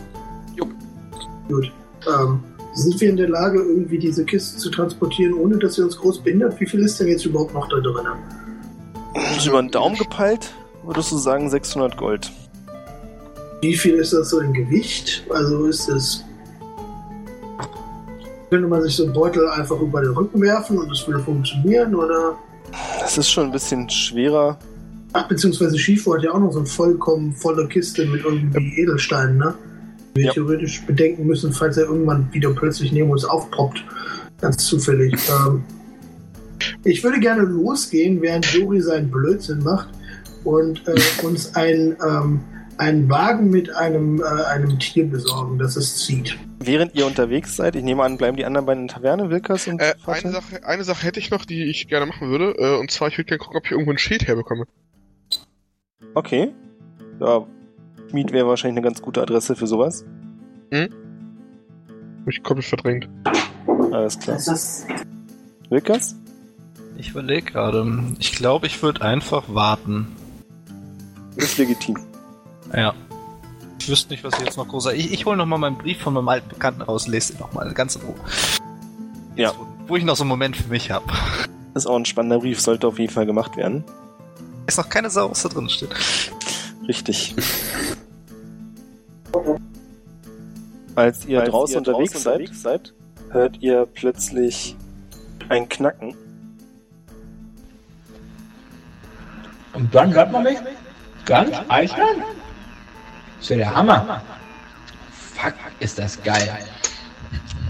[1.48, 1.70] Gut.
[2.06, 2.42] Ähm,
[2.74, 6.22] sind wir in der Lage, irgendwie diese Kiste zu transportieren, ohne dass sie uns groß
[6.22, 6.58] behindert?
[6.60, 8.06] Wie viel ist denn jetzt überhaupt noch da drin?
[9.38, 10.52] So über den Daumen gepeilt,
[10.84, 12.30] würdest du sagen 600 Gold.
[13.60, 15.24] Wie viel ist das so in Gewicht?
[15.30, 16.24] Also ist es.
[18.50, 21.94] Könnte man sich so einen Beutel einfach über den Rücken werfen und es würde funktionieren?
[21.94, 22.36] Oder.
[23.00, 24.58] Das ist schon ein bisschen schwerer.
[25.12, 29.38] Ach, beziehungsweise Schifo hat ja auch noch so eine vollkommen volle Kiste mit irgendwie Edelsteinen,
[29.38, 29.54] ne?
[30.14, 30.32] Wir Ja.
[30.32, 33.84] theoretisch bedenken müssen, falls er irgendwann wieder plötzlich neben uns aufpoppt.
[34.40, 35.14] Ganz zufällig.
[35.46, 35.64] ähm,
[36.84, 39.88] ich würde gerne losgehen, während Jori seinen Blödsinn macht
[40.44, 40.94] und äh,
[41.24, 42.40] uns ein, ähm,
[42.78, 46.36] einen Wagen mit einem, äh, einem Tier besorgen, das es zieht.
[46.60, 49.66] Während ihr unterwegs seid, ich nehme an, bleiben die anderen beiden in der Taverne, Wilkers
[49.68, 50.24] und Äh, Vater?
[50.24, 52.54] eine, Sache, eine Sache hätte ich noch, die ich gerne machen würde.
[52.58, 54.64] Äh, und zwar, ich würde gerne gucken, ob ich irgendwo ein Schild herbekomme.
[56.14, 56.52] Okay.
[57.20, 57.46] Ja,
[58.10, 60.04] Schmied wäre wahrscheinlich eine ganz gute Adresse für sowas.
[60.72, 60.88] Hab
[62.28, 63.08] ich komplett verdrängt.
[63.92, 64.36] Alles klar.
[64.36, 64.86] ist
[65.70, 66.16] Wilkers?
[66.96, 67.86] Ich überlege gerade.
[68.18, 70.08] Ich glaube, ich würde einfach warten.
[71.36, 71.96] Ist legitim.
[72.74, 72.94] Ja.
[73.80, 76.12] Ich wüsste nicht, was ich jetzt noch groß Ich, ich hole nochmal meinen Brief von
[76.14, 78.14] meinem alten Bekannten raus, lese den nochmal ganz in Ruhe.
[79.36, 79.52] Ja.
[79.56, 81.06] Wo, wo ich noch so einen Moment für mich habe.
[81.74, 83.84] Ist auch ein spannender Brief, sollte auf jeden Fall gemacht werden.
[84.66, 85.90] Ist noch keine Sau, was da drin steht.
[86.86, 87.34] Richtig.
[90.94, 92.94] Als ihr Als draußen ihr unterwegs, draußen seid, seid,
[93.30, 94.76] hört ihr plötzlich
[95.48, 96.14] ein Knacken.
[99.74, 100.58] Und dann hört man mich
[101.24, 102.18] ganz eiskalt.
[103.40, 104.22] Ist ja der Hammer.
[105.34, 106.58] fuck, ist das geil.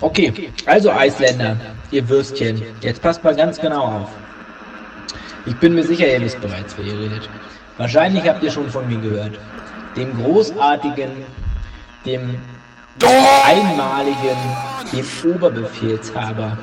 [0.01, 1.57] Okay, also Eisländer,
[1.91, 4.09] ihr Würstchen, jetzt passt mal ganz genau auf.
[5.47, 7.29] Ich bin mir sicher, ihr wisst bereits, wer ihr redet.
[7.79, 9.39] Wahrscheinlich habt ihr schon von mir gehört.
[9.97, 11.11] Dem großartigen,
[12.05, 12.41] dem
[13.45, 14.39] einmaligen,
[14.93, 16.59] dem Oberbefehlshaber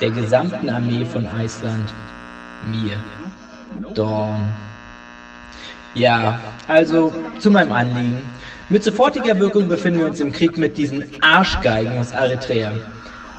[0.00, 1.92] der gesamten Armee von Island.
[2.66, 2.96] Mir.
[3.94, 4.52] Dorn.
[5.94, 8.22] Ja, also zu meinem Anliegen.
[8.70, 12.72] Mit sofortiger Wirkung befinden wir uns im Krieg mit diesen Arschgeigen aus Eritrea.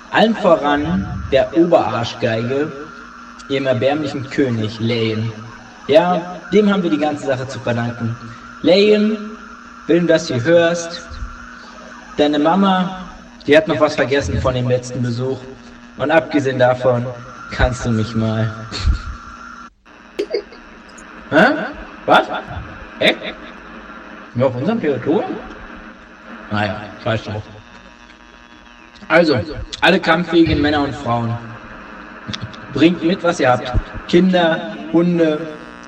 [0.10, 2.72] Allen voran der Oberarschgeige,
[3.48, 5.32] ihrem erbärmlichen König, Leyen.
[5.88, 8.16] Ja, dem haben wir die ganze Sache zu verdanken.
[8.64, 9.18] Leyen,
[10.08, 11.08] dass du hörst.
[12.18, 13.08] Deine Mama,
[13.46, 15.40] die hat noch was vergessen von dem letzten Besuch.
[15.98, 17.06] Und abgesehen davon,
[17.52, 18.52] kannst du mich mal.
[21.30, 21.46] Hä?
[22.08, 22.26] Was?
[23.00, 23.18] Echt?
[24.36, 25.36] Nur auf unserem Territorium?
[26.52, 27.44] Naja, scheiß drauf.
[29.08, 29.40] Also,
[29.82, 31.36] alle kampffähigen Männer und Frauen,
[32.74, 33.72] bringt mit, was ihr habt.
[34.08, 35.40] Kinder, Hunde,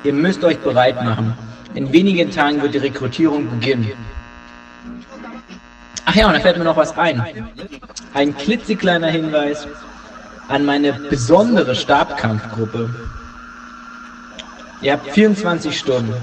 [0.04, 1.38] ihr müsst euch bereit machen.
[1.74, 3.92] In wenigen Tagen wird die Rekrutierung beginnen.
[6.06, 7.24] Ach ja, und da fällt mir noch was ein.
[8.14, 9.68] Ein klitzekleiner Hinweis
[10.48, 12.90] an meine besondere Stabkampfgruppe.
[14.82, 16.14] Ihr habt 24 Stunden.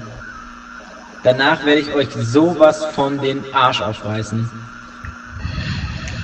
[1.23, 4.49] Danach werde ich euch sowas von den Arsch aufreißen.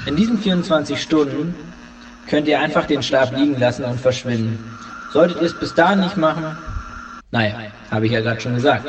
[0.06, 1.54] In diesen 24 Stunden
[2.30, 4.58] könnt ihr einfach den Stab liegen lassen und verschwinden.
[5.12, 6.56] Solltet ihr es bis dahin nicht machen,
[7.32, 7.56] naja,
[7.92, 8.86] habe ich ja gerade schon gesagt,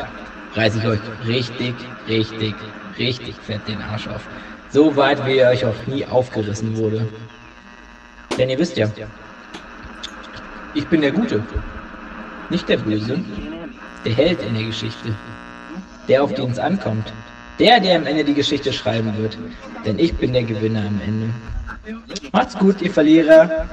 [0.55, 1.75] reiße ich euch richtig,
[2.07, 2.55] richtig,
[2.99, 4.29] richtig fett den Arsch auf.
[4.71, 7.09] So weit, wie er euch auch nie aufgerissen wurde.
[8.39, 8.89] Denn ihr wisst ja,
[10.75, 11.43] ich bin der Gute,
[12.51, 13.19] nicht der Böse,
[14.05, 15.17] der Held in der Geschichte,
[16.09, 17.13] der auf den es ankommt,
[17.59, 19.39] der, der am Ende die Geschichte schreiben wird,
[19.85, 21.31] denn ich bin der Gewinner am Ende.
[22.33, 23.67] Macht's gut, ihr Verlierer.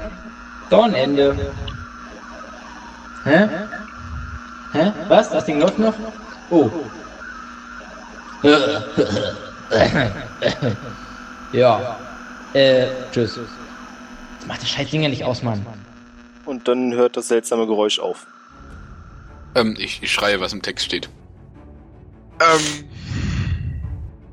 [0.70, 1.54] Dornende.
[3.26, 3.50] Hä?
[4.74, 4.92] Hä?
[5.08, 5.30] Was?
[5.30, 5.94] Das Ding läuft noch?
[6.50, 6.70] Oh.
[11.54, 11.98] ja.
[12.54, 13.40] Äh, tschüss.
[14.36, 15.66] Jetzt macht das scheiß Ding ja nicht aus, Mann.
[16.46, 18.28] Und dann hört das seltsame Geräusch auf.
[19.56, 21.10] Ähm, ich, ich schreie, was im Text steht.
[22.40, 22.90] Ähm,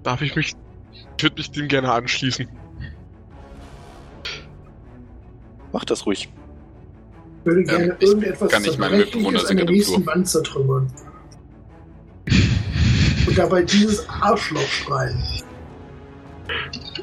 [0.03, 0.55] darf ich mich,
[0.93, 2.49] ich würde mich dem gerne anschließen.
[5.73, 6.29] Macht das ruhig.
[7.41, 10.07] Ich würde gerne ich irgendetwas kann nicht meinen Mitbewohner Zerbrechliches an der nächsten.
[10.07, 10.93] Wand zertrümmern.
[13.27, 15.23] Und dieses Arschloch schreien.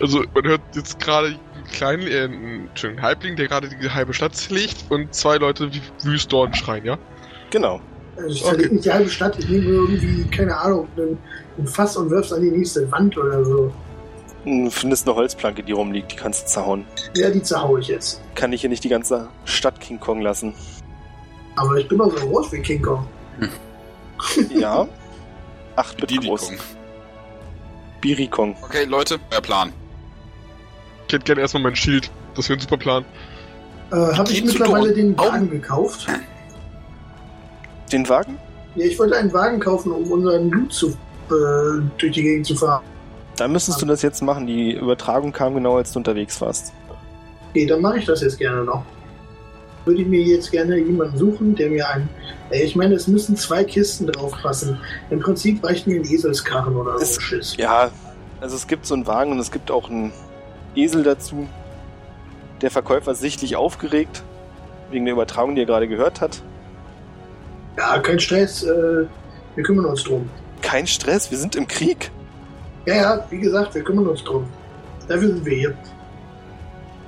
[0.02, 4.14] Also, man hört jetzt gerade einen kleinen, äh, einen schönen Halbling, der gerade die halbe
[4.14, 6.98] Stadt zerlegt und zwei Leute wie wüst Dorn schreien, ja?
[7.50, 7.82] Genau.
[8.18, 8.74] Also ich zerlege Okay.
[8.74, 11.18] nicht die halbe Stadt, ich nehme irgendwie, keine Ahnung, ein,
[11.58, 13.72] ein Fass und wirf's an die nächste Wand oder so.
[14.46, 16.86] Du findest eine Holzplanke, die rumliegt, die kannst du zerhauen.
[17.16, 18.22] Ja, die zerhau ich jetzt.
[18.34, 20.54] Kann ich hier nicht die ganze Stadt King Kong lassen.
[21.58, 23.06] Aber ich bin doch so groß wie King Kong.
[24.50, 24.88] Ja.
[25.76, 26.48] Acht Bit Diddy groß.
[26.48, 26.58] Kong.
[28.02, 28.56] Biri Kong.
[28.64, 29.72] Okay, Leute, euer Plan.
[31.08, 32.10] Ich hätte gerne erstmal mein Schild.
[32.36, 33.06] Das wäre ein super Plan.
[33.92, 35.16] Äh, Habe ich mittlerweile den.
[35.18, 36.08] Wagen gekauft?
[37.92, 38.38] Den Wagen?
[38.76, 42.56] Ja, ich wollte einen Wagen kaufen, um unseren Loot zu, äh, durch die Gegend zu
[42.56, 42.84] fahren.
[43.38, 44.48] Da müsstest du das jetzt machen.
[44.48, 46.74] Die Übertragung kam genau, als du unterwegs warst.
[47.52, 48.84] Okay, dann mache ich das jetzt gerne noch.
[49.86, 52.10] Würde ich mir jetzt gerne jemanden suchen, der mir ein.
[52.50, 54.78] Ey, ich meine, es müssen zwei Kisten drauf passen.
[55.12, 57.56] Im Prinzip reicht mir ein Eselskarren oder so Schiss.
[57.58, 57.90] Ja,
[58.42, 60.12] also es gibt so einen Wagen und es gibt auch einen
[60.76, 61.48] Esel dazu.
[62.62, 64.24] Der Verkäufer ist sichtlich aufgeregt,
[64.92, 66.42] wegen der Übertragung, die er gerade gehört hat.
[67.78, 68.64] Ja, kein Stress.
[68.64, 69.06] Äh,
[69.56, 70.30] wir kümmern uns drum.
[70.62, 72.12] Kein Stress, wir sind im Krieg.
[72.86, 74.48] Ja, ja, wie gesagt, wir kümmern uns drum.
[75.08, 75.78] Dafür sind wir hier.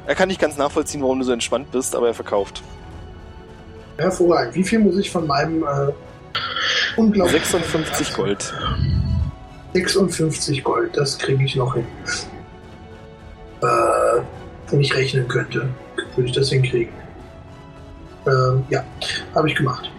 [0.05, 2.63] Er kann nicht ganz nachvollziehen, warum du so entspannt bist, aber er verkauft.
[3.97, 4.55] Hervorragend.
[4.55, 5.91] Wie viel muss ich von meinem äh,
[6.97, 8.53] unglaublich 56 Gold.
[9.73, 11.85] 56 Gold, das kriege ich noch hin.
[13.61, 14.21] Äh,
[14.69, 15.69] wenn ich rechnen könnte,
[16.15, 16.93] würde ich das hinkriegen.
[18.25, 18.83] Ähm, ja,
[19.35, 19.91] habe ich gemacht.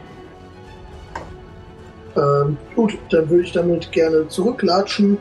[2.17, 5.17] Ähm, gut, dann würde ich damit gerne zurücklatschen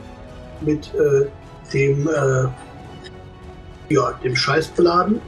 [0.61, 1.27] mit äh,
[1.71, 2.47] dem, äh,
[3.93, 5.21] ja, dem Scheißbeladen.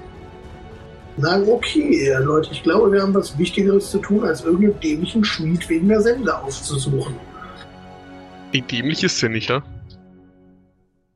[1.17, 5.67] Sagen, okay, Leute, ich glaube, wir haben was Wichtigeres zu tun, als irgendeinen dämlichen Schmied
[5.69, 7.15] wegen der Sender aufzusuchen.
[8.51, 9.61] Wie dämlich ist der nicht, ja?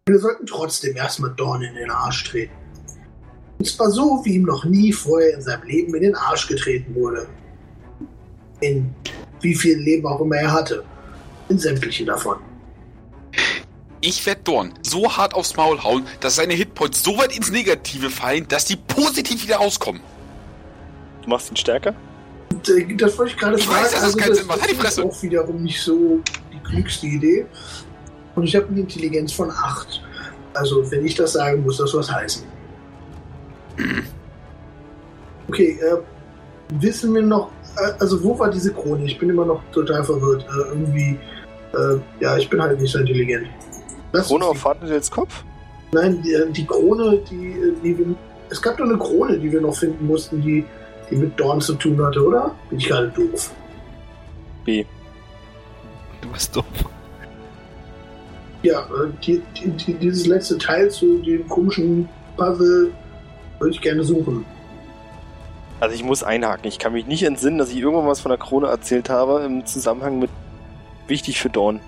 [0.07, 2.53] Wir sollten trotzdem erstmal Dorn in den Arsch treten.
[3.57, 6.93] Und zwar so, wie ihm noch nie vorher in seinem Leben in den Arsch getreten
[6.93, 7.27] wurde.
[8.59, 8.93] In
[9.41, 10.83] wie viel Leben auch immer er hatte.
[11.49, 12.37] In sämtliche davon.
[14.01, 18.09] Ich werde Dorn so hart aufs Maul hauen, dass seine Hitpoints so weit ins Negative
[18.09, 20.01] fallen, dass die positiv wieder rauskommen.
[21.23, 21.93] Du machst ihn stärker?
[22.67, 23.75] Äh, Das wollte ich gerade Ich sagen.
[23.83, 24.61] weiß, dass das keinen Sinn macht.
[24.61, 25.03] Halt die ist Fresse.
[25.03, 26.19] auch wiederum nicht so
[26.53, 27.45] die klügste Idee.
[28.35, 30.01] Und ich habe eine Intelligenz von 8.
[30.53, 32.43] Also, wenn ich das sage, muss das was heißen.
[35.47, 35.97] Okay, äh,
[36.81, 37.51] wissen wir noch,
[37.99, 39.05] also wo war diese Krone?
[39.05, 40.43] Ich bin immer noch total verwirrt.
[40.43, 41.19] Äh, irgendwie,
[41.73, 43.47] äh, ja, ich bin halt nicht so intelligent.
[44.11, 45.43] Das Krone auf Fahrtendels Kopf?
[45.95, 48.05] nein, die, die Krone, die, äh, die wir,
[48.49, 50.63] es gab doch eine Krone, die wir noch finden mussten, die,
[51.09, 52.53] die mit Dorn zu tun hatte, oder?
[52.69, 53.51] Bin ich gerade doof?
[54.63, 54.85] B.
[56.21, 56.65] Du bist dumm.
[58.63, 62.91] Ja, äh, die, die, die, dieses letzte Teil zu dem komischen Puzzle
[63.59, 64.45] würde ich gerne suchen.
[65.79, 66.67] Also ich muss einhaken.
[66.67, 69.65] Ich kann mich nicht entsinnen, dass ich irgendwann was von der Krone erzählt habe im
[69.65, 70.29] Zusammenhang mit
[71.07, 71.79] wichtig für Dawn.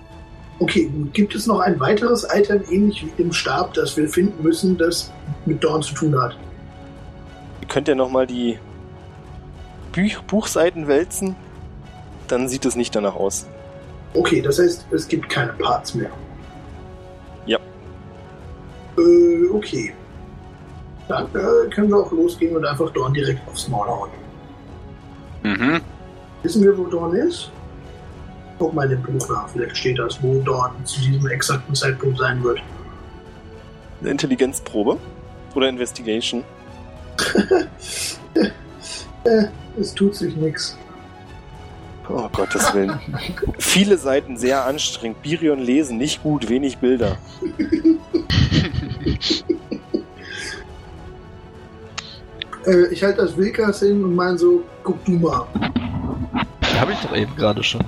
[0.60, 1.14] Okay, gut.
[1.14, 5.12] Gibt es noch ein weiteres Item, ähnlich wie im Stab, das wir finden müssen, das
[5.46, 6.36] mit Dorn zu tun hat?
[7.60, 8.58] Ihr könnt ja nochmal die
[9.92, 11.36] Büch Buchseiten wälzen.
[12.26, 13.46] Dann sieht es nicht danach aus.
[14.14, 16.10] Okay, das heißt, es gibt keine Parts mehr.
[17.46, 17.58] Ja.
[18.98, 19.94] Äh, okay.
[21.08, 24.10] Dann äh, können wir auch losgehen und einfach Dorn direkt aufs Maul hauen.
[25.42, 25.80] Mhm.
[26.42, 27.50] Wissen wir, wo Dorn ist?
[28.58, 32.18] Guck mal in dem Buch nach, vielleicht steht das, wo Dorn zu diesem exakten Zeitpunkt
[32.18, 32.60] sein wird.
[34.00, 34.98] Eine Intelligenzprobe
[35.54, 36.44] oder Investigation.
[39.24, 39.44] äh,
[39.80, 40.76] es tut sich nichts.
[42.08, 42.98] Oh Gottes Willen.
[43.58, 45.22] Viele Seiten sehr anstrengend.
[45.22, 47.18] Birion lesen nicht gut, wenig Bilder.
[52.66, 55.46] Äh, ich halte das Wilkas hin und meine so, guck du mal.
[56.78, 57.82] Habe ich doch eben gerade schon.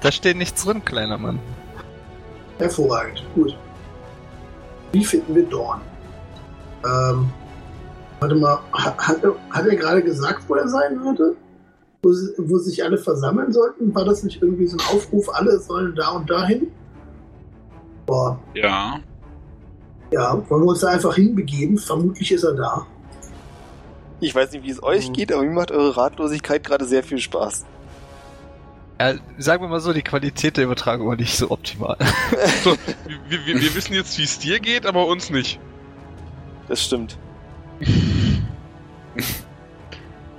[0.00, 1.38] Da steht nichts drin, kleiner Mann.
[2.58, 3.56] Hervorragend, gut.
[4.92, 5.80] Wie finden wir Dorn?
[6.84, 7.28] Ähm,
[8.20, 11.36] warte mal, hat, hat, er- hat er gerade gesagt, wo er sein würde?
[12.02, 13.94] Wo, wo sich alle versammeln sollten?
[13.94, 16.68] War das nicht irgendwie so ein Aufruf, alle sollen da und dahin?
[18.06, 19.00] Boah, Ja.
[20.12, 21.76] ja, wollen wir uns da einfach hinbegeben?
[21.78, 22.86] Vermutlich ist er da.
[24.20, 27.18] Ich weiß nicht, wie es euch geht, aber mir macht eure Ratlosigkeit gerade sehr viel
[27.18, 27.66] Spaß.
[28.98, 31.96] Ja, sagen wir mal so, die Qualität der Übertragung war nicht so optimal.
[32.64, 32.76] So,
[33.28, 35.60] wir, wir, wir wissen jetzt, wie es dir geht, aber uns nicht.
[36.68, 37.18] Das stimmt.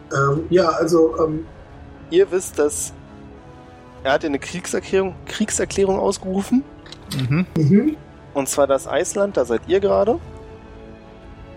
[0.09, 1.45] Ähm, ja, also, ähm,
[2.09, 2.93] Ihr wisst, dass
[4.03, 6.63] er hat eine Kriegserklärung, Kriegserklärung ausgerufen.
[7.13, 7.45] mhm.
[7.57, 7.97] mhm.
[8.33, 10.19] Und zwar das Eisland, da seid ihr gerade.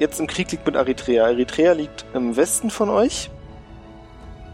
[0.01, 1.29] Jetzt im Krieg liegt mit Eritrea.
[1.29, 3.31] Eritrea liegt im Westen von euch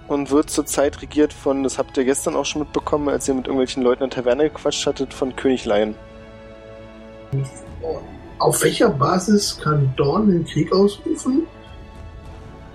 [0.09, 3.47] und wird zurzeit regiert von, das habt ihr gestern auch schon mitbekommen, als ihr mit
[3.47, 5.95] irgendwelchen Leuten in der Taverne gequatscht hattet, von König Lion.
[8.41, 11.47] auf welcher Basis kann Dorn den Krieg ausrufen?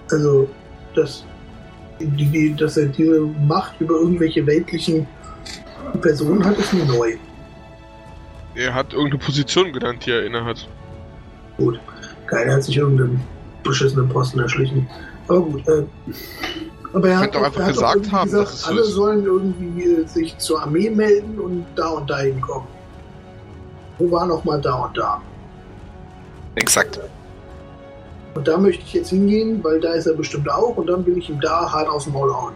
[0.10, 0.50] Also,
[0.96, 1.26] dass,
[2.00, 5.06] die, die, dass er diese Macht über irgendwelche weltlichen
[6.00, 7.18] Personen hat, ist mir neu.
[8.56, 10.70] Er hat irgendeine Position genannt, die er innehat.
[11.58, 11.78] Gut.
[12.32, 13.22] Keiner hat sich irgendeinen
[13.62, 14.88] beschissenen Posten erschlichen.
[15.28, 15.68] Aber gut.
[15.68, 15.84] Äh,
[16.94, 20.38] aber er hat, doch einfach er hat gesagt haben, gesagt, dass alle sollen irgendwie sich
[20.38, 22.68] zur Armee melden und da und da hinkommen.
[24.00, 25.22] Wo war noch mal da und da?
[26.56, 27.00] Exakt.
[28.34, 31.18] Und da möchte ich jetzt hingehen, weil da ist er bestimmt auch und dann will
[31.18, 32.54] ich ihm da hart aufs Maul hauen.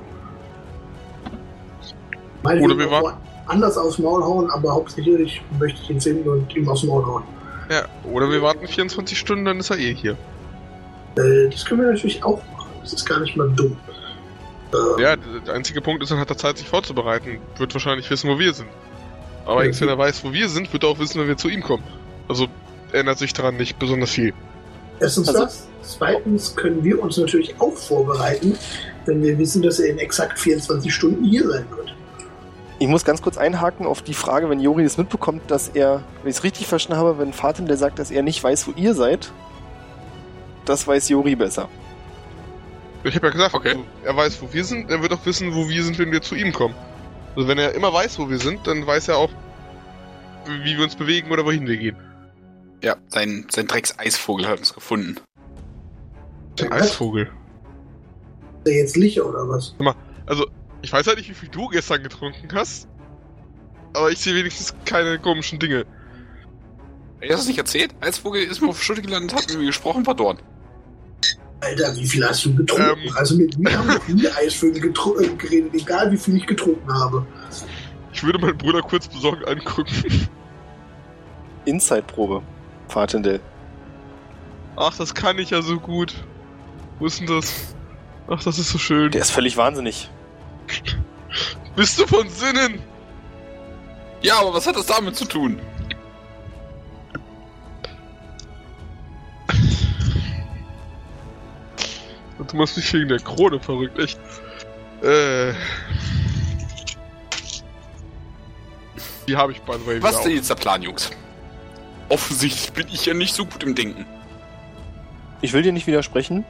[2.43, 6.55] Meine Oder wir warten- anders aufs Maul hauen, aber hauptsächlich möchte ich ihn finden und
[6.55, 7.23] ihm aufs Maul hauen.
[7.69, 10.17] Ja, oder wir warten 24 Stunden, dann ist er eh hier.
[11.17, 12.69] Äh, das können wir natürlich auch machen.
[12.81, 13.77] Das ist gar nicht mal dumm.
[14.73, 17.39] Äh, Ja, der einzige Punkt ist, dann hat er Zeit, sich vorzubereiten.
[17.57, 18.69] Wird wahrscheinlich wissen, wo wir sind.
[19.45, 21.49] Aber Ja, wenn er weiß, wo wir sind, wird er auch wissen, wenn wir zu
[21.49, 21.83] ihm kommen.
[22.27, 22.47] Also
[22.91, 24.33] ändert sich daran nicht besonders viel.
[24.99, 25.67] Erstens Also- das.
[25.87, 28.57] Zweitens können wir uns natürlich auch vorbereiten,
[29.05, 31.84] wenn wir wissen, dass er in exakt 24 Stunden hier sein wird.
[32.77, 36.29] Ich muss ganz kurz einhaken auf die Frage, wenn Jori das mitbekommt, dass er, wenn
[36.29, 38.93] ich es richtig verstanden habe, wenn Fatim der sagt, dass er nicht weiß, wo ihr
[38.93, 39.31] seid,
[40.65, 41.69] das weiß Jori besser.
[43.03, 43.75] Ich habe ja gesagt, Okay.
[44.03, 46.35] er weiß, wo wir sind, er wird auch wissen, wo wir sind, wenn wir zu
[46.35, 46.75] ihm kommen.
[47.35, 49.29] Also wenn er immer weiß, wo wir sind, dann weiß er auch,
[50.45, 51.97] wie wir uns bewegen oder wohin wir gehen.
[52.83, 55.17] Ja, sein, sein Drecks-Eisvogel hat uns gefunden.
[56.59, 56.71] Der?
[56.71, 57.29] Eisvogel.
[58.63, 59.75] Ist er jetzt Licher oder was?
[60.25, 60.45] Also,
[60.85, 62.87] ich weiß halt nicht, wie viel du gestern getrunken hast,
[63.93, 65.83] aber ich sehe wenigstens keine komischen Dinge.
[67.21, 67.95] Ey, hast du es nicht erzählt?
[68.01, 70.43] Eisvogel ist mir auf Schulter gelandet, hat mit mir gesprochen, war dort.
[71.61, 73.01] Alter, wie viel hast du getrunken?
[73.03, 73.15] Ähm.
[73.15, 77.25] Also mit mir haben noch nie Eisvögel äh, geredet, egal wie viel ich getrunken habe.
[78.13, 80.29] Ich würde meinen Bruder kurz besorgt angucken.
[81.65, 82.43] Inside-Probe,
[82.89, 83.39] Fatendell.
[84.75, 86.13] Ach, das kann ich ja so gut.
[86.99, 87.73] Wo ist denn das?
[88.27, 89.09] Ach, das ist so schön.
[89.09, 90.11] Der ist völlig wahnsinnig.
[91.75, 92.81] Bist du von Sinnen?
[94.21, 95.59] Ja, aber was hat das damit zu tun?
[102.55, 104.19] Du machst mich wegen der Krone verrückt, echt.
[105.01, 105.53] Äh.
[109.27, 111.11] Die habe ich, by the way, Was ist denn jetzt der Plan, Jungs?
[112.09, 114.05] Offensichtlich bin ich ja nicht so gut im Denken.
[115.41, 116.45] Ich will dir nicht widersprechen.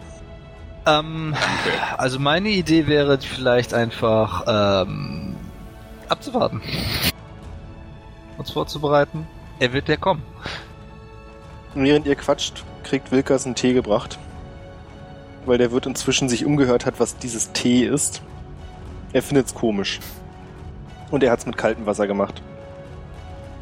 [0.86, 1.36] Ähm,
[1.98, 5.36] also meine Idee wäre vielleicht einfach ähm,
[6.10, 6.62] abzuwarten.
[8.38, 9.28] Uns vorzubereiten.
[9.60, 10.24] Er wird ja kommen.
[11.74, 14.20] Und während ihr quatscht, kriegt Wilkers einen Tee gebracht.
[15.46, 18.22] Weil der Wirt inzwischen sich umgehört hat, was dieses Tee ist.
[19.14, 20.00] Er findet's komisch.
[21.12, 22.42] Und er hat's mit kaltem Wasser gemacht.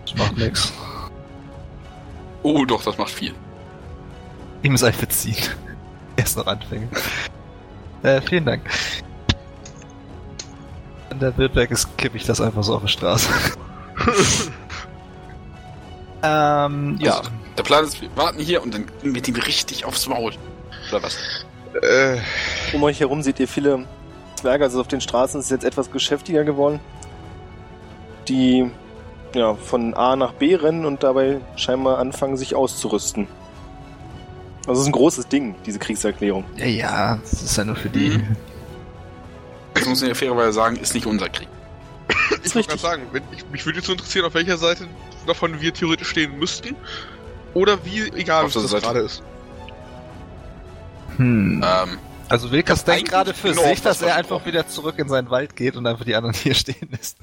[0.05, 0.73] Das macht nix.
[2.41, 3.33] Oh, doch, das macht viel.
[4.63, 5.35] Ihm sei verziehen.
[6.17, 6.87] Er ist noch Anfänger.
[8.03, 8.61] Äh, vielen Dank.
[11.09, 13.29] Wenn der Wirt weg ist, kippe ich das einfach so auf die Straße.
[16.23, 17.17] ähm, ja.
[17.17, 20.33] Also, der Plan ist, wir warten hier und dann gehen wir dem richtig aufs Maul.
[20.89, 21.17] Oder was?
[21.81, 22.17] Äh,
[22.73, 23.85] Um euch herum seht ihr viele
[24.35, 26.79] Zwerge, also auf den Straßen ist es jetzt etwas geschäftiger geworden.
[28.27, 28.69] Die
[29.35, 33.27] ja, von A nach B rennen und dabei scheinbar anfangen, sich auszurüsten.
[34.67, 36.45] Also es ist ein großes Ding, diese Kriegserklärung.
[36.55, 38.09] Ja, ja, das ist ja nur für die.
[38.17, 38.35] Mhm.
[39.73, 41.47] Das muss man ja fairerweise sagen, ist nicht unser Krieg.
[42.43, 44.87] ich wollte gerade sagen, wenn, ich, mich würde jetzt so interessieren, auf welcher Seite
[45.27, 46.75] davon wir theoretisch stehen müssten.
[47.53, 48.83] Oder wie egal der das Seite.
[48.85, 49.21] gerade ist.
[51.17, 51.63] Hm.
[51.65, 51.97] Ähm,
[52.29, 54.45] Also Wilkas Ich denkt gerade für genau sich, dass was er einfach versprochen.
[54.47, 57.17] wieder zurück in seinen Wald geht und einfach die anderen hier stehen lässt.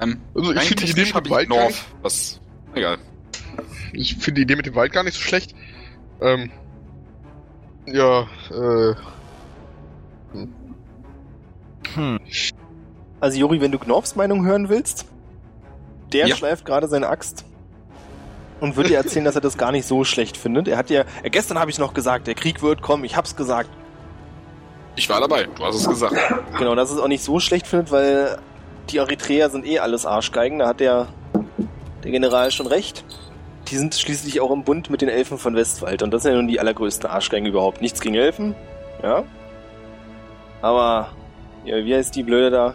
[0.00, 1.70] ähm, Also ich rein finde die Idee technisch mit hab dem ich Wald gar North,
[1.70, 2.40] nicht, was...
[2.74, 2.98] Egal.
[3.92, 5.54] ich finde die Idee mit dem Wald gar nicht so schlecht.
[6.22, 6.50] Ähm,
[7.86, 8.94] ja, äh,
[11.94, 12.18] Hm.
[13.20, 15.04] Also Juri, wenn du Knorfs Meinung hören willst,
[16.12, 16.36] der Ja.
[16.36, 17.44] schleift gerade seine Axt
[18.60, 20.68] und wird dir erzählen, dass er das gar nicht so schlecht findet.
[20.68, 23.36] Er hat ja, äh, gestern habe ich noch gesagt, der Krieg wird kommen, ich hab's
[23.36, 23.70] gesagt.
[24.96, 26.14] Ich war dabei, du hast es gesagt.
[26.58, 28.38] Genau, dass es auch nicht so schlecht findet, weil
[28.90, 31.08] die Eritreer sind eh alles Arschgeigen, da hat der,
[32.04, 33.04] der General schon recht.
[33.72, 36.36] Die sind schließlich auch im Bund mit den Elfen von Westwald und das sind ja
[36.36, 37.80] nun die allergrößten Arschgeigen überhaupt.
[37.80, 38.54] Nichts gegen Elfen,
[39.02, 39.24] ja.
[40.60, 41.08] Aber,
[41.64, 42.74] ja, wie heißt die Blöde da?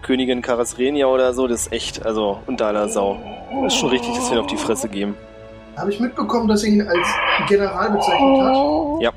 [0.00, 3.18] Königin Karasrenia oder so, das ist echt, also unter aller Sau.
[3.64, 5.16] Das ist schon richtig, dass wir ihn auf die Fresse geben.
[5.76, 7.08] Habe ich mitbekommen, dass er ihn als
[7.48, 9.02] General bezeichnet hat?
[9.02, 9.10] Ja.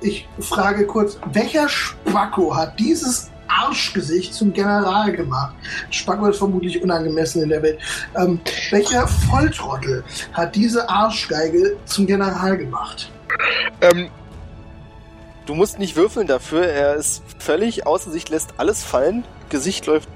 [0.00, 5.54] Ich frage kurz, welcher Spacko hat dieses Arschgesicht zum General gemacht?
[5.90, 7.78] Spacko ist vermutlich unangemessen in der Welt.
[8.16, 8.40] Ähm,
[8.70, 13.10] welcher Volltrottel hat diese Arschgeige zum General gemacht?
[13.80, 14.08] ähm,
[15.46, 20.08] Du musst nicht würfeln dafür, er ist völlig außer sich, lässt alles fallen, Gesicht läuft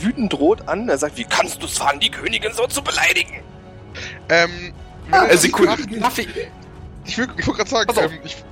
[0.00, 3.40] wütend rot an, er sagt, wie kannst du es fahren, die Königin so zu beleidigen?
[4.28, 4.72] ähm,
[5.12, 5.76] Ah, Äh, Sekunde.
[5.78, 6.28] ich- ich...
[7.04, 8.42] ich will, ich wollte gerade sagen, ähm, ich,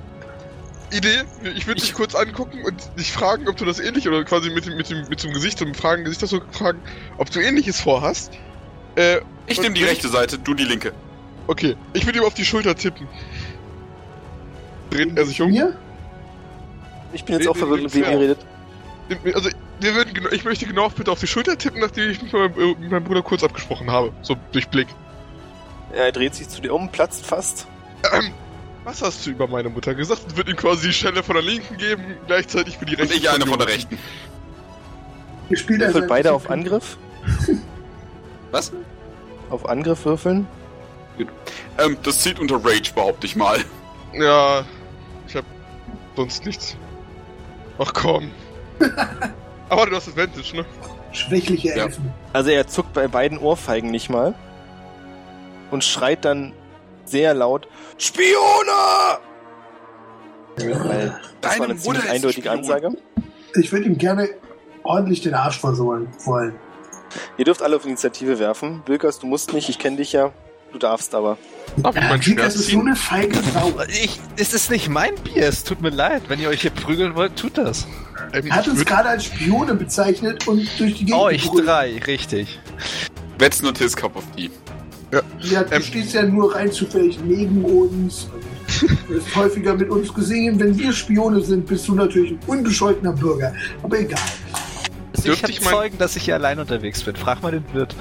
[0.95, 1.23] Idee,
[1.55, 4.65] ich würde dich kurz angucken und dich fragen, ob du das ähnlich oder quasi mit
[4.65, 6.79] dem, mit dem, mit dem Gesicht, zum Fragen, Gesicht das so fragen,
[7.17, 8.31] ob du ähnliches vorhast.
[8.95, 10.93] Äh, Ich nehme die rechte Seite, du die linke.
[11.47, 13.07] okay, ich würde ihm auf die Schulter tippen.
[14.89, 15.49] Dreht er sich um?
[15.49, 15.75] Mir?
[17.13, 18.39] Ich bin jetzt Nee, auch verwirrt, mit wem ihr redet.
[19.35, 19.49] Also,
[19.79, 22.41] wir würden, genau- ich möchte genau bitte auf die Schulter tippen, nachdem ich mich mit
[22.55, 24.11] meinem, äh, mit meinem Bruder kurz abgesprochen habe.
[24.21, 24.87] So, durch Blick.
[25.91, 27.67] Er dreht sich zu dir um, platzt fast.
[28.13, 28.31] Ähm,
[28.83, 30.23] was hast du über meine Mutter gesagt?
[30.25, 33.15] Und wird ihm quasi die Schelle von der linken geben, gleichzeitig für die Und rechte.
[33.15, 33.97] ich eine von der rechten.
[35.53, 36.97] Spielt also Würfelt ein beide auf Angriff.
[38.51, 38.71] Was?
[39.49, 40.47] Auf Angriff würfeln.
[41.77, 43.59] Ähm, das zählt unter Rage, behaupte ich mal.
[44.13, 44.63] Ja,
[45.27, 45.45] ich hab
[46.15, 46.75] sonst nichts.
[47.77, 48.31] Ach komm.
[49.69, 50.65] Aber du hast Advantage, ne?
[51.11, 51.85] Schwächliche Ja.
[51.85, 52.11] Elfen.
[52.31, 54.33] Also er zuckt bei beiden Ohrfeigen nicht mal.
[55.71, 56.53] Und schreit dann
[57.05, 57.67] sehr laut,
[57.97, 59.19] Spione!
[60.57, 62.57] Weil das war eine ziemlich eindeutige Spion.
[62.59, 62.89] Ansage.
[63.55, 64.29] Ich würde ihm gerne
[64.83, 66.55] ordentlich den Arsch versohlen wollen.
[67.37, 68.81] Ihr dürft alle auf Initiative werfen.
[68.85, 70.31] Wilkers, du musst nicht, ich kenne dich ja.
[70.71, 71.37] Du darfst aber.
[71.83, 73.71] Ja, mein Schwert das ist so eine feige Sau.
[73.89, 76.23] Ich, es ist nicht mein Bier, es tut mir leid.
[76.27, 77.85] Wenn ihr euch hier prügeln wollt, tut das.
[78.33, 81.67] Ähm, Er hat uns gerade als Spione bezeichnet und durch die Gegend Euch gebrüllt.
[81.67, 82.59] drei, richtig.
[83.37, 84.49] That's not his cup of tea.
[85.39, 85.81] Ja, du Ähm.
[85.81, 88.27] stehst ja nur rein zufällig neben uns.
[89.07, 90.59] Du bist häufiger mit uns gesehen.
[90.59, 93.53] Wenn wir Spione sind, bist du natürlich ein unbescholtener Bürger.
[93.83, 94.19] Aber egal.
[95.15, 97.15] Also ich Dürfte habe Zeugen, dass ich hier allein unterwegs bin.
[97.15, 97.95] Frag mal den Wirt.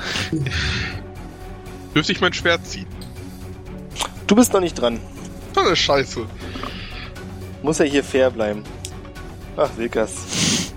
[1.95, 2.87] Dürfte ich mein Schwert ziehen?
[4.27, 4.99] Du bist noch nicht dran.
[5.55, 6.21] Das ist scheiße.
[7.63, 8.63] Muss ja hier fair bleiben.
[9.57, 10.73] Ach, Wilkas.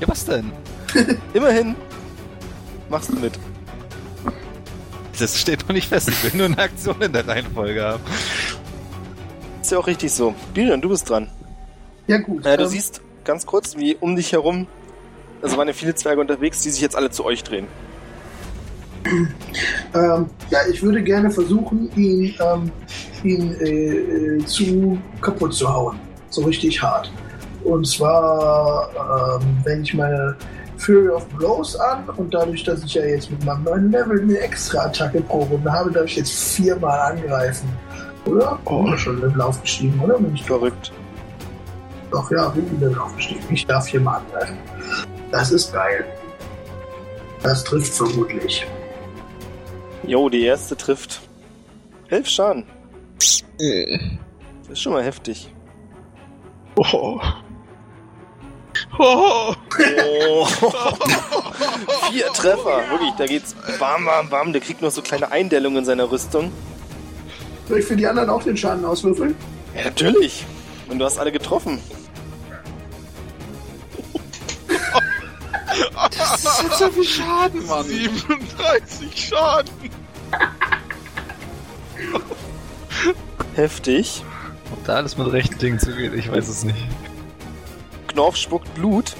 [0.00, 0.52] Ja, was denn?
[1.34, 1.74] Immerhin
[2.90, 3.32] machst du mit.
[5.20, 6.08] Das steht noch nicht fest.
[6.08, 8.02] Ich will nur eine Aktion in der Reihenfolge haben.
[9.60, 10.34] Ist ja auch richtig so.
[10.54, 11.28] Birion, du bist dran.
[12.06, 12.46] Ja, gut.
[12.46, 14.66] Äh, du ähm, siehst ganz kurz, wie um dich herum,
[15.42, 17.66] also waren ja viele Zwerge unterwegs, die sich jetzt alle zu euch drehen.
[19.94, 22.70] Ähm, ja, ich würde gerne versuchen, ihn, ähm,
[23.24, 25.98] ihn äh, äh, zu kaputt zu hauen.
[26.28, 27.10] So richtig hart.
[27.64, 30.36] Und zwar, ähm, wenn ich meine
[30.78, 34.38] Fury of Blows an und dadurch, dass ich ja jetzt mit meinem neuen Level eine
[34.38, 37.68] extra Attacke pro Runde habe, darf ich jetzt viermal angreifen.
[38.24, 38.58] Oder?
[38.64, 40.18] Oh, schon Level aufgestiegen, oder?
[40.18, 40.92] Bin ich Verrückt.
[42.10, 43.42] doch, ja, bin ich Level aufgestiegen.
[43.50, 44.56] Ich darf viermal angreifen.
[45.30, 46.04] Das ist geil.
[47.42, 48.66] Das trifft vermutlich.
[50.06, 51.20] Jo, die erste trifft.
[52.08, 52.64] Elf Schaden.
[53.58, 55.52] Das ist schon mal heftig.
[56.76, 57.20] Oh.
[58.98, 59.54] Oh.
[60.04, 60.46] Oh.
[62.10, 62.82] Vier Treffer.
[62.90, 64.52] Wirklich, da geht's bam, bam, bam.
[64.52, 66.52] Der kriegt noch so kleine Eindellungen in seiner Rüstung.
[67.68, 69.36] Soll ich für die anderen auch den Schaden auswürfeln?
[69.76, 70.46] Ja, natürlich.
[70.88, 71.80] Und du hast alle getroffen.
[76.16, 77.84] Das ist so viel Schaden, Mann.
[77.84, 79.70] 37 Schaden.
[83.54, 84.24] Heftig.
[84.72, 86.78] Ob da alles mit rechten Dingen zugeht, ich weiß es nicht.
[88.18, 89.14] Knorf spuckt Blut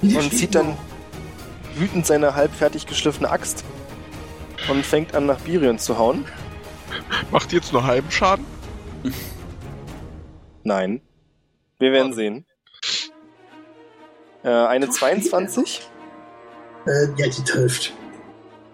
[0.00, 0.78] und zieht dann
[1.74, 3.64] wütend seine halb fertig geschliffene Axt
[4.70, 6.24] und fängt an, nach Birion zu hauen.
[7.32, 8.46] Macht die jetzt nur halben Schaden?
[10.62, 11.00] Nein.
[11.80, 12.46] Wir werden sehen.
[14.44, 15.90] Äh, eine 22
[16.86, 17.92] Äh, ja, die trifft.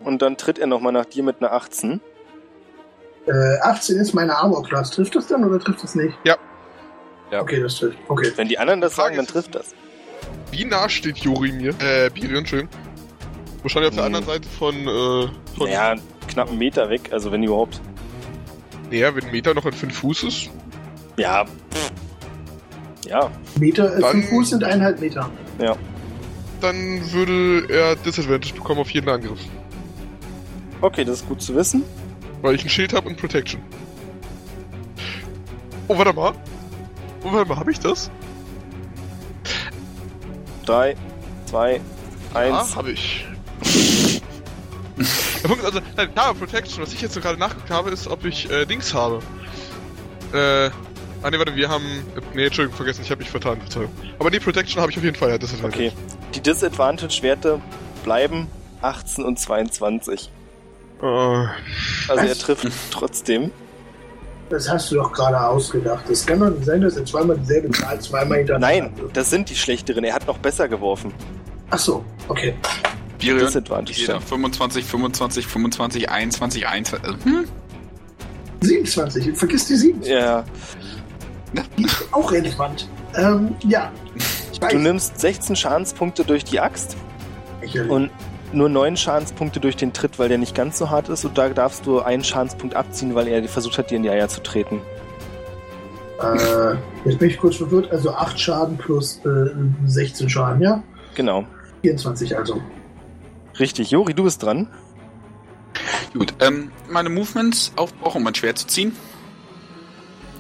[0.05, 2.03] und dann tritt er nochmal nach dir mit einer 18.
[3.27, 4.91] Äh, 18 ist meine Armor-Class.
[4.91, 6.15] Trifft das dann oder trifft das nicht?
[6.25, 6.37] Ja.
[7.31, 7.41] Ja.
[7.43, 7.99] Okay, das trifft.
[8.09, 8.33] Okay.
[8.37, 9.75] Wenn die anderen das Frage sagen, dann trifft das.
[10.51, 11.75] Wie nah steht Juri mir?
[11.81, 12.69] Äh, Birion, schön.
[13.63, 14.15] Wahrscheinlich auf der Hm.
[14.15, 14.87] anderen Seite von, äh,
[15.57, 15.69] von...
[15.69, 15.97] Naja,
[16.29, 17.81] knapp einen Meter weg, also wenn überhaupt.
[18.91, 20.51] Näher, wenn ein Meter noch in 5 Fuß ist.
[21.17, 21.45] Ja.
[21.45, 21.93] pff.
[23.09, 25.29] Ja, Meter, äh, Dann- 5 Fuß sind eineinhalb Meter.
[26.61, 29.41] Dann würde er Disadvantage bekommen auf jeden Angriff.
[30.81, 31.83] okay, das ist gut zu wissen.
[32.43, 33.61] Weil ich ein Schild habe und Protection.
[35.89, 36.33] Oh, warte mal.
[37.27, 38.09] Oh, warte mal, habe ich das?
[40.65, 40.95] Drei,
[41.47, 41.81] zwei,
[42.35, 42.71] eins.
[42.71, 43.27] Ja, habe ich.
[45.43, 48.07] Der Punkt ist also, nein, ja, Protection, was ich jetzt so gerade nachgeguckt habe, ist,
[48.07, 49.21] ob ich äh, Dings habe.
[50.33, 50.71] Äh,
[51.23, 51.85] ah ne, warte, wir haben,
[52.35, 53.91] nee, Entschuldigung, vergessen, ich habe mich vertan, Verzeihung.
[54.21, 55.93] Aber die Protection habe ich auf jeden Fall, ja, ist Okay.
[56.35, 57.61] Die Disadvantage-Werte
[58.05, 58.47] bleiben
[58.83, 60.31] 18 und 22.
[61.03, 61.49] Äh, Also
[62.09, 63.51] er trifft trotzdem.
[64.49, 66.05] Das hast du doch gerade ausgedacht.
[66.09, 69.51] Das kann doch nicht sein, dass er zweimal dieselbe Zahl zweimal hintereinander Nein, das sind
[69.51, 70.05] die schlechteren.
[70.05, 71.13] Er hat noch besser geworfen.
[71.71, 72.55] Ach so, okay.
[73.19, 73.99] Birion, Disadvantage.
[74.01, 74.21] jeder.
[74.21, 77.09] 25, 25, 25, 21, 21.
[77.09, 77.45] äh, Hm?
[78.61, 79.37] 27.
[79.37, 80.03] Vergiss die 7.
[80.03, 80.45] Ja,
[81.77, 82.89] Die ist auch relevant.
[83.17, 83.91] Ähm, ja.
[84.71, 86.97] Du nimmst 16 Schadenspunkte durch die Axt
[87.61, 87.91] Lächerlich.
[87.91, 88.11] und
[88.57, 91.25] nur 9 Schadenspunkte durch den Tritt, weil der nicht ganz so hart ist.
[91.25, 94.29] Und da darfst du einen Schadenspunkt abziehen, weil er versucht hat, dir in die Eier
[94.29, 94.81] zu treten.
[96.21, 96.75] Äh,
[97.05, 97.91] jetzt bin ich kurz verwirrt.
[97.91, 99.51] Also 8 Schaden plus äh,
[99.87, 100.83] 16 Schaden, ja?
[101.15, 101.45] Genau.
[101.83, 102.61] 24 also.
[103.59, 103.91] Richtig.
[103.91, 104.69] Jori, du bist dran.
[106.15, 108.97] Gut, ähm, meine Movements aufbrauchen, um mein Schwert zu ziehen.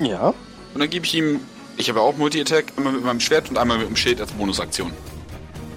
[0.00, 0.28] Ja.
[0.74, 1.40] Und dann gebe ich ihm,
[1.76, 4.92] ich habe auch Multi-Attack, einmal mit meinem Schwert und einmal mit dem Schild als Bonusaktion.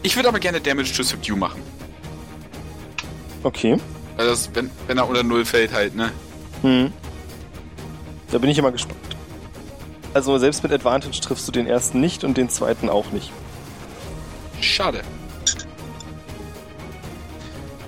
[0.02, 1.62] Ich würde aber gerne Damage to Subdue machen.
[3.44, 3.78] Okay.
[4.18, 6.12] Also das, wenn, wenn er unter Null fällt halt, ne?
[6.62, 6.92] Hm.
[8.32, 9.00] Da bin ich immer gespannt.
[10.14, 13.32] Also selbst mit Advantage triffst du den ersten nicht und den zweiten auch nicht.
[14.60, 15.02] Schade.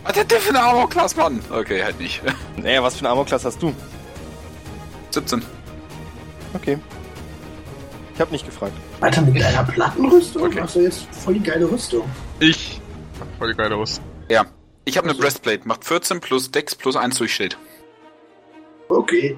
[0.03, 1.39] Was hat der für eine Armor-Class, Mann?
[1.51, 2.21] Okay, halt nicht.
[2.57, 3.73] Naja, was für eine Armor-Class hast du?
[5.11, 5.41] 17.
[6.53, 6.77] Okay.
[8.13, 8.73] Ich habe nicht gefragt.
[8.99, 10.43] Alter, mit einer Plattenrüstung?
[10.43, 10.61] Okay.
[10.61, 12.03] Hast du jetzt voll die geile Rüstung.
[12.39, 12.79] ich.
[13.39, 13.99] Voll geil aus.
[14.29, 14.45] Ja.
[14.85, 17.57] Ich habe eine Also- Breastplate, macht 14 plus Dex plus 1 durch Schild.
[18.89, 19.37] Okay.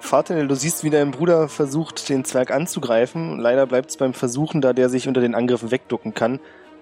[0.00, 3.38] Vater, du siehst, wie dein Bruder versucht, den Zwerg anzugreifen.
[3.38, 6.40] Leider bleibt es beim Versuchen, da der sich unter den Angriffen wegducken kann.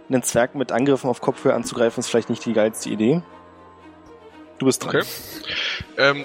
[0.08, 3.22] Einen Zwerg mit Angriffen auf Kopfhöhe anzugreifen, ist vielleicht nicht die geilste Idee.
[4.58, 4.96] Du bist dran.
[4.96, 5.04] Okay.
[5.98, 6.24] Ähm,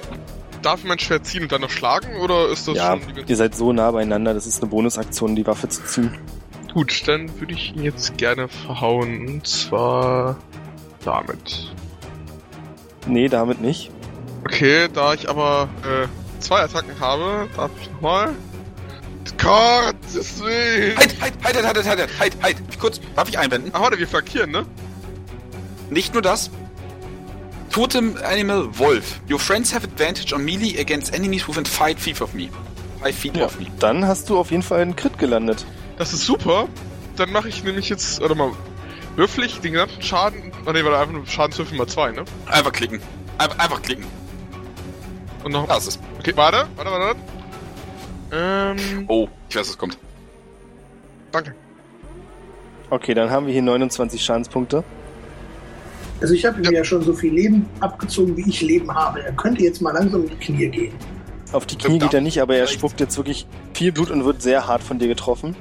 [0.61, 3.13] darf ich mein Schwert ziehen und dann noch schlagen, oder ist das Ja, schon...
[3.13, 6.17] die- ihr seid so nah beieinander, das ist eine Bonusaktion, die Waffe zu ziehen.
[6.73, 10.37] Gut, dann würde ich ihn jetzt gerne verhauen, und zwar
[11.05, 11.73] damit.
[13.07, 13.91] Nee, damit nicht.
[14.43, 16.07] Okay, da ich aber äh,
[16.41, 18.33] zwei Attacken habe, darf ich nochmal.
[19.37, 20.97] Gottes Willen!
[20.97, 22.57] Halt, halt, halt, halt, halt, halt, halt, halt.
[22.79, 23.71] Kurz, darf ich einwenden?
[23.73, 24.65] Ach, warte, wir flankieren, ne?
[25.89, 26.49] Nicht nur das.
[27.71, 29.19] Totem Animal Wolf.
[29.29, 32.49] Your friends have advantage on melee against enemies within 5 feet of me.
[33.03, 33.67] 5 feet Ja, of me.
[33.79, 35.65] dann hast du auf jeden Fall einen Crit gelandet.
[35.97, 36.67] Das ist super.
[37.17, 38.51] Dann mache ich nämlich jetzt, warte mal,
[39.15, 40.51] würfel ich den gesamten Schaden.
[40.65, 42.25] Oh ne, weil einfach nur Schadenswürfel mal zwei, ne?
[42.47, 42.99] Einfach klicken.
[43.37, 44.05] Einfach, einfach klicken.
[45.43, 45.67] Und noch.
[45.67, 45.99] Da ist es.
[46.19, 47.19] Okay, warte, warte, warte.
[48.31, 48.79] warte.
[48.81, 49.97] Ähm, Oh, ich weiß, was kommt.
[51.31, 51.53] danke.
[52.89, 54.83] Okay, dann haben wir hier 29 Schadenspunkte.
[56.21, 56.83] Also ich habe ihm ja.
[56.83, 59.23] schon so viel Leben abgezogen, wie ich Leben habe.
[59.23, 60.93] Er könnte jetzt mal langsam in die Knie gehen.
[61.51, 64.41] Auf die Knie geht er nicht, aber er spuckt jetzt wirklich viel Blut und wird
[64.41, 65.55] sehr hart von dir getroffen.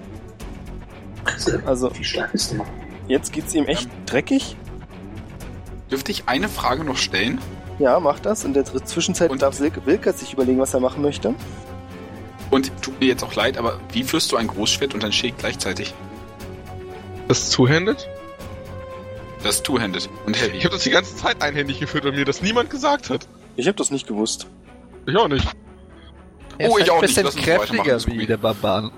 [1.24, 2.60] Also, Also wie stark ist der?
[3.08, 4.56] Jetzt geht's ihm echt dreckig.
[5.90, 7.38] Dürfte ich eine Frage noch stellen?
[7.78, 8.44] Ja, macht das.
[8.44, 11.34] In der Zwischenzeit Und- darf Silke Wilkert sich überlegen, was er machen möchte.
[12.50, 15.38] Und tut mir jetzt auch leid, aber wie führst du ein Großschwert und ein Schild
[15.38, 15.92] gleichzeitig?
[17.26, 18.08] Das ist two-handed?
[19.42, 20.56] Das ist two-handed und heavy.
[20.56, 23.26] Ich habe das die ganze Zeit einhändig geführt und mir das niemand gesagt hat.
[23.56, 24.46] Ich habe das nicht gewusst.
[25.06, 25.46] Ich auch nicht.
[26.58, 27.36] Er Oh, ich halt auch nicht.
[27.42, 28.18] kräftiger ist gut.
[28.18, 28.90] wie der Barbar.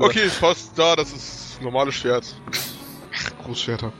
[0.00, 2.34] Okay, es passt da, das ist normales Schwert.
[3.44, 3.92] Großschwerter.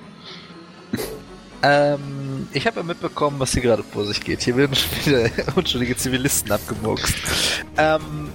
[1.62, 4.42] Ähm, ich habe ja mitbekommen, was hier gerade vor sich geht.
[4.42, 7.14] Hier werden schon wieder unschuldige Zivilisten abgemurkst.
[7.78, 8.28] Ähm,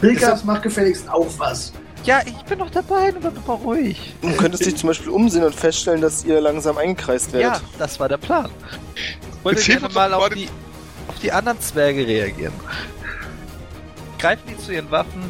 [0.00, 1.72] Wilkas macht gefälligst auch was.
[2.04, 4.14] ja, ich bin noch dabei, nur bleib mal ruhig.
[4.22, 7.62] Du könntest dich zum Beispiel umsehen und feststellen, dass ihr langsam eingekreist Ja, werdet.
[7.78, 8.50] das war der Plan.
[8.94, 10.48] Ich wollte Jetzt hilf gerne mal auf die,
[11.08, 12.52] auf die anderen Zwerge reagieren.
[14.18, 15.22] Greifen die zu ihren Waffen,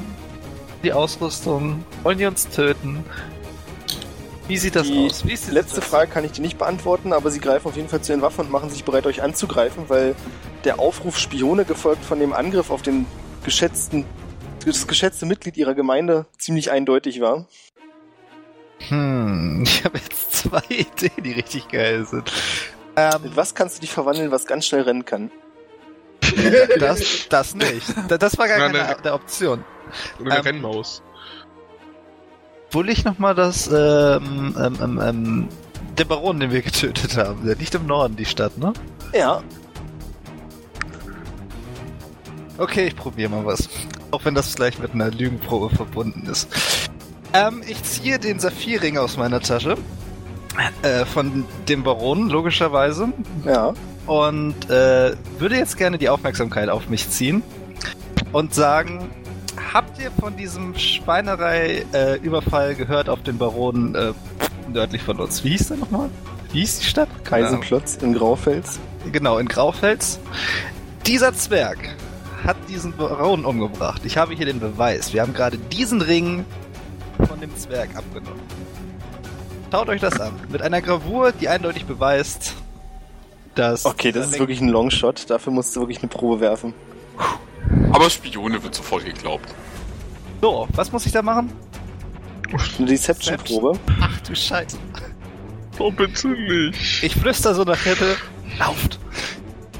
[0.82, 3.02] die Ausrüstung, wollen die uns töten?
[4.48, 5.26] Wie sieht das Die aus?
[5.26, 5.98] Wie ist die Letzte Situation?
[6.00, 8.42] Frage kann ich dir nicht beantworten, aber sie greifen auf jeden Fall zu ihren Waffen
[8.42, 10.14] und machen sich bereit, euch anzugreifen, weil
[10.64, 13.06] der Aufruf Spione gefolgt von dem Angriff auf den
[13.44, 14.04] geschätzten,
[14.64, 17.46] das geschätzte Mitglied ihrer Gemeinde ziemlich eindeutig war.
[18.88, 22.30] Hm, ich habe jetzt zwei Ideen, die richtig geil sind.
[22.94, 25.30] Ähm, Mit was kannst du dich verwandeln, was ganz schnell rennen kann?
[26.78, 27.86] das, das nicht.
[28.08, 28.96] Da- Das war gar keine nein.
[29.04, 29.64] der Option.
[30.18, 31.02] Eine Ähm, Rennmaus.
[32.76, 35.48] Obwohl ich nochmal das, ähm, ähm, ähm, ähm,
[35.96, 38.74] der Baron, den wir getötet haben, der liegt im Norden, die Stadt, ne?
[39.14, 39.40] Ja,
[42.58, 43.70] Okay, ich probiere mal was.
[44.10, 46.50] Auch wenn das gleich mit einer Lügenprobe verbunden ist.
[47.32, 49.78] Ähm, ich ziehe den Saphirring aus meiner Tasche.
[50.82, 53.08] Äh, von dem Baron, logischerweise.
[53.46, 53.72] ja.
[54.06, 57.42] Und äh, würde jetzt gerne die Aufmerksamkeit auf mich ziehen.
[58.32, 59.08] Und sagen,
[59.72, 64.12] habt ihr von diesem Schweinerei-Überfall gehört auf den Baron äh,
[64.72, 65.44] nördlich von uns?
[65.44, 66.10] Wie hieß der nochmal?
[66.52, 67.08] Wie hieß die Stadt?
[67.30, 68.78] Eisenklotz in Graufels.
[69.12, 70.18] Genau, in Graufels.
[71.06, 71.78] Dieser Zwerg
[72.44, 74.02] hat diesen Baron umgebracht.
[74.04, 75.12] Ich habe hier den Beweis.
[75.12, 76.44] Wir haben gerade diesen Ring
[77.26, 78.40] von dem Zwerg abgenommen.
[79.70, 80.32] Schaut euch das an.
[80.48, 82.54] Mit einer Gravur, die eindeutig beweist,
[83.54, 83.84] dass...
[83.84, 85.28] Okay, das ist wirklich ein Longshot.
[85.28, 86.72] Dafür musst du wirklich eine Probe werfen.
[87.92, 89.54] Aber Spione wird sofort geglaubt.
[90.40, 91.52] So, was muss ich da machen?
[92.78, 93.78] Eine Deception-Probe.
[94.00, 94.78] Ach du Scheiße.
[95.78, 97.02] Oh, bitte nicht.
[97.02, 98.16] Ich flüster so nach Hinten.
[98.58, 98.98] Lauft.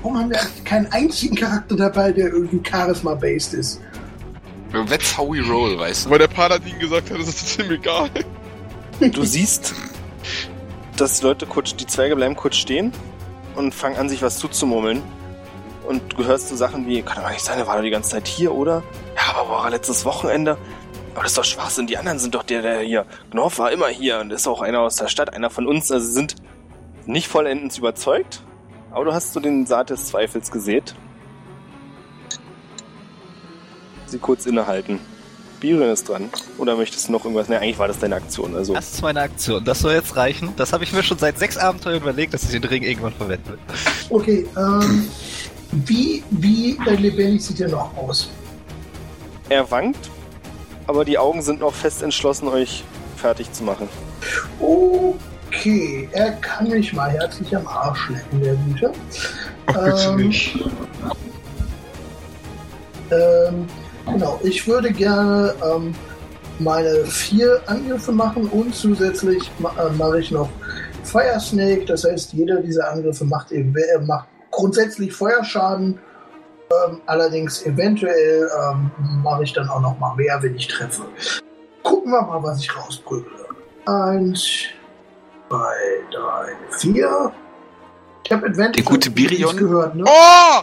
[0.03, 3.81] Warum haben wir eigentlich keinen einzigen Charakter dabei, der irgendwie Charisma-based ist?
[4.89, 6.11] That's how we roll, weißt du.
[6.11, 8.11] Weil der Paladin gesagt hat, das ist ihm egal.
[9.01, 9.75] Du siehst,
[10.97, 12.93] dass die Leute kurz, die Zwerge bleiben kurz stehen
[13.55, 15.03] und fangen an, sich was zuzumurmeln.
[15.87, 18.11] Und du hörst so Sachen wie, kann doch nicht sein, der war doch die ganze
[18.11, 18.83] Zeit hier, oder?
[19.17, 20.57] Ja, aber war letztes Wochenende.
[21.15, 23.07] Aber das ist doch Schwachsinn, die anderen sind doch der, der hier.
[23.31, 25.91] Gnorf war immer hier und ist auch einer aus der Stadt, einer von uns.
[25.91, 26.37] Also sind
[27.07, 28.43] nicht vollendens überzeugt,
[28.91, 30.95] aber du hast so den Saat des Zweifels gesät.
[34.07, 35.01] Sie kurz innehalten.
[35.61, 36.29] Biren ist dran.
[36.59, 37.49] Oder möchtest du noch irgendwas?
[37.49, 38.55] Ne, eigentlich war das deine Aktion.
[38.55, 39.65] Also Das ist meine Aktion.
[39.65, 40.53] Das soll jetzt reichen.
[40.57, 43.49] Das habe ich mir schon seit sechs Abenteuern überlegt, dass ich den Ring irgendwann verwenden
[43.51, 43.59] will.
[44.11, 45.09] Okay, ähm,
[45.73, 48.31] wie, wie äh, lebendig sieht er noch aus?
[49.49, 50.11] Er wankt,
[50.87, 52.85] aber die Augen sind noch fest entschlossen, euch
[53.17, 53.89] fertig zu machen.
[54.61, 58.93] Okay, er kann mich mal herzlich am Arsch lecken, der Güte.
[59.67, 60.59] Ach, bitte Ähm, nicht.
[63.11, 63.67] Ähm,
[64.05, 65.95] genau, ich würde gerne ähm,
[66.59, 70.49] meine vier Angriffe machen und zusätzlich ma äh, mache ich noch
[71.05, 71.85] Fire Snake.
[71.85, 74.27] Das heißt, jeder dieser Angriffe macht, ev- äh, macht
[74.57, 75.99] grundsätzlich Feuerschaden.
[76.89, 78.91] Ähm, allerdings eventuell ähm,
[79.23, 81.03] mache ich dann auch noch mal mehr, wenn ich treffe.
[81.85, 83.31] Gucken wir mal, was ich rausprügle.
[83.85, 84.65] Eins,
[85.49, 85.77] zwei,
[86.11, 87.33] drei, vier.
[88.25, 88.83] Ich habe Advantage.
[88.83, 89.57] Der gute Birion?
[89.57, 90.03] gehört, ne?
[90.05, 90.63] Oh!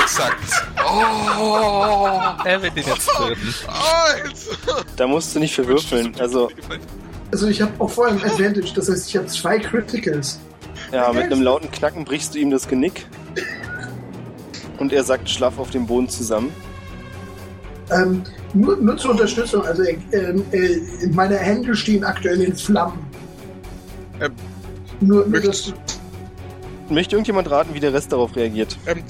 [0.00, 0.38] Exakt.
[0.78, 2.08] Oh.
[2.46, 3.54] Er wird den jetzt töten.
[3.68, 4.84] Alter!
[4.96, 6.14] Da musst du nicht für würfeln.
[6.18, 6.48] Also,
[7.30, 10.40] Also ich habe auch vorher ein Advantage, das heißt, ich habe zwei Criticals.
[10.92, 13.06] Ja, mit einem lauten Knacken brichst du ihm das Genick.
[14.78, 16.52] Und er sackt schlaff auf dem Boden zusammen.
[17.90, 18.22] Ähm,
[18.54, 20.80] nur, nur zur Unterstützung, also äh, äh,
[21.12, 22.98] meine Hände stehen aktuell in Flammen.
[24.20, 24.32] Ähm,
[25.00, 25.92] nur, nur möchtest das,
[26.92, 28.76] Möchte irgendjemand raten, wie der Rest darauf reagiert?
[28.86, 29.02] Ähm,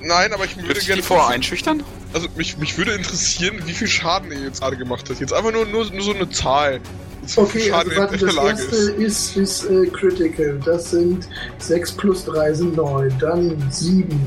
[0.00, 1.82] nein, aber ich würde Würdest gerne vorher einschüchtern?
[2.12, 5.20] Also mich, mich würde interessieren, wie viel Schaden er jetzt gerade gemacht hat.
[5.20, 6.80] Jetzt einfach nur, nur, nur so eine Zahl.
[7.26, 9.36] Viel okay, also warte, das erste ist.
[9.36, 10.60] ist, ist äh, Critical.
[10.64, 11.28] Das sind
[11.58, 14.18] 6 plus 3 sind 9, dann 7.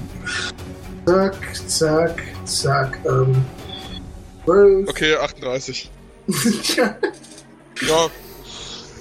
[1.06, 1.36] Zack,
[1.68, 3.00] zack, zack.
[3.06, 3.36] Ähm,
[4.46, 4.90] 12.
[4.90, 5.92] Okay, 38.
[6.78, 6.96] ja.
[7.88, 8.08] Ja,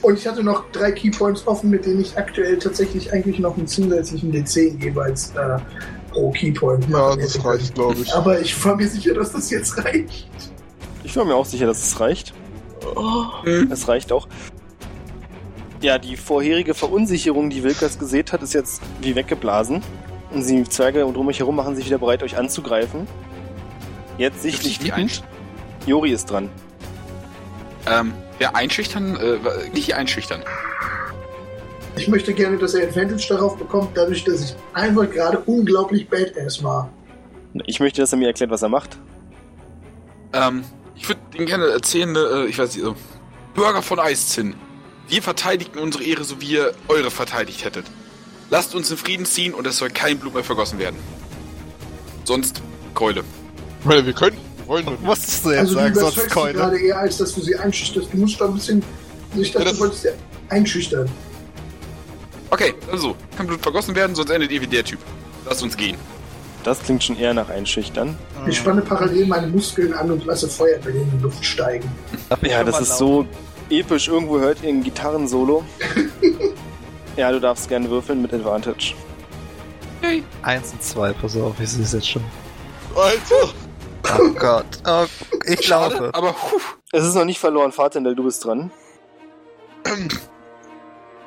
[0.01, 3.67] Und ich hatte noch drei Keypoints offen, mit denen ich aktuell tatsächlich eigentlich noch einen
[3.69, 5.59] zusätzlichen D10 jeweils äh,
[6.11, 8.13] pro Keypoint ja, machen das reicht, glaube ich.
[8.13, 10.27] Aber ich war mir sicher, dass das jetzt reicht.
[11.05, 12.33] Ich war mir auch sicher, dass es reicht.
[13.71, 14.29] Es reicht auch.
[15.81, 19.83] Ja, die vorherige Verunsicherung, die Wilkers gesät hat, ist jetzt wie weggeblasen.
[20.33, 23.07] Und die Zwerge um mich herum machen sich wieder bereit, euch anzugreifen.
[24.17, 25.23] Jetzt sichtlich wütend.
[25.87, 26.49] Jori ist dran.
[27.91, 29.39] Ähm, ja, einschüchtern, äh,
[29.75, 30.43] nicht einschüchtern.
[31.97, 36.63] Ich möchte gerne, dass er Advantage darauf bekommt, dadurch, dass ich einfach gerade unglaublich badass
[36.63, 36.89] war.
[37.67, 38.99] Ich möchte, dass er mir erklärt, was er macht.
[40.33, 40.65] Ähm,
[41.03, 42.95] ich würde Ihnen gerne erzählen, äh, ich weiß nicht, so,
[43.55, 44.55] Bürger von Eiszinn.
[45.09, 47.85] Wir verteidigten unsere Ehre, so wie ihr eure verteidigt hättet.
[48.51, 50.97] Lasst uns in Frieden ziehen und es soll kein Blut mehr vergossen werden.
[52.25, 52.63] Sonst
[52.95, 53.25] Keule.
[53.81, 54.99] Ich meine, wir können, wir wollen nur.
[55.01, 56.55] Musstest du jetzt Also du sagen, sonst Keule.
[56.55, 58.09] gerade eher, als dass du sie einschüchterst.
[58.13, 58.83] Du musst doch ein bisschen...
[59.35, 60.09] Ich dachte, Ja, du das- wolltest sie
[60.51, 61.11] einschüchtern.
[62.51, 64.99] Okay, also, kein Blut vergossen werden, sonst endet ihr wie der Typ.
[65.47, 65.97] Lasst uns gehen.
[66.65, 68.17] Das klingt schon eher nach Einschüchtern.
[68.47, 71.91] Ich spanne parallel meine Muskeln an und lasse Feuerbälle in die Luft steigen.
[72.43, 73.27] Ja, das ist so
[73.69, 74.09] episch.
[74.09, 75.65] Irgendwo hört ihr ein Gitarrensolo.
[77.17, 78.95] ja, du darfst gerne würfeln mit Advantage.
[80.43, 82.25] Eins und zwei, pass auf, ich sehe es jetzt schon.
[82.95, 83.53] Alter!
[84.19, 85.05] Oh Gott, oh,
[85.47, 86.11] ich laufe.
[86.13, 86.59] aber puh,
[86.91, 88.71] Es ist noch nicht verloren, Fahrtendel, du bist dran.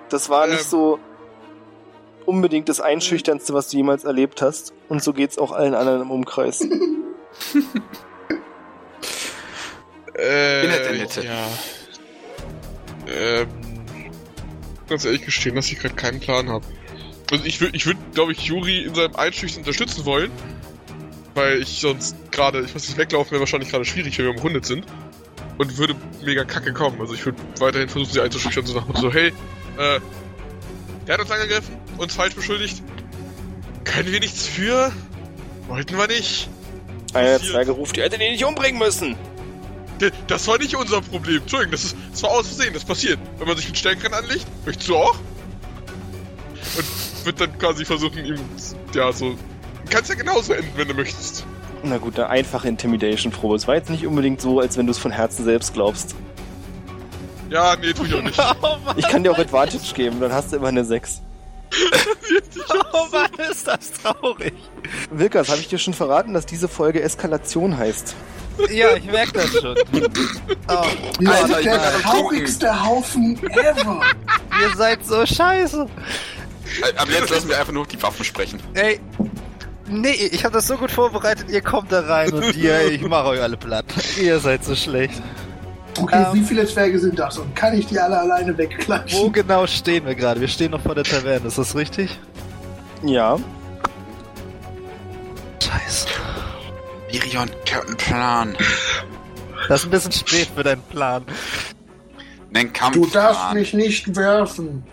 [0.10, 0.68] Das war nicht Ähm.
[0.68, 0.99] so
[2.26, 4.74] unbedingt das Einschüchternste, was du jemals erlebt hast.
[4.90, 6.68] Und so geht's auch allen anderen im Umkreis.
[10.18, 11.26] Äh, Bin der Nette.
[11.26, 11.48] Ja.
[13.08, 13.48] Ähm,
[14.88, 16.66] ganz ehrlich gestehen, dass ich gerade keinen Plan habe.
[17.32, 20.32] Also ich würde, ich würd, glaube ich, Juri in seinem Einschüchtern unterstützen wollen.
[21.34, 24.66] Weil ich sonst gerade, ich muss nicht weglaufen, wäre wahrscheinlich gerade schwierig, wenn wir umrundet
[24.66, 24.86] sind.
[25.58, 27.00] Und würde mega kacke kommen.
[27.02, 29.34] Also ich würde weiterhin versuchen, sie einzuschüchtern, so nach so, hey,
[29.78, 30.00] äh,
[31.08, 32.82] der hat uns angegriffen, uns falsch beschuldigt.
[33.84, 34.92] Können wir nichts für?
[35.68, 36.50] Wollten wir nicht?
[37.14, 37.42] Einer der.
[37.42, 39.16] Zwerge ruft, ihr hättet ihn nicht umbringen müssen.
[40.02, 41.42] D- Das war nicht unser Problem.
[41.42, 43.20] Entschuldigung, das, ist, das war aus Versehen, das passiert.
[43.40, 45.16] Wenn man sich mit Stärkeren anlegt, möchtest du auch?
[46.78, 48.40] Und wird dann quasi versuchen, ihm,
[48.94, 49.36] ja, so.
[49.90, 51.46] Kannst ja genauso enden, wenn du möchtest.
[51.84, 53.56] Na gut, eine einfache Intimidation-Probe.
[53.56, 56.16] Es war jetzt nicht unbedingt so, als wenn du es von Herzen selbst glaubst.
[57.50, 58.40] Ja, nee, tu ich auch nicht.
[58.40, 61.22] Oh Mann, Ich kann dir auch Advantage geben, dann hast du immer eine 6.
[62.94, 64.54] oh Mann, ist das traurig.
[65.12, 68.16] Wilkas, habe ich dir schon verraten, dass diese Folge Eskalation heißt?
[68.72, 69.76] Ja, ich merke das schon.
[70.68, 70.74] Oh,
[71.26, 74.02] Alter, sind ich der traurigste Haufen ever.
[74.62, 75.88] ihr seid so scheiße.
[76.82, 78.60] Äh, Ab jetzt lassen wir einfach nur die Waffen sprechen.
[78.74, 79.00] Ey,
[79.88, 83.28] nee, ich habe das so gut vorbereitet, ihr kommt da rein und ihr, ich mache
[83.28, 83.86] euch alle platt.
[84.18, 85.22] Ihr seid so schlecht.
[85.98, 86.34] Okay, Ähm.
[86.34, 87.38] wie viele Zwerge sind das?
[87.38, 89.32] Und kann ich die alle alleine Wo wegklatschen?
[89.32, 90.42] genau stehen wir gerade?
[90.42, 92.18] Wir stehen noch vor der Taverne, ist das richtig?
[93.04, 93.38] Ja.
[95.64, 96.08] Scheiße.
[97.12, 98.58] Mirion, ich hab einen Plan.
[99.68, 101.24] Das ist ein bisschen spät für deinen Plan.
[102.52, 103.54] Nen Du darfst Kampfplan.
[103.58, 104.84] mich nicht werfen.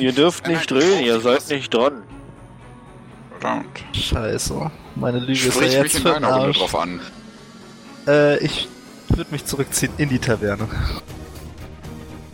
[0.00, 2.02] Ihr dürft nicht drehen, ihr seid nicht dran.
[3.38, 3.84] Verdammt.
[3.92, 4.70] Scheiße.
[4.94, 7.00] Meine Lüge ist ja Sprich mich jetzt in deiner Runde drauf an.
[8.06, 8.68] Äh, ich
[9.18, 10.66] würde mich zurückziehen in die Taverne.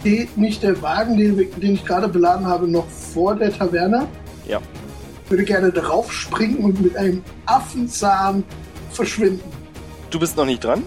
[0.00, 4.06] Steht nicht der Wagen, den, den ich gerade beladen habe, noch vor der Taverne?
[4.46, 4.60] Ja.
[5.24, 8.44] Ich würde gerne drauf springen und mit einem Affenzahn
[8.90, 9.50] verschwinden.
[10.10, 10.84] Du bist noch nicht dran.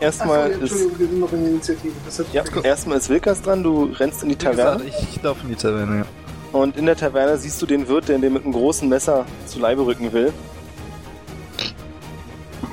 [0.00, 0.60] Erstmal ja, ist.
[0.72, 1.92] Entschuldigung, wir sind noch in der Initiative.
[2.32, 4.84] Ja, erstmal ist Wilkas dran, du rennst in die Wie gesagt, Taverne.
[4.84, 6.58] ich, ich laufe in die Taverne, ja.
[6.58, 9.58] Und in der Taverne siehst du den Wirt, der dir mit einem großen Messer zu
[9.58, 10.32] Leibe rücken will.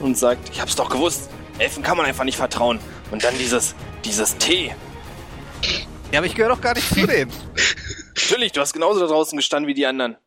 [0.02, 1.30] Und sagt, ich hab's doch gewusst.
[1.60, 2.80] Elfen kann man einfach nicht vertrauen.
[3.12, 3.76] Und dann dieses,
[4.06, 4.74] dieses Tee.
[6.12, 7.32] Ja, aber ich gehöre doch gar nicht zu denen.
[8.16, 10.18] Natürlich, du hast genauso da draußen gestanden wie die anderen.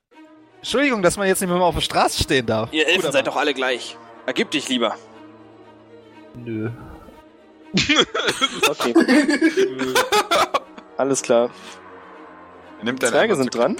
[0.58, 2.72] Entschuldigung, dass man jetzt nicht mehr mal auf der Straße stehen darf.
[2.72, 3.96] Ihr Elfen Guter seid doch alle gleich.
[4.26, 4.96] Ergib dich lieber.
[6.34, 6.70] Nö.
[8.68, 8.94] Okay.
[10.96, 11.50] Alles klar.
[12.82, 13.76] Nimmt deine Zwerge sind dran.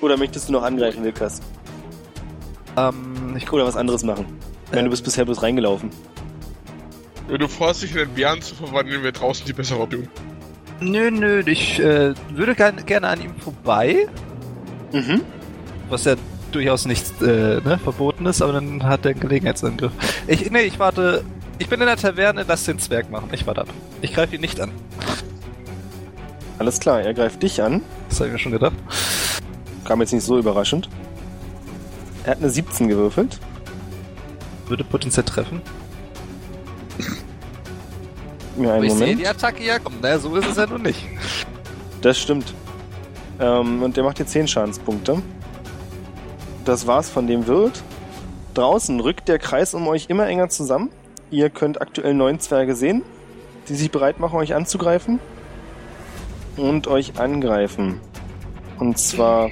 [0.00, 1.40] Oder möchtest du noch angreifen, Wilkas?
[2.76, 4.38] Ähm, ich Oder was anderes machen?
[4.72, 5.90] Ich meine, du bist bisher bloß reingelaufen.
[7.28, 10.08] Wenn du dich in den Bären zu verwandeln, wäre draußen die bessere Option.
[10.80, 14.08] Nö, nö, ich äh, würde gern, gerne an ihm vorbei,
[14.92, 15.20] Mhm.
[15.90, 16.14] was ja
[16.52, 19.92] durchaus nicht äh, ne, verboten ist, aber dann hat er einen Gelegenheitsangriff.
[20.26, 21.22] Ich, nee, ich warte.
[21.58, 23.28] Ich bin in der Taverne, lass den Zwerg machen.
[23.32, 23.68] Ich warte ab.
[24.00, 24.72] Ich greife ihn nicht an.
[26.58, 27.82] Alles klar, er greift dich an.
[28.08, 28.74] Das habe ich mir schon gedacht.
[29.84, 30.88] Kam jetzt nicht so überraschend.
[32.24, 33.38] Er hat eine 17 gewürfelt.
[34.68, 35.60] Würde potenziell treffen.
[38.56, 39.20] Mir Aber einen ich sehe Moment.
[39.20, 39.98] die Attacke ja kommen.
[40.02, 41.00] Na, so ist es ja nun nicht.
[42.02, 42.54] Das stimmt.
[43.40, 45.22] Ähm, und der macht dir 10 Schadenspunkte.
[46.64, 47.82] Das war's von dem Wirt.
[48.54, 50.90] Draußen rückt der Kreis um euch immer enger zusammen.
[51.30, 53.02] Ihr könnt aktuell neun Zwerge sehen,
[53.68, 55.18] die sich bereit machen, euch anzugreifen.
[56.56, 58.00] Und euch angreifen.
[58.78, 59.48] Und zwar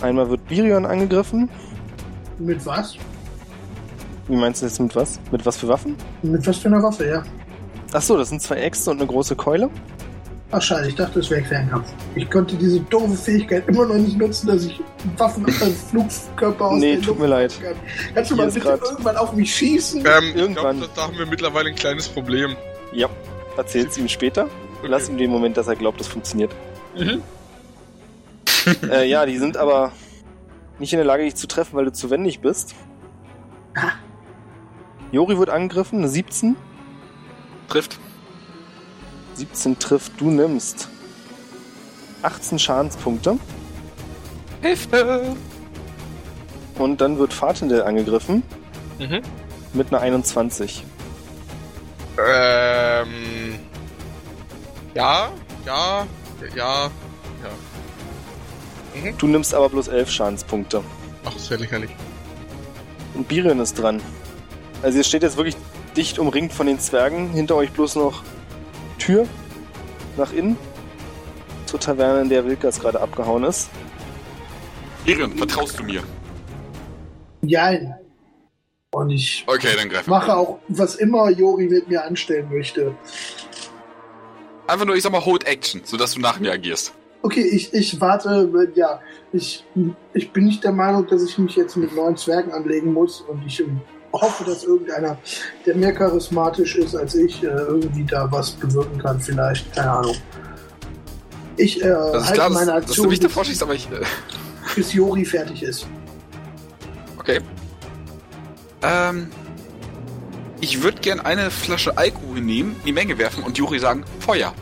[0.00, 1.50] einmal wird Birion angegriffen.
[2.38, 2.96] Mit was?
[4.28, 5.20] Wie meinst du jetzt mit was?
[5.30, 5.96] Mit was für Waffen?
[6.22, 7.22] Mit was für einer Waffe, ja.
[7.92, 9.70] Ach so, das sind zwei Äxte und eine große Keule.
[10.52, 11.88] Ach scheiße, ich dachte, es wäre Fernkampf.
[12.14, 14.80] Ich konnte diese doofe Fähigkeit immer noch nicht nutzen, dass ich
[15.16, 17.60] Waffen aus einem Flugkörper aus Nee, der tut Luft mir leid.
[17.62, 17.74] kann.
[18.14, 20.00] Kannst du Hier mal bitte grad- irgendwann auf mich schießen?
[20.00, 20.78] Ähm, ich Irgendwann.
[20.78, 22.56] glaube, da haben wir mittlerweile ein kleines Problem.
[22.92, 23.08] Ja,
[23.56, 24.48] erzähl's ihm später.
[24.84, 26.52] Lass ihm den Moment, dass er glaubt, das funktioniert.
[26.96, 27.22] Mhm.
[28.90, 29.92] äh, ja, die sind aber
[30.78, 32.74] nicht in der Lage, dich zu treffen, weil du zu wendig bist.
[33.74, 33.92] Ah.
[35.12, 36.56] Jori wird angegriffen, eine 17.
[37.68, 37.98] Trifft.
[39.34, 40.88] 17 trifft, du nimmst
[42.22, 43.38] 18 Schadenspunkte.
[44.62, 45.36] Hilfe!
[46.78, 48.42] Und dann wird Fatendel angegriffen
[48.98, 49.20] Mhm.
[49.74, 50.84] mit einer 21.
[52.18, 53.58] Ähm.
[54.94, 55.28] Ja,
[55.66, 56.06] ja,
[56.54, 56.90] ja.
[59.18, 60.82] Du nimmst aber bloß 11 Schadenspunkte.
[61.26, 61.90] Ach, das wäre lächerlich.
[63.14, 64.00] Und Birion ist dran.
[64.82, 65.56] Also ihr steht jetzt wirklich
[65.96, 67.30] dicht umringt von den Zwergen.
[67.30, 68.22] Hinter euch bloß noch
[68.98, 69.26] Tür
[70.16, 70.56] nach innen.
[71.66, 73.70] Zur Taverne, in der Wilkas gerade abgehauen ist.
[75.04, 76.02] Irion, vertraust du mir?
[77.42, 77.94] Jein.
[78.92, 80.06] Und ich Okay, dann greif.
[80.06, 82.94] mache auch, was immer Jori mit mir anstellen möchte.
[84.66, 86.92] Einfach nur, ich sag mal, Hold Action, sodass du nach mir agierst.
[87.22, 89.00] Okay, ich, ich warte, ja,
[89.32, 89.64] ich,
[90.14, 93.44] ich bin nicht der Meinung, dass ich mich jetzt mit neuen Zwergen anlegen muss und
[93.44, 93.62] ich
[94.20, 95.18] hoffe, dass irgendeiner,
[95.64, 100.16] der mehr charismatisch ist als ich, äh, irgendwie da was bewirken kann, vielleicht, keine Ahnung.
[101.56, 103.62] Ich äh, Das ist halte klar, meine dass, dass du Aktion, mich bis, davor schießt,
[103.62, 103.88] aber ich.
[103.90, 104.04] Äh,
[104.74, 105.86] bis Jori fertig ist.
[107.18, 107.40] okay.
[108.82, 109.28] Ähm.
[110.60, 114.54] Ich würde gern eine Flasche Alkohol nehmen, in die Menge werfen und Juri sagen, Feuer.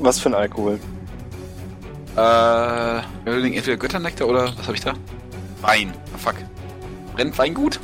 [0.00, 0.80] Was für ein Alkohol.
[2.16, 4.94] Äh, entweder Götternektar oder was habe ich da?
[5.60, 5.92] Wein.
[6.16, 6.36] Fuck.
[7.14, 7.78] Brennt Wein gut?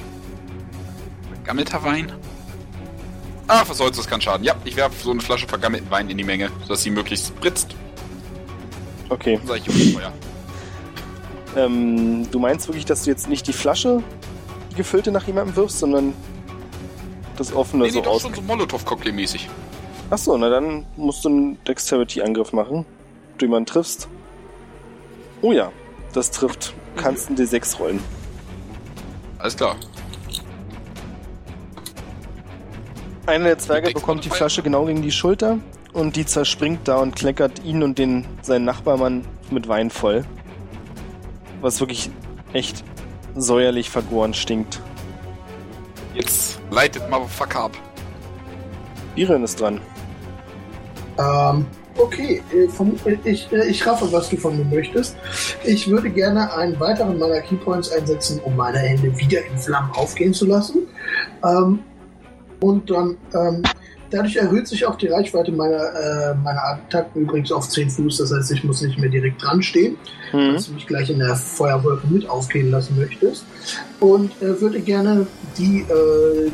[1.42, 2.12] Vergammelter Wein?
[3.48, 4.44] Ach, was soll's, das kann schaden.
[4.44, 7.74] Ja, ich werfe so eine Flasche vergammelten Wein in die Menge, sodass sie möglichst spritzt.
[9.08, 9.36] Okay.
[9.38, 10.12] Dann sag ich Juri Feuer.
[11.56, 14.02] Ähm, du meinst wirklich, dass du jetzt nicht die Flasche,
[14.70, 16.14] die gefüllte nach jemandem wirfst, sondern
[17.36, 18.22] das offene Nee, nee, so doch aus.
[18.22, 19.48] schon so Molotow-Cocktail-mäßig.
[20.10, 22.86] Achso, na dann musst du einen Dexterity-Angriff machen.
[23.38, 24.08] Du jemanden triffst.
[25.42, 25.72] Oh ja,
[26.14, 26.72] das trifft.
[26.96, 28.00] Kannst einen D6 rollen.
[29.38, 29.76] Alles klar.
[33.24, 35.58] Einer der Zwerge bekommt die Flasche genau gegen die Schulter
[35.92, 40.24] und die zerspringt da und kleckert ihn und den seinen Nachbarmann mit Wein voll.
[41.60, 42.10] Was wirklich
[42.52, 42.82] echt
[43.36, 44.80] säuerlich vergoren stinkt.
[46.14, 47.72] Jetzt leitet Motherfucker ab.
[49.14, 49.80] Iren ist dran.
[51.18, 51.66] Ähm,
[51.96, 55.16] okay, äh, äh, ich, äh, ich raffe, was du von mir möchtest.
[55.64, 60.34] Ich würde gerne einen weiteren meiner Keypoints einsetzen, um meine Hände wieder in Flammen aufgehen
[60.34, 60.88] zu lassen.
[61.44, 61.80] Ähm,
[62.62, 63.62] und dann, ähm,
[64.10, 68.18] dadurch erhöht sich auch die Reichweite meiner, äh, meiner Attacken übrigens auf 10 Fuß.
[68.18, 69.96] Das heißt, ich muss nicht mehr direkt dran stehen,
[70.30, 70.54] Hm.
[70.54, 73.44] dass du mich gleich in der Feuerwolke mit aufgehen lassen möchtest.
[74.00, 75.26] Und äh, würde gerne
[75.58, 76.50] die äh,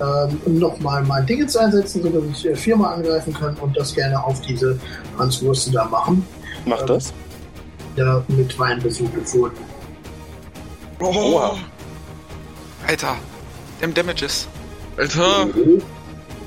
[0.00, 4.40] ähm, nochmal mein Dingens einsetzen, sodass ich äh, viermal angreifen kann und das gerne auf
[4.40, 4.78] diese
[5.18, 6.24] Hanswurste da machen,
[6.64, 7.12] Mach das.
[7.96, 9.56] der mit Wein besudelt wurden.
[11.00, 11.56] Oha.
[12.86, 13.16] Alter,
[13.82, 14.48] dem Damages.
[15.00, 15.48] Alter,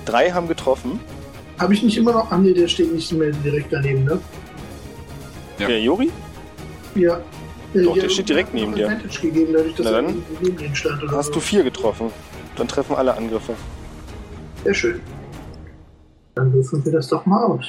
[0.05, 0.99] Drei haben getroffen.
[1.59, 2.31] Habe ich nicht immer noch.
[2.31, 4.19] Ah, nee, der steht nicht mehr direkt daneben, ne?
[5.57, 5.67] Ja.
[5.67, 6.11] Der Jori?
[6.93, 7.19] Ja.
[7.73, 8.99] Doch, der steht direkt neben dir.
[9.21, 11.33] Gegeben, dadurch, dass Na er dann neben ihm stand oder Hast so.
[11.33, 12.11] du vier getroffen.
[12.55, 13.55] Dann treffen alle Angriffe.
[14.63, 15.01] Sehr schön.
[16.35, 17.65] Dann würfeln wir das doch mal aus.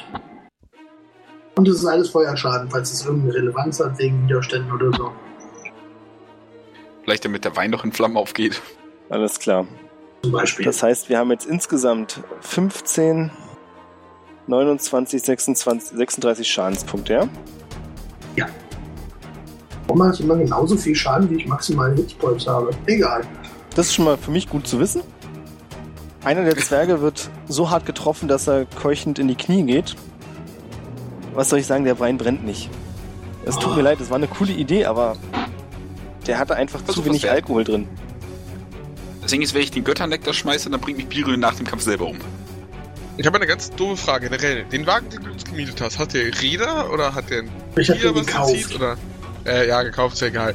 [1.56, 5.12] Und es ist alles Feuerschaden, falls es irgendeine Relevanz hat wegen Widerständen oder so.
[7.04, 8.60] Vielleicht damit der Wein noch in Flammen aufgeht.
[9.08, 9.66] Alles klar.
[10.24, 10.64] Zum Beispiel.
[10.64, 13.30] Das heißt, wir haben jetzt insgesamt 15,
[14.46, 17.28] 29, 26, 36 Schadenspunkte, ja?
[19.86, 22.70] Warum mache ich immer genauso viel Schaden, wie ich maximal Hitpoints habe?
[22.86, 23.22] Egal.
[23.76, 25.02] Das ist schon mal für mich gut zu wissen.
[26.24, 29.94] Einer der Zwerge wird so hart getroffen, dass er keuchend in die Knie geht.
[31.34, 32.70] Was soll ich sagen, der Wein brennt nicht.
[33.44, 35.16] Es tut mir leid, es war eine coole Idee, aber
[36.26, 37.30] der hatte einfach Versuch zu wenig.
[37.30, 37.88] Alkohol drin.
[39.24, 42.06] Deswegen ist, wenn ich den Götternektar schmeiße, dann bringt mich Birion nach dem Kampf selber
[42.06, 42.18] um.
[43.16, 44.64] Ich habe eine ganz doofe Frage generell.
[44.64, 47.88] Den Wagen, den du uns gemietet hast, hat der Räder oder hat der ein Ich
[47.88, 48.54] habe Tier, den was gekauft.
[48.54, 48.74] zieht?
[48.74, 48.96] Oder?
[49.46, 50.54] Äh, ja, gekauft, ist ja egal.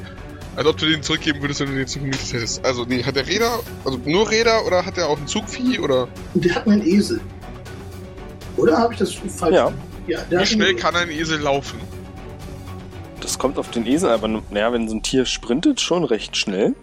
[0.56, 2.66] Also ob du den zurückgeben würdest, wenn du den Zug gemietet hättest.
[2.66, 6.08] Also, nee, hat der Räder, also nur Räder oder hat der auch ein Zugvieh oder
[6.34, 7.22] Und der hat einen Esel.
[8.58, 9.56] Oder habe ich das falsch?
[9.56, 9.72] Ja.
[10.08, 11.80] ja der wie schnell kann ein Esel laufen?
[13.22, 16.76] Das kommt auf den Esel, aber naja, wenn so ein Tier sprintet, schon recht schnell.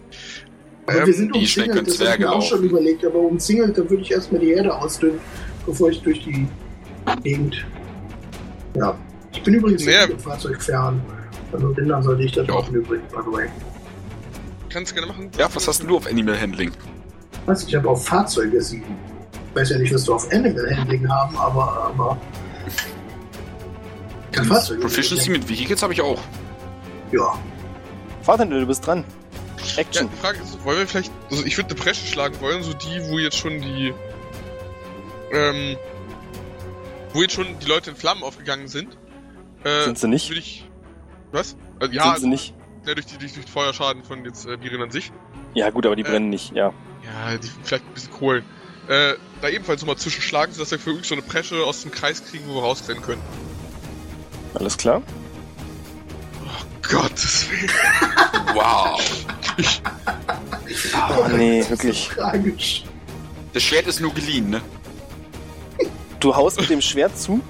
[0.87, 4.01] Aber wir sind umzingelt, das habe ich mir auch schon überlegt, aber umzingelt, dann würde
[4.03, 5.19] ich erstmal die Erde ausdünnen,
[5.65, 6.47] bevor ich durch die
[7.23, 7.65] Gegend.
[8.75, 8.97] Ja.
[9.33, 10.01] Ich bin übrigens Naja.
[10.07, 11.01] mit dem Fahrzeug fern.
[11.51, 13.47] Also wenn, dann sollte ich das machen übrigens, by the way.
[14.69, 15.29] Kannst du gerne machen.
[15.37, 16.71] Ja, was hast denn du auf Animal Handling?
[17.45, 18.95] Was, ich habe auf Fahrzeuge sieben.
[19.49, 22.17] Ich weiß ja nicht, was du auf Animal Handling haben, aber, aber.
[24.31, 24.81] Kein Fahrzeug.
[24.81, 26.19] Proficiency mit Vehicles habe ich auch.
[27.11, 27.33] Ja.
[28.21, 29.03] Vater, du bist dran.
[29.75, 30.09] Ja, Action.
[30.09, 33.01] die Frage ist, wollen wir vielleicht, also ich würde eine Bresche schlagen wollen, so die,
[33.09, 33.93] wo jetzt schon die,
[35.31, 35.77] ähm,
[37.13, 38.97] wo jetzt schon die Leute in Flammen aufgegangen sind.
[39.63, 40.31] Äh, Sind sie nicht?
[40.31, 40.65] Ich,
[41.31, 41.55] was?
[41.79, 42.53] Also, ja, Sind sie nicht?
[42.85, 45.11] ja, durch, die, durch, durch den Feuerschaden von jetzt äh, Birin an sich.
[45.53, 46.09] Ja, gut, aber die Äh.
[46.09, 46.73] brennen nicht, ja.
[47.03, 48.43] Ja, die vielleicht ein bisschen Kohlen.
[48.87, 52.23] Äh, da ebenfalls nochmal zwischenschlagen, sodass wir für wirklich so eine Presche aus dem Kreis
[52.23, 53.21] kriegen, wo wir rausrennen können.
[54.53, 55.01] Alles klar.
[56.89, 57.71] Gottes Willen.
[58.53, 58.99] Wow.
[61.19, 62.09] Oh nee, Das ist wirklich.
[62.09, 62.83] so tragisch.
[63.53, 64.61] Das Schwert ist nur geliehen, ne?
[66.19, 67.41] Du haust mit dem Schwert zu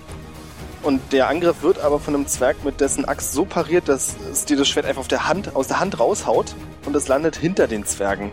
[0.83, 4.43] und der Angriff wird aber von einem Zwerg mit dessen Axt so pariert, dass es
[4.45, 6.55] dir das Schwert einfach auf der Hand, aus der Hand raushaut
[6.85, 8.31] und es landet hinter den Zwergen.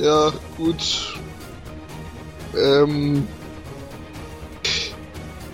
[0.00, 1.18] Ja, gut.
[2.56, 3.26] Ähm.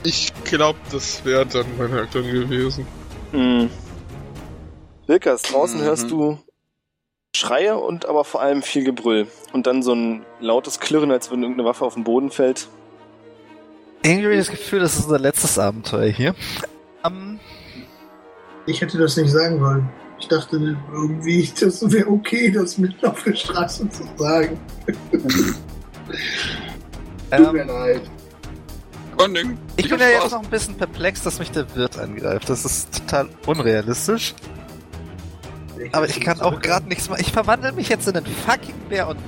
[0.03, 2.86] Ich glaube, das wäre dann meine Aktion gewesen.
[3.32, 3.70] Hm.
[5.07, 5.85] Wilkas, draußen Mhm.
[5.85, 6.39] hörst du
[7.37, 9.27] Schreie und aber vor allem viel Gebrüll.
[9.53, 12.69] Und dann so ein lautes Klirren, als wenn irgendeine Waffe auf den Boden fällt.
[14.05, 16.35] Irgendwie habe ich das Gefühl, das ist unser letztes Abenteuer hier.
[17.05, 17.41] Ähm,
[18.67, 19.89] Ich hätte das nicht sagen wollen.
[20.21, 24.59] Ich dachte irgendwie, das wäre okay, das mitten auf der Straße zu sagen.
[27.31, 28.03] Tut mir ähm, leid.
[29.77, 32.49] Ich bin ja jetzt noch ein bisschen perplex, dass mich der Wirt angreift.
[32.49, 34.35] Das ist total unrealistisch.
[35.93, 37.21] Aber ich kann auch gerade nichts machen.
[37.21, 39.19] Ich verwandle mich jetzt in einen fucking Bär und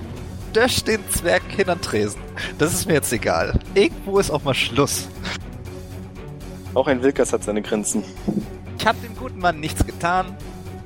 [0.55, 2.21] dösch den Zwerg hin an Tresen.
[2.59, 3.59] Das ist mir jetzt egal.
[3.75, 5.09] Irgendwo ist auch mal Schluss.
[6.75, 8.05] Auch ein Wilkas hat seine Grenzen.
[8.79, 10.27] Ich habe dem guten Mann nichts getan.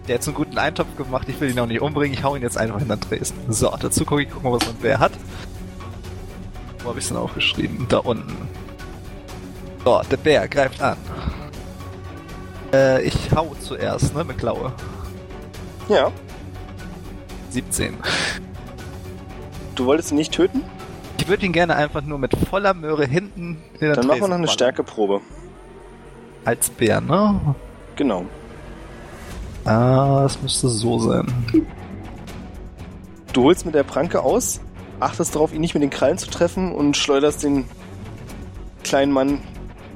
[0.09, 1.29] Der hat so einen guten Eintopf gemacht.
[1.29, 2.17] Ich will ihn auch nicht umbringen.
[2.17, 3.37] Ich hau ihn jetzt einfach hin an Tresen.
[3.49, 5.13] So, dazu gucke ich, guck mal, was mein Bär hat.
[6.83, 7.87] Wo habe ich denn aufgeschrieben?
[7.89, 8.49] Da unten.
[9.85, 10.97] So, der Bär greift an.
[12.73, 14.73] Äh, ich hau zuerst, ne, mit Klaue.
[15.91, 16.13] Ja,
[17.51, 17.97] 17.
[19.75, 20.63] du wolltest ihn nicht töten?
[21.19, 24.29] Ich würde ihn gerne einfach nur mit voller Möhre hinten in den Dann machen wir
[24.29, 24.47] noch eine.
[24.47, 25.21] Stärkeprobe.
[26.45, 27.57] Als Bär, ne?
[27.97, 28.25] Genau.
[29.65, 31.27] Ah, das müsste so sein.
[33.33, 34.61] Du holst mit der Pranke aus,
[35.01, 37.65] achtest darauf, ihn nicht mit den Krallen zu treffen und schleuderst den
[38.85, 39.43] kleinen Mann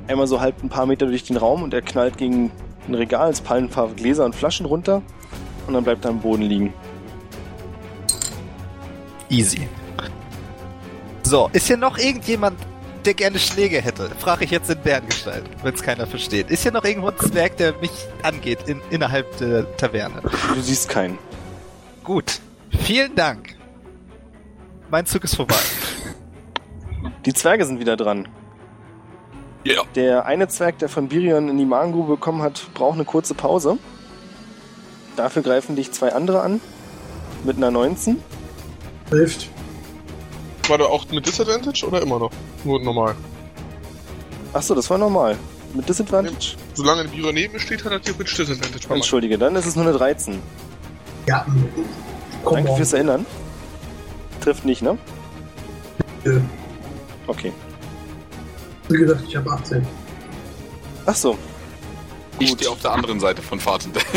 [0.08, 2.50] einmal so halb ein paar Meter durch den Raum und er knallt gegen
[2.88, 5.00] ein Regal, es fallen ein paar Gläser und Flaschen runter
[5.66, 6.72] und dann bleibt er am Boden liegen.
[9.28, 9.68] Easy.
[11.22, 12.58] So, ist hier noch irgendjemand,
[13.04, 14.10] der gerne Schläge hätte?
[14.18, 16.50] Frage ich jetzt in Bärengestalt, wenn es keiner versteht.
[16.50, 17.90] Ist hier noch irgendwo ein Zwerg, der mich
[18.22, 20.22] angeht in, innerhalb der Taverne?
[20.54, 21.18] Du siehst keinen.
[22.02, 22.40] Gut.
[22.70, 23.56] Vielen Dank.
[24.90, 25.56] Mein Zug ist vorbei.
[27.24, 28.28] Die Zwerge sind wieder dran.
[29.64, 29.82] Ja.
[29.94, 33.78] Der eine Zwerg, der von Birion in die Magengrube bekommen hat, braucht eine kurze Pause.
[35.16, 36.60] Dafür greifen dich zwei andere an.
[37.44, 38.20] Mit einer 19.
[39.10, 39.48] Hilft.
[40.68, 42.30] War der auch mit Disadvantage oder immer noch?
[42.64, 43.14] Nur normal.
[44.52, 45.36] Achso, das war normal.
[45.74, 46.56] Mit Disadvantage?
[46.74, 48.88] solange ein Biro neben mir steht, hat er theoretisch Disadvantage.
[48.88, 48.94] mir.
[48.94, 50.40] Entschuldige, dann ist es nur eine 13.
[51.26, 51.44] Ja,
[52.44, 52.76] komm Danke on.
[52.76, 53.26] fürs Erinnern.
[54.40, 54.96] Trifft nicht, ne?
[56.24, 56.40] Nö.
[57.26, 57.52] Okay.
[58.88, 59.86] Wie gesagt, ich habe 18.
[61.06, 61.36] Ach so.
[62.38, 62.58] Ich Gut.
[62.58, 64.00] stehe auf der anderen Seite von Fahrtende.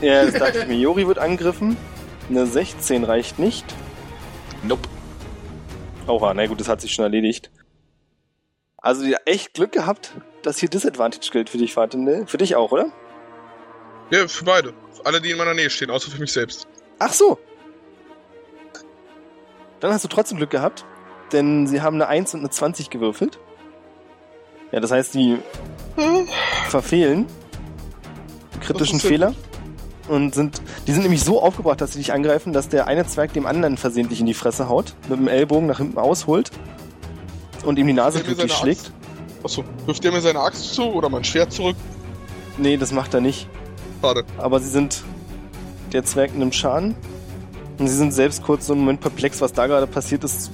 [0.00, 0.74] Ja, das dachte ich mir.
[0.76, 1.76] Jori wird angegriffen.
[2.28, 3.64] Eine 16 reicht nicht.
[4.64, 4.88] nope.
[6.08, 7.52] Oha, na gut, das hat sich schon erledigt.
[8.78, 10.12] Also, ihr echt Glück gehabt,
[10.42, 12.26] dass hier Disadvantage gilt für dich, Fahrtende.
[12.26, 12.86] Für dich auch, oder?
[14.10, 14.74] Ja, für beide.
[14.92, 16.66] Für alle, die in meiner Nähe stehen, außer für mich selbst.
[16.98, 17.38] Ach so.
[19.78, 20.84] Dann hast du trotzdem Glück gehabt,
[21.30, 23.38] denn sie haben eine 1 und eine 20 gewürfelt.
[24.72, 25.38] Ja, das heißt, die
[26.68, 27.26] verfehlen
[28.62, 29.34] kritischen Fehler
[30.08, 33.32] und sind die sind nämlich so aufgebracht, dass sie dich angreifen, dass der eine Zwerg
[33.32, 36.50] dem anderen versehentlich in die Fresse haut, mit dem Ellbogen nach hinten ausholt
[37.64, 38.92] und ihm die Nase glücklich schlägt.
[39.44, 41.76] Achso, wirft der mir seine Axt zu oder mein Schwert zurück?
[42.58, 43.48] Nee, das macht er nicht.
[44.00, 44.24] Schade.
[44.38, 45.02] Aber sie sind.
[45.92, 46.94] Der Zwerg nimmt Schaden.
[47.78, 50.50] Und sie sind selbst kurz so einen Moment perplex, was da gerade passiert ist.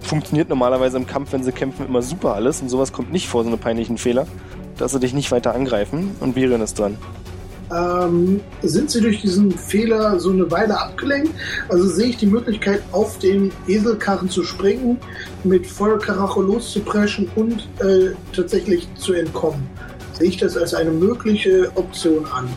[0.00, 2.62] Funktioniert normalerweise im Kampf, wenn sie kämpfen, immer super alles.
[2.62, 4.26] Und sowas kommt nicht vor, so eine peinlichen Fehler.
[4.78, 6.16] Dass sie dich nicht weiter angreifen.
[6.20, 6.96] Und Virion ist dran.
[7.72, 11.32] Ähm, sind sie durch diesen Fehler so eine Weile abgelenkt?
[11.68, 14.98] Also sehe ich die Möglichkeit, auf den Eselkarren zu springen,
[15.44, 19.68] mit Feuerkaracho loszupreschen und äh, tatsächlich zu entkommen.
[20.14, 22.48] Sehe ich das als eine mögliche Option an?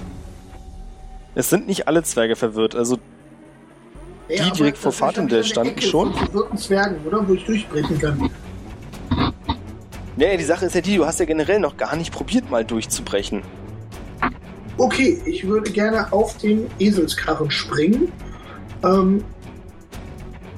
[1.35, 2.75] Es sind nicht alle Zwerge verwirrt.
[2.75, 2.97] Also,
[4.29, 6.13] Die direkt vor eine standen Ecke schon?
[6.13, 7.27] Verwirrten Zwergen, oder?
[7.27, 8.29] Wo ich durchbrechen kann.
[10.17, 12.65] ja, die Sache ist ja die, du hast ja generell noch gar nicht probiert, mal
[12.65, 13.43] durchzubrechen.
[14.77, 18.11] Okay, ich würde gerne auf den Eselskarren springen.
[18.83, 19.23] Ähm,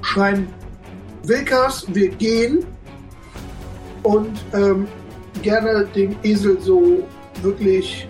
[0.02, 0.48] schreien,
[1.24, 2.66] Wilkas, wir gehen.
[4.04, 4.88] Und ähm,
[5.42, 7.04] gerne den Esel so
[7.42, 8.08] wirklich,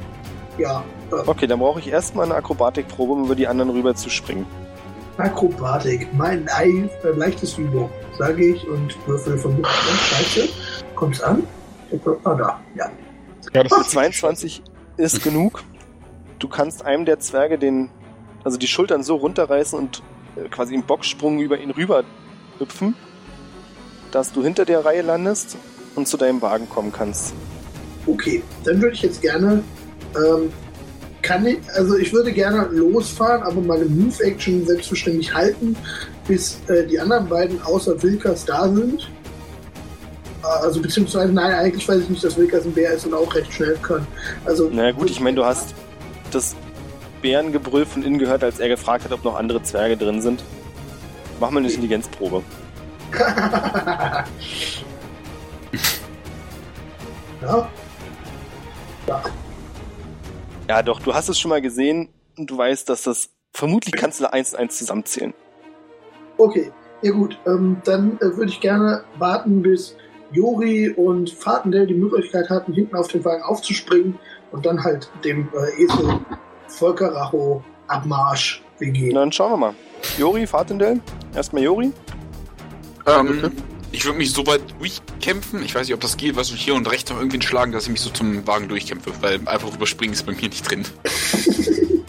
[0.58, 4.10] ja, äh, Okay, dann brauche ich erstmal eine Akrobatikprobe, um über die anderen rüber zu
[4.10, 4.46] springen.
[5.18, 9.64] Akrobatik, mein Ei, äh, leichtes Übung, sage ich und würfel von an.
[9.64, 10.50] Scheiße,
[10.96, 11.44] kommt's an?
[12.26, 12.90] Ah, da, ja.
[13.54, 14.62] Ja, das ist 22
[14.98, 15.64] ist genug.
[16.40, 17.90] Du kannst einem der Zwerge den,
[18.44, 20.04] also die Schultern so runterreißen und
[20.36, 22.04] äh, quasi im Bocksprung über ihn rüber
[22.60, 22.96] hüpfen,
[24.12, 25.58] dass du hinter der Reihe landest
[25.96, 27.34] und zu deinem Wagen kommen kannst.
[28.06, 29.64] Okay, dann würde ich jetzt gerne,
[30.16, 30.52] ähm,
[31.22, 35.76] kann ich, also ich würde gerne losfahren, aber meine Move-Action selbstverständlich halten,
[36.28, 39.10] bis äh, die anderen beiden außer Wilkers da sind.
[40.44, 43.34] Äh, Also beziehungsweise, nein, eigentlich weiß ich nicht, dass Wilkers ein Bär ist und auch
[43.34, 44.06] recht schnell kann.
[44.46, 45.74] Also, Na gut, ich meine, du hast
[46.36, 46.56] das
[47.22, 50.44] Bärengebrüll von innen gehört, als er gefragt hat, ob noch andere Zwerge drin sind.
[51.40, 52.44] Mach mal eine Intelligenzprobe.
[57.42, 57.68] ja,
[60.68, 64.20] Ja, doch, du hast es schon mal gesehen und du weißt, dass das vermutlich kannst
[64.20, 65.34] du da eins und eins zusammenzählen.
[66.38, 66.72] okay.
[67.02, 69.96] Ja gut, ähm, dann äh, würde ich gerne warten, bis
[70.32, 74.18] Jori und Fatendell die Möglichkeit hatten, hinten auf den Wagen aufzuspringen
[74.52, 76.20] und dann halt dem äh, Esel
[76.68, 79.12] Volker Racho Abmarsch wir gehen.
[79.14, 79.74] Na, dann schauen wir mal.
[80.18, 81.00] Jori, Fatendell?
[81.34, 81.92] Erstmal Jori.
[83.06, 83.52] Ähm,
[83.92, 85.64] ich würde mich so weit durchkämpfen.
[85.64, 87.86] Ich weiß nicht, ob das geht, was ich hier und rechts noch irgendwen schlagen, dass
[87.86, 90.84] ich mich so zum Wagen durchkämpfe, weil einfach überspringen ist bei mir nicht drin.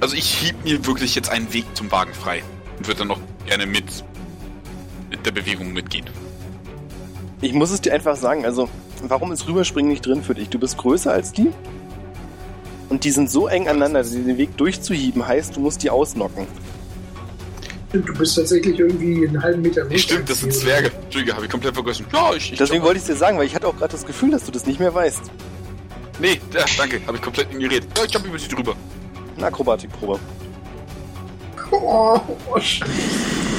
[0.00, 2.42] also ich hieb mir wirklich jetzt einen Weg zum Wagen frei
[2.78, 4.04] und würde dann noch gerne mit,
[5.10, 6.04] mit der Bewegung mitgehen.
[7.40, 8.68] Ich muss es dir einfach sagen, also,
[9.10, 10.48] warum ist Rüberspringen nicht drin für dich?
[10.48, 11.50] Du bist größer als die?
[12.88, 16.46] Und die sind so eng aneinander, dass den Weg durchzuhieben heißt, du musst die ausnocken.
[17.88, 20.90] Stimmt, du bist tatsächlich irgendwie einen halben Meter Nee, stimmt, das sind Zwerge.
[21.04, 22.06] Entschuldige, habe ich komplett vergessen.
[22.12, 22.52] Ja, ich.
[22.52, 24.44] ich Deswegen wollte ich es dir sagen, weil ich hatte auch gerade das Gefühl, dass
[24.44, 25.22] du das nicht mehr weißt.
[26.18, 27.84] Nee, ja, danke, habe ich komplett ignoriert.
[27.96, 28.76] Ja, ich jump über sie drüber.
[29.36, 30.20] Eine Akrobatikprobe.
[31.70, 32.20] Oh,
[32.50, 32.58] oh,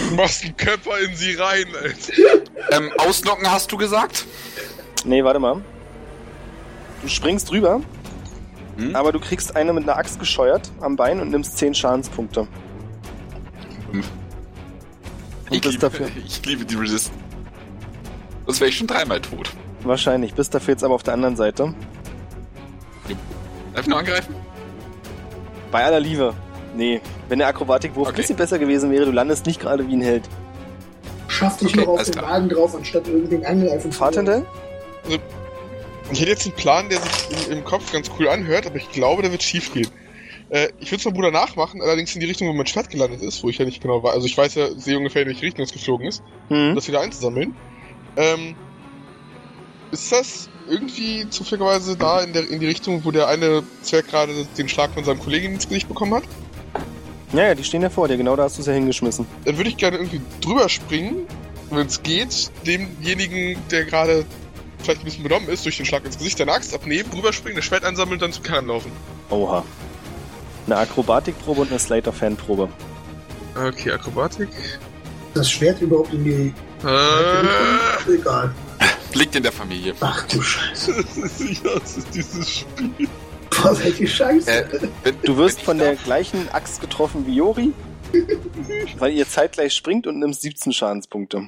[0.10, 2.44] Du machst einen Körper in sie rein, Alter.
[2.72, 4.26] Ähm, ausnocken hast du gesagt?
[5.06, 5.62] Nee, warte mal.
[7.02, 7.82] Du springst drüber,
[8.78, 8.96] Hm?
[8.96, 12.48] aber du kriegst eine mit einer Axt gescheuert am Bein und nimmst 10 Schadenspunkte.
[13.92, 14.10] Fünf.
[15.50, 17.12] Und Ich bist liebe, dafür ich liebe die Resist.
[18.48, 19.52] Das wäre ich schon dreimal tot.
[19.84, 21.74] wahrscheinlich, bist dafür jetzt aber auf der anderen Seite.
[23.74, 24.36] Darf ich noch angreifen?
[25.72, 26.34] Bei aller Liebe.
[26.76, 28.22] Nee, wenn der Akrobatikwurf ein Okay.
[28.22, 30.24] bisschen besser gewesen wäre, du landest nicht gerade wie ein Held.
[31.28, 32.30] Schaff dich Okay, noch auf den klar.
[32.32, 33.98] Wagen drauf, anstatt irgendwen angreifen zu
[35.04, 35.20] Fatendell?
[36.12, 38.90] Ich hätte jetzt einen Plan, der sich im, im Kopf ganz cool anhört, aber ich
[38.92, 39.88] glaube, der wird schief gehen.
[40.50, 43.22] Äh, ich würde es meinem Bruder nachmachen, allerdings in die Richtung, wo mein Schwert gelandet
[43.22, 44.12] ist, wo ich ja nicht genau war.
[44.14, 46.76] Also ich weiß ja, sehe ungefähr, in welche Richtung es geflogen ist, um Hm.
[46.76, 47.56] das wieder einzusammeln.
[48.18, 48.56] Ähm,
[49.92, 54.34] Ist das irgendwie zufälligerweise da in, der, in die Richtung, wo der eine Zwerg gerade
[54.58, 56.24] den Schlag von seinem Kollegen ins Gesicht bekommen hat?
[57.32, 59.26] Ja, ja, die stehen ja vor dir, genau da hast du es ja hingeschmissen.
[59.46, 61.26] Dann würde ich gerne irgendwie drüber springen,
[61.72, 64.26] wenn es geht, demjenigen, der gerade
[64.84, 67.66] vielleicht ein bisschen benommen ist, durch den Schlag ins Gesicht, der Axt abnehmen, drüberspringen, das
[67.66, 68.92] Schwert einsammeln und dann zum Kern laufen.
[69.30, 69.64] Oha.
[70.66, 72.70] Eine Akrobatikprobe und eine Slate of Hand Probe.
[73.56, 74.50] Okay, Akrobatik.
[75.34, 76.54] Das Schwert überhaupt in die.
[76.86, 78.54] Äh, Egal.
[79.14, 79.94] Liegt in der Familie.
[80.00, 80.92] Ach du Scheiße.
[81.64, 83.08] ja, das ist dieses Spiel.
[83.62, 84.50] Was seid ihr Scheiße?
[84.52, 84.66] Äh,
[85.04, 87.72] wenn, Du wirst von der darf- gleichen Axt getroffen wie Jori,
[88.98, 91.44] weil ihr zeitgleich springt und nimmst 17 Schadenspunkte.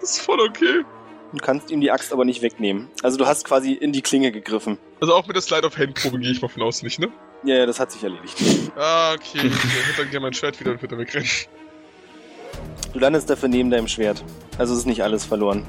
[0.00, 0.84] Das ist voll okay.
[1.32, 2.88] Du kannst ihm die Axt aber nicht wegnehmen.
[3.02, 4.78] Also du hast quasi in die Klinge gegriffen.
[5.00, 7.08] Also auch mit der Slide of Hand Probe gehe ich mal von aus nicht, ne?
[7.44, 8.36] Ja, ja, das hat sich erledigt.
[8.76, 9.46] Ah, okay.
[9.46, 11.28] Ich hätte dann gerne mein Schwert wieder und würde dann wegrennen.
[12.92, 14.24] Du landest dafür neben deinem Schwert.
[14.56, 15.64] Also es ist nicht alles verloren.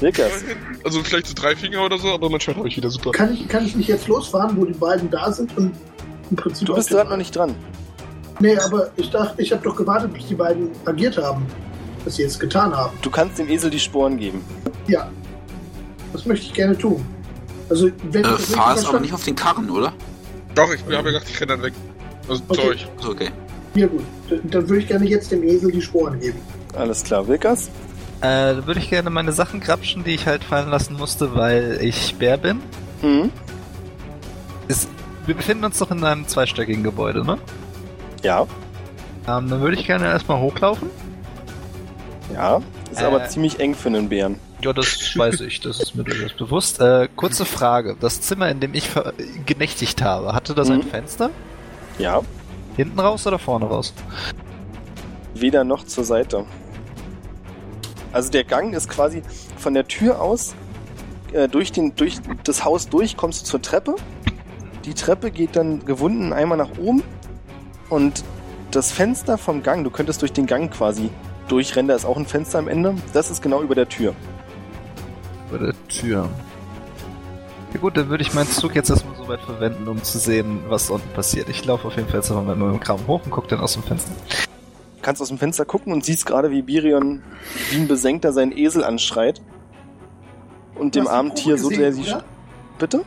[0.00, 0.44] Wilkers,
[0.82, 3.12] Also vielleicht so drei Finger oder so, aber mein Schwert habe ich wieder super.
[3.12, 5.72] Kann ich, kann ich nicht jetzt losfahren, wo die beiden da sind und
[6.30, 6.66] im Prinzip.
[6.66, 7.54] du bist gerade noch nicht dran.
[8.40, 11.46] Nee, aber ich dachte, ich habe doch gewartet, bis die beiden agiert haben.
[12.04, 12.96] Was sie jetzt getan haben.
[13.02, 14.44] Du kannst dem Esel die Sporen geben.
[14.86, 15.08] Ja.
[16.12, 17.04] Das möchte ich gerne tun.
[17.70, 19.92] Also, wenn Äh, fahr es aber nicht auf den Karren, oder?
[20.54, 21.72] Doch, ich habe ja gedacht, ich renne dann weg.
[22.28, 22.76] Also Okay.
[22.98, 23.30] Also, okay.
[23.74, 24.02] Ja, gut.
[24.28, 26.38] Dann, dann würde ich gerne jetzt dem Esel die Sporen geben.
[26.76, 27.68] Alles klar, Wilkers?
[28.20, 31.78] Äh, da würde ich gerne meine Sachen grapschen, die ich halt fallen lassen musste, weil
[31.80, 32.60] ich Bär bin.
[33.00, 33.30] Hm?
[34.68, 34.88] Ist,
[35.26, 37.38] wir befinden uns doch in einem zweistöckigen Gebäude, ne?
[38.22, 38.42] Ja,
[39.26, 40.88] Ähm, dann würde ich gerne erstmal hochlaufen.
[42.32, 42.60] Ja.
[42.90, 43.04] Ist Äh.
[43.04, 44.38] aber ziemlich eng für einen Bären.
[44.62, 46.80] Ja, das weiß ich, das ist mir durchaus bewusst.
[46.80, 47.96] Äh, kurze Frage.
[48.00, 48.88] Das Zimmer, in dem ich
[49.44, 50.82] genächtigt habe, hatte das ein Mhm.
[50.84, 51.30] Fenster?
[51.98, 52.22] Ja,
[52.76, 53.92] Hinten raus oder vorne raus?
[55.34, 56.44] weder noch zur Seite.
[58.12, 59.22] Also der Gang ist quasi
[59.56, 60.54] von der Tür aus
[61.32, 63.96] äh, durch, den, durch das Haus durch, kommst du zur Treppe.
[64.84, 67.02] Die Treppe geht dann gewunden einmal nach oben
[67.90, 68.22] und
[68.70, 71.10] das Fenster vom Gang, du könntest durch den Gang quasi
[71.48, 74.14] durchrennen, da ist auch ein Fenster am Ende, das ist genau über der Tür.
[75.48, 76.28] Über der Tür.
[77.72, 80.60] Ja gut, dann würde ich meinen Zug jetzt erstmal so weit verwenden, um zu sehen,
[80.68, 81.48] was unten passiert.
[81.48, 83.72] Ich laufe auf jeden Fall jetzt einfach mit meinem Kram hoch und gucke dann aus
[83.72, 84.12] dem Fenster.
[84.28, 87.22] Du kannst aus dem Fenster gucken und siehst gerade, wie Birion
[87.70, 89.42] wie ein Besenkter seinen Esel anschreit
[90.76, 92.14] und dem Du armen Tier so sehr sie...
[92.78, 93.04] Bitte?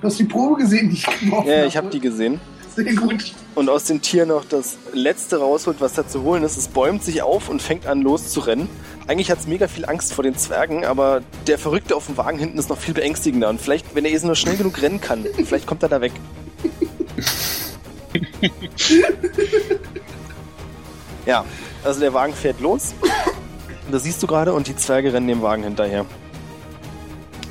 [0.00, 2.40] Du hast die Probe gesehen, die ich geworfen Ja, ich habe die gesehen.
[2.84, 3.34] Sehr gut.
[3.54, 6.56] und aus dem Tier noch das letzte rausholt, was da zu holen ist.
[6.56, 8.68] Es bäumt sich auf und fängt an loszurennen.
[9.06, 12.38] Eigentlich hat es mega viel Angst vor den Zwergen, aber der Verrückte auf dem Wagen
[12.38, 13.48] hinten ist noch viel beängstigender.
[13.48, 16.12] Und vielleicht, wenn der Esel nur schnell genug rennen kann, vielleicht kommt er da weg.
[21.26, 21.44] ja,
[21.84, 22.94] also der Wagen fährt los.
[23.90, 26.06] Das siehst du gerade und die Zwerge rennen dem Wagen hinterher.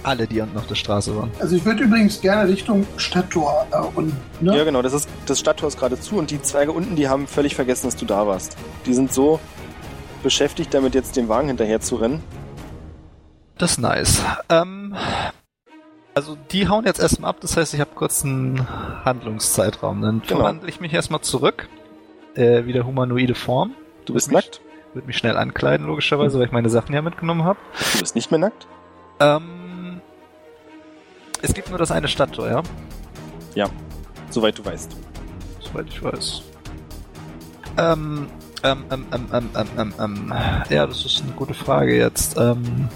[0.03, 1.29] Alle, die unten auf der Straße waren.
[1.39, 4.55] Also ich würde übrigens gerne Richtung Stadttor äh, und ne?
[4.55, 7.27] Ja, genau, das ist das Stadttor ist gerade zu und die Zwerge unten, die haben
[7.27, 8.57] völlig vergessen, dass du da warst.
[8.85, 9.39] Die sind so
[10.23, 12.23] beschäftigt damit, jetzt dem Wagen hinterher zu rennen.
[13.57, 14.21] Das ist nice.
[14.49, 14.95] Ähm,
[16.13, 18.67] also die hauen jetzt erstmal ab, das heißt, ich habe kurz einen
[19.05, 20.01] Handlungszeitraum.
[20.01, 20.39] Dann Genau.
[20.41, 21.69] verwandle ich mich erstmal zurück.
[22.35, 23.73] Äh, wieder humanoide Form.
[24.05, 24.61] Du bist mich- nackt?
[24.93, 27.59] Würde mich schnell ankleiden, logischerweise, weil ich meine Sachen ja mitgenommen habe.
[27.93, 28.65] Du bist nicht mehr nackt?
[29.19, 30.01] Ähm,
[31.43, 32.63] es gibt nur das eine Stadttor, ja?
[34.31, 34.95] Soweit du weißt.
[35.71, 36.41] Soweit ich weiß.
[37.77, 38.27] Ähm,
[38.63, 40.33] ähm, ähm, ähm, ähm, ähm, ähm, ähm,
[40.69, 42.37] ja, das ist eine gute Frage jetzt.
[42.37, 42.89] Ähm,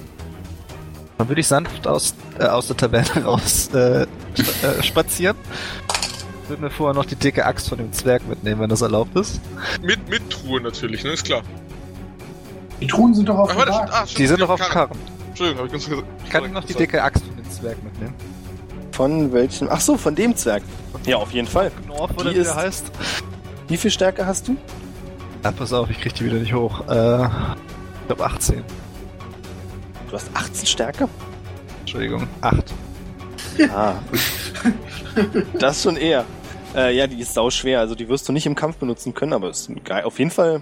[1.17, 4.07] dann würde ich sanft aus, äh, aus der Taverne raus äh, äh,
[4.83, 5.37] spazieren.
[6.47, 9.39] Würde mir vorher noch die dicke Axt von dem Zwerg mitnehmen, wenn das erlaubt ist.
[9.81, 11.11] Mit, mit Truhe natürlich, ne?
[11.11, 11.41] Ist klar.
[12.81, 13.93] Die Truhen sind doch auf Ach, dem warte, stimmt.
[13.93, 14.89] Ah, stimmt, Die sind ja, noch auf dem Karren.
[14.89, 15.13] Karren.
[15.29, 16.29] Entschuldigung, hab ich ganz gesagt.
[16.29, 18.13] Kann ich noch die dicke Axt von dem Zwerg mitnehmen?
[18.93, 19.67] Von welchem?
[19.71, 20.63] Ach so, von dem Zwerg.
[21.05, 21.71] Ja, auf jeden Fall.
[21.85, 22.91] Knorf oder Die wie ist- der heißt?
[23.67, 24.55] Wie viel Stärke hast du?
[25.43, 26.87] Ja, pass auf, ich krieg die wieder nicht hoch.
[26.87, 28.63] Äh, ich glaube 18.
[30.09, 31.09] Du hast 18 Stärke?
[31.81, 32.63] Entschuldigung, 8.
[33.73, 33.95] Ah.
[35.59, 36.25] das schon eher.
[36.75, 37.79] Äh, ja, die ist sau schwer.
[37.79, 40.61] Also die wirst du nicht im Kampf benutzen können, aber ist geil, auf jeden Fall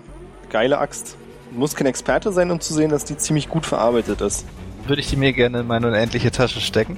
[0.50, 1.16] geile Axt.
[1.52, 4.46] Du musst kein Experte sein, um zu sehen, dass die ziemlich gut verarbeitet ist.
[4.88, 6.98] Würde ich die mir gerne in meine unendliche Tasche stecken?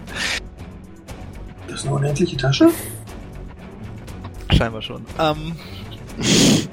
[1.73, 2.69] Das ist eine unendliche Tasche?
[4.51, 5.03] Scheinbar schon.
[5.19, 5.55] Ähm,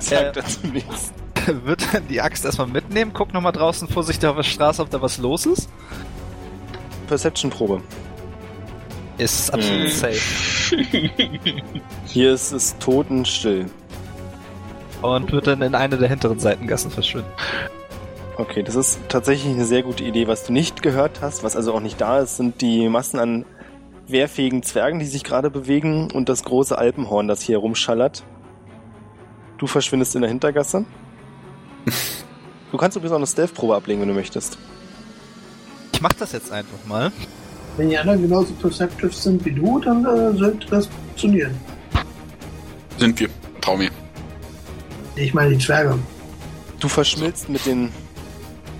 [0.00, 0.32] Sag Äh.
[0.32, 1.12] dazu nichts.
[1.64, 5.02] wird dann die Axt erstmal mitnehmen, guck nochmal draußen vorsichtig auf der Straße, ob da
[5.02, 5.68] was los ist.
[7.06, 7.82] Perception-Probe.
[9.18, 9.90] Ist absolut Hm.
[9.90, 10.76] safe.
[12.06, 13.66] Hier ist es totenstill.
[15.02, 17.28] Und wird dann in eine der hinteren Seitengassen verschwinden.
[18.38, 20.26] Okay, das ist tatsächlich eine sehr gute Idee.
[20.28, 23.44] Was du nicht gehört hast, was also auch nicht da ist, sind die Massen an
[24.08, 28.24] wehrfähigen Zwergen, die sich gerade bewegen und das große Alpenhorn, das hier rumschallert.
[29.58, 30.84] Du verschwindest in der Hintergasse.
[32.72, 34.58] Du kannst übrigens auch eine Stealth-Probe ablegen, wenn du möchtest.
[35.92, 37.12] Ich mach das jetzt einfach mal.
[37.76, 41.54] Wenn die anderen genauso perceptive sind wie du, dann äh, sollte das funktionieren.
[42.98, 43.28] Sind wir.
[43.60, 43.90] Trau mir.
[45.14, 45.96] Ich meine die Zwerge.
[46.80, 47.92] Du verschmilzt mit den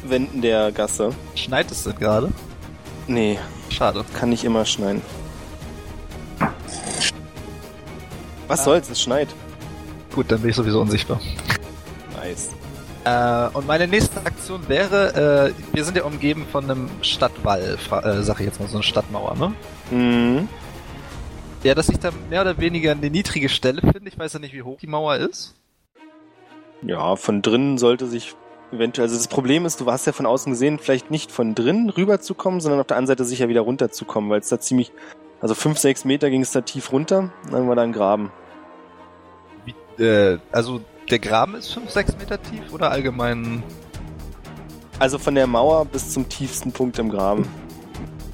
[0.04, 1.10] Wänden der Gasse.
[1.34, 2.30] Schneit es denn gerade?
[3.06, 3.38] Nee,
[3.76, 4.04] Schade.
[4.14, 5.02] kann nicht immer schneien.
[8.48, 8.64] Was Ah.
[8.64, 9.28] soll's, es schneit.
[10.14, 11.20] Gut, dann bin ich sowieso unsichtbar.
[12.16, 12.50] Nice.
[13.04, 18.22] Äh, und meine nächste Aktion wäre, äh, wir sind ja umgeben von einem Stadtwall, äh,
[18.22, 19.52] sag ich jetzt mal, so eine Stadtmauer, ne?
[19.90, 20.48] Mhm.
[21.62, 24.08] Ja, dass ich da mehr oder weniger eine niedrige Stelle finde.
[24.08, 25.54] Ich weiß ja nicht, wie hoch die Mauer ist.
[26.82, 28.34] Ja, von drinnen sollte sich
[28.72, 31.90] eventuell, also das Problem ist, du hast ja von außen gesehen, vielleicht nicht von drinnen
[31.90, 34.93] rüberzukommen, sondern auf der anderen Seite sicher wieder runterzukommen, weil es da ziemlich,
[35.40, 38.30] also 5, 6 Meter ging es da tief runter, dann war da ein Graben.
[39.64, 40.80] Wie, äh, also
[41.10, 43.62] der Graben ist 5, 6 Meter tief oder allgemein?
[44.98, 47.47] Also von der Mauer bis zum tiefsten Punkt im Graben.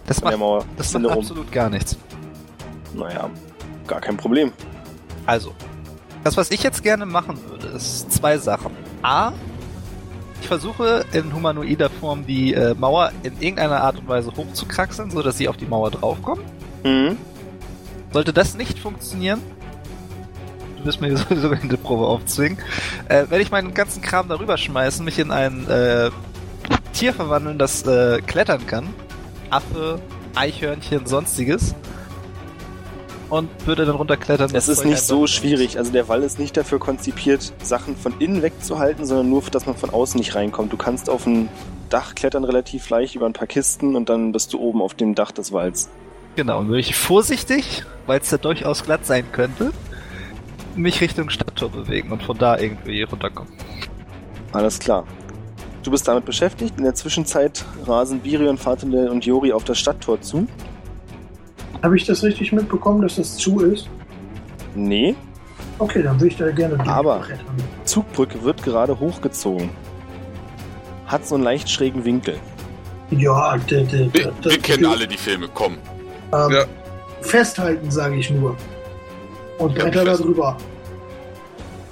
[0.07, 0.65] Das Von der macht, Mauer.
[0.77, 1.13] das macht rum.
[1.13, 1.97] absolut gar nichts.
[2.95, 3.31] Naja,
[3.87, 4.53] gar kein Problem.
[5.27, 5.53] Also,
[6.25, 8.73] das, was ich jetzt gerne machen würde, ist zwei Sachen.
[9.03, 9.33] A,
[10.43, 15.39] ich versuche in humanoider Form die äh, Mauer in irgendeiner Art und Weise hochzukraxeln, sodass
[15.39, 16.45] sie auf die Mauer draufkommen.
[16.83, 17.17] Mhm.
[18.13, 19.41] Sollte das nicht funktionieren,
[20.79, 22.59] du wirst mir sowieso eine Probe aufzwingen,
[23.09, 26.11] äh, werde ich meinen ganzen Kram darüber schmeißen, mich in ein äh,
[26.93, 28.89] Tier verwandeln, das äh, klettern kann.
[29.49, 30.01] Affe,
[30.35, 31.77] Eichhörnchen, sonstiges.
[33.33, 34.51] Und würde dann runterklettern.
[34.53, 35.79] Es ist nicht so schwierig.
[35.79, 39.75] Also der Wall ist nicht dafür konzipiert, Sachen von innen wegzuhalten, sondern nur, dass man
[39.75, 40.71] von außen nicht reinkommt.
[40.71, 41.49] Du kannst auf ein
[41.89, 45.15] Dach klettern relativ leicht über ein paar Kisten und dann bist du oben auf dem
[45.15, 45.89] Dach des Walls.
[46.37, 49.73] Genau, und würde ich vorsichtig, weil es da durchaus glatt sein könnte,
[50.77, 53.51] mich Richtung Stadttor bewegen und von da irgendwie runterkommen.
[54.53, 55.07] Alles klar.
[55.83, 56.75] Du bist damit beschäftigt.
[56.77, 60.47] In der Zwischenzeit rasen Birion, Fatendel und Jori auf das Stadttor zu.
[61.83, 63.89] Habe ich das richtig mitbekommen, dass das zu ist?
[64.75, 65.15] Nee,
[65.79, 67.25] Okay, dann würde ich da gerne Aber-.
[67.85, 69.71] Zugbrücke wird gerade hochgezogen.
[71.07, 72.37] Hat so einen leicht schrägen Winkel.
[73.11, 75.75] Ja, der, der, der, Wir, wir kennen alle die Filme, komm.
[76.33, 76.65] Ähm, Ja.
[77.21, 78.57] Festhalten, sage ich nur.
[79.59, 80.57] Und Ja, Bretter da drüber.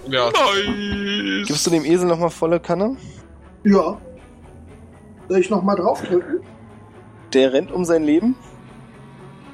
[0.08, 1.46] Ja, Nice!
[1.48, 2.96] Gibst du dem Esel nochmal volle Kanne?
[3.64, 3.98] Ja.
[5.28, 6.40] Soll ich nochmal draufdrücken?
[7.32, 8.34] Der rennt um sein Leben.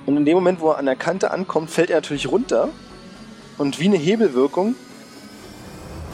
[0.06, 2.68] Und in dem Moment, wo er an der Kante ankommt, fällt er natürlich runter.
[3.58, 4.74] Und wie eine Hebelwirkung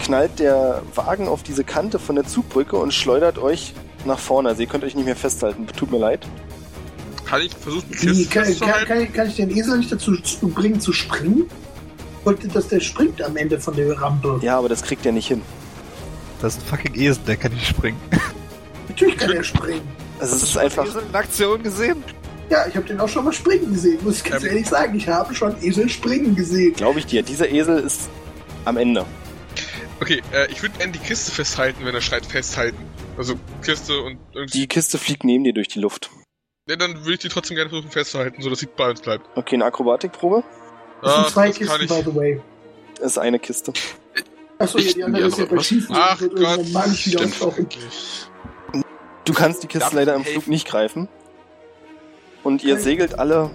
[0.03, 3.75] knallt der Wagen auf diese Kante von der Zugbrücke und schleudert euch
[4.05, 4.49] nach vorne.
[4.51, 5.67] Also ihr könnt euch nicht mehr festhalten.
[5.77, 6.27] Tut mir leid.
[7.25, 10.49] kann ich versuchen, Kiste kann, kann, kann, ich- kann ich den Esel nicht dazu zu
[10.49, 11.45] bringen zu springen?
[12.21, 14.39] Ich wollte, dass der springt am Ende von der Rampe.
[14.43, 15.41] Ja, aber das kriegt er nicht hin.
[16.41, 17.97] Das ist ein fucking Esel, der kann nicht springen.
[18.89, 19.81] Natürlich kann er springen.
[20.21, 20.87] Also es Hast ist du schon einfach.
[20.87, 22.05] Esel in Aktion gesehen?
[22.53, 24.51] Ja, ich habe den auch schon mal springen gesehen, muss ich ganz Ähm.
[24.51, 24.95] ehrlich sagen.
[24.95, 26.75] Ich habe schon Esel springen gesehen.
[26.75, 27.23] Glaube ich dir.
[27.23, 28.11] Dieser Esel ist
[28.67, 29.07] am Ende.
[30.03, 32.77] Okay, äh, ich würde gerne die Kiste festhalten, wenn er schreit festhalten.
[33.17, 34.59] Also Kiste und irgendwie.
[34.61, 36.11] Die Kiste fliegt neben dir durch die Luft.
[36.69, 39.27] Ne, dann würde ich die trotzdem gerne versuchen festzuhalten, sodass sie bei uns bleibt.
[39.35, 40.45] Okay, eine Akrobatikprobe.
[41.01, 42.05] Das sind Ah, zwei das kann Kisten, ich.
[42.05, 42.41] by the way.
[42.99, 43.73] Das ist eine Kiste.
[44.59, 45.67] Achso, ja, Ich- die andere ist ja bei was?
[45.67, 45.97] Schieflegen.
[45.99, 47.79] Ach Gott, wieder stimmt.
[49.25, 50.25] Du kannst die Kiste leider im?
[50.25, 51.09] Flug nicht greifen.
[52.45, 52.83] Und ihr Okay.
[52.83, 53.51] segelt alle.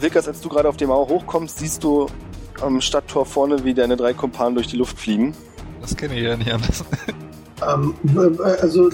[0.00, 2.06] Wilkers, als du gerade auf die Mauer hochkommst, siehst du
[2.60, 5.34] am Stadttor vorne, wie deine drei Kumpanen durch die Luft fliegen.
[5.80, 6.84] Das kenne ich ja nicht anders.
[7.66, 7.94] Ähm,
[8.60, 8.90] also,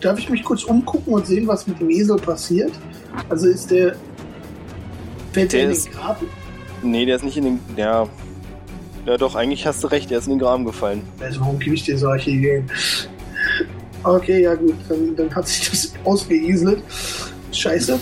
[0.00, 2.72] darf ich mich kurz umgucken und sehen, was mit dem Esel passiert?
[3.28, 3.94] Also ist der.
[5.32, 6.26] Fällt der Der in ist- den Graben?
[6.82, 7.60] Nee, der ist nicht in den.
[7.76, 8.08] Ja.
[9.06, 11.02] Ja, doch, eigentlich hast du recht, der ist in den Graben gefallen.
[11.20, 12.68] Also, warum gebe ich dir solche Ideen?
[14.04, 16.82] Okay, ja, gut, dann, dann hat sich das ausgeeselt.
[17.52, 17.98] Scheiße,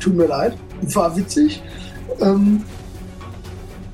[0.00, 0.56] tut mir leid.
[0.82, 1.62] War witzig.
[2.20, 2.64] Ähm,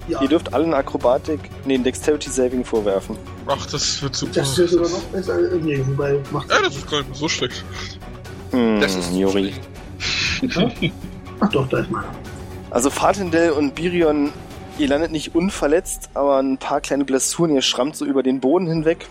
[0.09, 3.17] ja, Ihr dürft allen Akrobatik, nee, Dexterity Saving vorwerfen.
[3.47, 4.33] Ach, das wird super.
[4.37, 5.39] das ist sogar noch besser.
[5.53, 7.65] Äh, Nee, wobei, macht ja, das ist gar nicht mehr so schlecht.
[8.53, 9.53] Hm, Das ist Juri.
[11.41, 12.07] Ach doch, da ist meiner.
[12.71, 14.33] Also Fatendel und Birion,
[14.79, 18.67] ihr landet nicht unverletzt, aber ein paar kleine Blessuren, ihr schrammt so über den Boden
[18.67, 19.09] hinweg.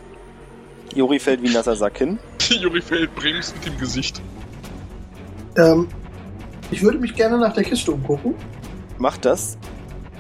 [0.94, 2.20] Juri fällt wie ein nasser Sack hin.
[2.50, 4.22] Juri fällt Brems mit dem Gesicht.
[5.58, 5.88] Ähm,
[6.72, 8.36] ich würde mich gerne nach der Kiste umgucken.
[8.98, 9.58] Macht das.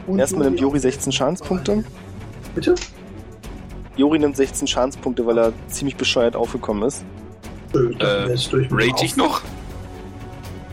[0.07, 0.81] Und Erstmal nimmt Juri auch.
[0.81, 1.84] 16 Schadenspunkte.
[2.53, 2.76] Bitte?
[3.95, 7.03] Juri nimmt 16 Schadenspunkte, weil er ziemlich bescheuert aufgekommen ist.
[7.73, 9.41] Nö, dann Äh, dem Rate ich noch?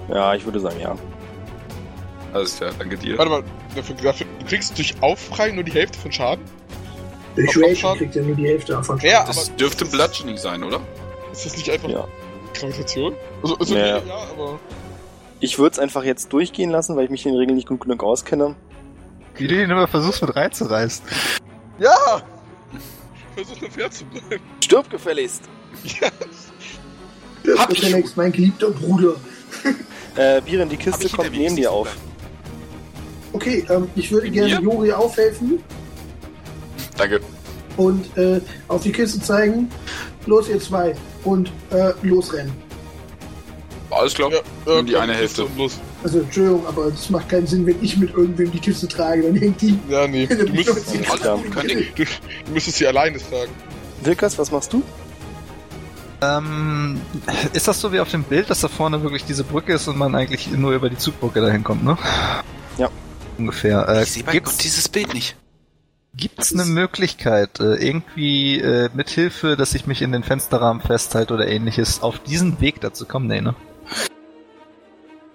[0.09, 0.97] Ja, ich würde sagen, ja.
[2.33, 3.17] Alles klar, danke dir.
[3.19, 3.43] Warte mal,
[3.75, 6.45] dafür, dafür, du kriegst durch Aufprallen nur die Hälfte von Schaden?
[7.37, 7.99] Durch Abschaden?
[7.99, 8.99] kriegt er nur die Hälfte davon.
[9.03, 10.81] Ja, aber Das dürfte Bludgeoning sein, oder?
[11.33, 12.07] ist das nicht einfach Ja.
[12.55, 13.15] Gravitation?
[13.43, 13.87] Also, also Ja.
[13.87, 14.03] ja,
[14.37, 14.59] aber.
[15.43, 17.81] Ich würde es einfach jetzt durchgehen lassen, weil ich mich in den Regeln nicht gut
[17.81, 18.55] genug auskenne.
[19.35, 21.05] Wie du ihn immer versuchst mit reinzureißen.
[21.81, 22.23] Ja!
[23.35, 24.45] Versuch nur fair zu bleiben.
[24.63, 25.43] Stirb gefälligst!
[26.01, 26.09] Ja.
[27.45, 29.17] Das Hab ich Alex, mein geliebter Bruder.
[30.15, 31.97] Äh, Biren, die Kiste kommt neben dir auf.
[33.33, 34.61] Okay, ähm, ich würde gerne mir?
[34.61, 35.59] Jori aufhelfen
[36.99, 37.19] Danke.
[37.79, 39.71] und äh, auf die Kiste zeigen.
[40.27, 40.95] Los, ihr zwei.
[41.25, 42.53] Und äh, losrennen.
[43.95, 44.31] Alles klar.
[44.33, 44.41] Ja,
[44.77, 45.47] Nimm die eine Hälfte.
[45.57, 45.79] Los.
[46.03, 49.23] Also, Entschuldigung, aber es macht keinen Sinn, wenn ich mit irgendwem die Kiste trage.
[49.23, 50.27] Dann hängt die Ja, nee.
[50.27, 50.93] Du müsstest,
[51.55, 51.87] kein Ding.
[51.95, 53.53] du, du müsstest sie alleine tragen.
[54.03, 54.83] Wilkas, was machst du?
[56.21, 57.01] Ähm,
[57.53, 59.99] ist das so wie auf dem Bild, dass da vorne wirklich diese Brücke ist und
[59.99, 61.99] man eigentlich nur über die Zugbrücke dahin kommt, ne?
[62.79, 62.89] Ja.
[63.39, 63.89] Ungefähr.
[63.89, 65.37] Äh, Ich sehe bei Gott dieses Bild nicht.
[66.15, 71.35] gibt's eine Möglichkeit, äh, irgendwie äh, mit Hilfe, dass ich mich in den Fensterrahmen festhalte
[71.35, 73.27] oder ähnliches, auf diesen Weg dazu kommen?
[73.27, 73.55] Nee, ne?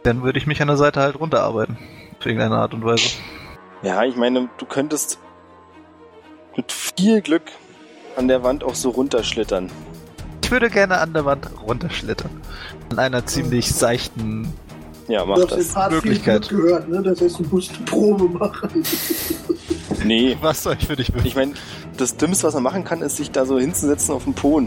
[0.08, 1.78] Dann würde ich mich an der Seite halt runterarbeiten.
[2.18, 3.10] Auf irgendeine Art und Weise.
[3.84, 5.20] Ja, ich meine, du könntest
[6.56, 7.44] mit viel Glück
[8.16, 9.70] an der Wand auch so runterschlittern.
[10.42, 12.32] Ich würde gerne an der Wand runterschlittern.
[12.90, 14.54] An einer ziemlich seichten.
[15.10, 15.74] Ja, Du mach das.
[15.74, 16.48] Part viel Möglichkeit.
[16.48, 17.04] Glück gehört, ne?
[17.04, 18.84] Das heißt, du musst eine Probe machen.
[20.06, 20.38] Nee.
[20.40, 21.52] Was soll ich für dich Ich meine,
[21.98, 24.62] das Dümmste, was man machen kann, ist sich da so hinzusetzen auf den Po.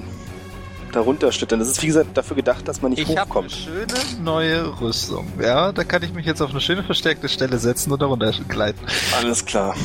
[0.93, 1.59] Da runterschlittern.
[1.61, 3.53] Das ist, wie gesagt, dafür gedacht, dass man nicht Ich habe eine hochkommt.
[3.53, 5.27] schöne neue Rüstung.
[5.41, 8.81] Ja, da kann ich mich jetzt auf eine schöne verstärkte Stelle setzen und darunter gleiten.
[9.17, 9.77] Alles klar.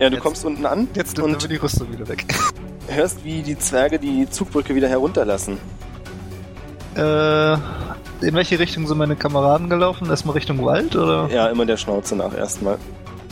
[0.00, 2.24] Ja, du Jetzt- kommst unten an Jetzt nimmt und wir die Rüstung wieder weg.
[2.88, 5.58] hörst, wie die Zwerge die Zugbrücke wieder herunterlassen.
[6.96, 10.08] Äh, in welche Richtung sind meine Kameraden gelaufen?
[10.10, 11.28] Erstmal Richtung Wald oder?
[11.32, 12.78] Ja, immer der Schnauze nach erstmal.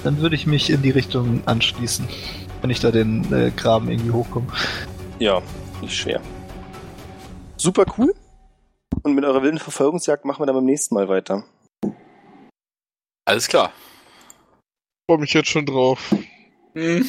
[0.04, 2.06] Dann würde ich mich in die Richtung anschließen,
[2.60, 4.46] wenn ich da den äh, Graben irgendwie hochkomme.
[5.20, 5.40] Ja,
[5.80, 6.20] nicht schwer.
[7.62, 8.12] Super cool.
[9.04, 11.44] Und mit eurer wilden Verfolgungsjagd machen wir dann beim nächsten Mal weiter.
[13.24, 13.72] Alles klar.
[15.08, 16.12] Freue mich jetzt schon drauf.
[16.74, 17.08] Hm.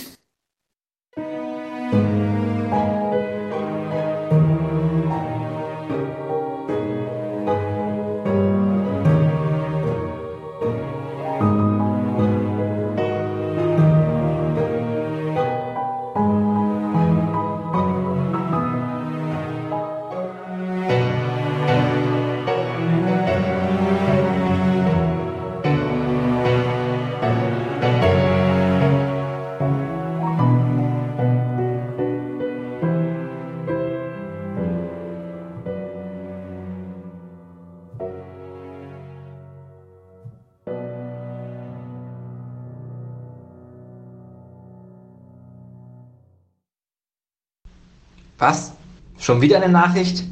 [48.44, 48.74] Was?
[49.20, 50.26] Schon wieder eine Nachricht?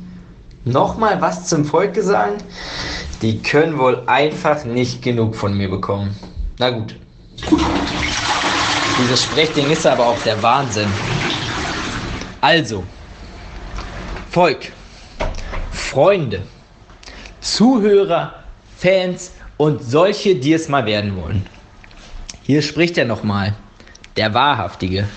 [0.65, 2.39] Nochmal was zum Volke sagen?
[3.21, 6.13] Die können wohl einfach nicht genug von mir bekommen.
[6.59, 6.97] Na gut.
[8.99, 10.89] Dieses Sprechding ist aber auch der Wahnsinn.
[12.41, 12.83] Also,
[14.29, 14.73] Volk,
[15.71, 16.41] Freunde,
[17.39, 18.43] Zuhörer,
[18.77, 21.45] Fans und solche, die es mal werden wollen.
[22.43, 23.55] Hier spricht er nochmal.
[24.17, 25.07] Der Wahrhaftige,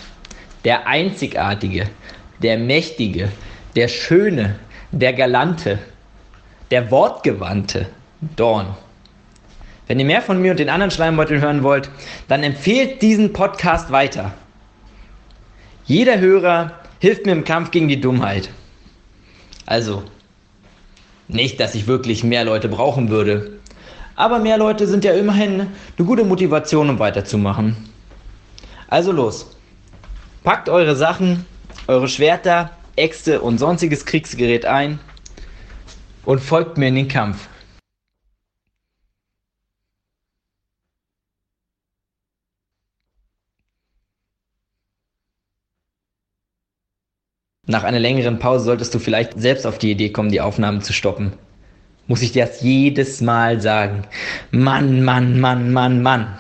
[0.65, 1.91] der Einzigartige,
[2.45, 3.33] der Mächtige,
[3.75, 4.57] der Schöne,
[4.93, 5.79] der Galante,
[6.71, 7.87] der Wortgewandte,
[8.37, 8.66] Dorn.
[9.87, 11.91] Wenn ihr mehr von mir und den anderen Schleimbeuteln hören wollt,
[12.29, 14.33] dann empfehlt diesen Podcast weiter.
[15.87, 18.51] Jeder Hörer hilft mir im Kampf gegen die Dummheit.
[19.65, 20.03] Also,
[21.29, 23.59] nicht, dass ich wirklich mehr Leute brauchen würde,
[24.16, 27.75] aber mehr Leute sind ja immerhin eine gute Motivation, um weiterzumachen.
[28.89, 29.57] Also los,
[30.43, 31.47] packt eure Sachen,
[31.86, 34.98] eure Schwerter, Äxte und sonstiges Kriegsgerät ein
[36.24, 37.48] und folgt mir in den Kampf.
[47.66, 50.93] Nach einer längeren Pause solltest du vielleicht selbst auf die Idee kommen, die Aufnahmen zu
[50.93, 51.32] stoppen.
[52.06, 54.06] Muss ich dir das jedes Mal sagen?
[54.51, 56.39] Mann, Mann, Mann, Mann, Mann.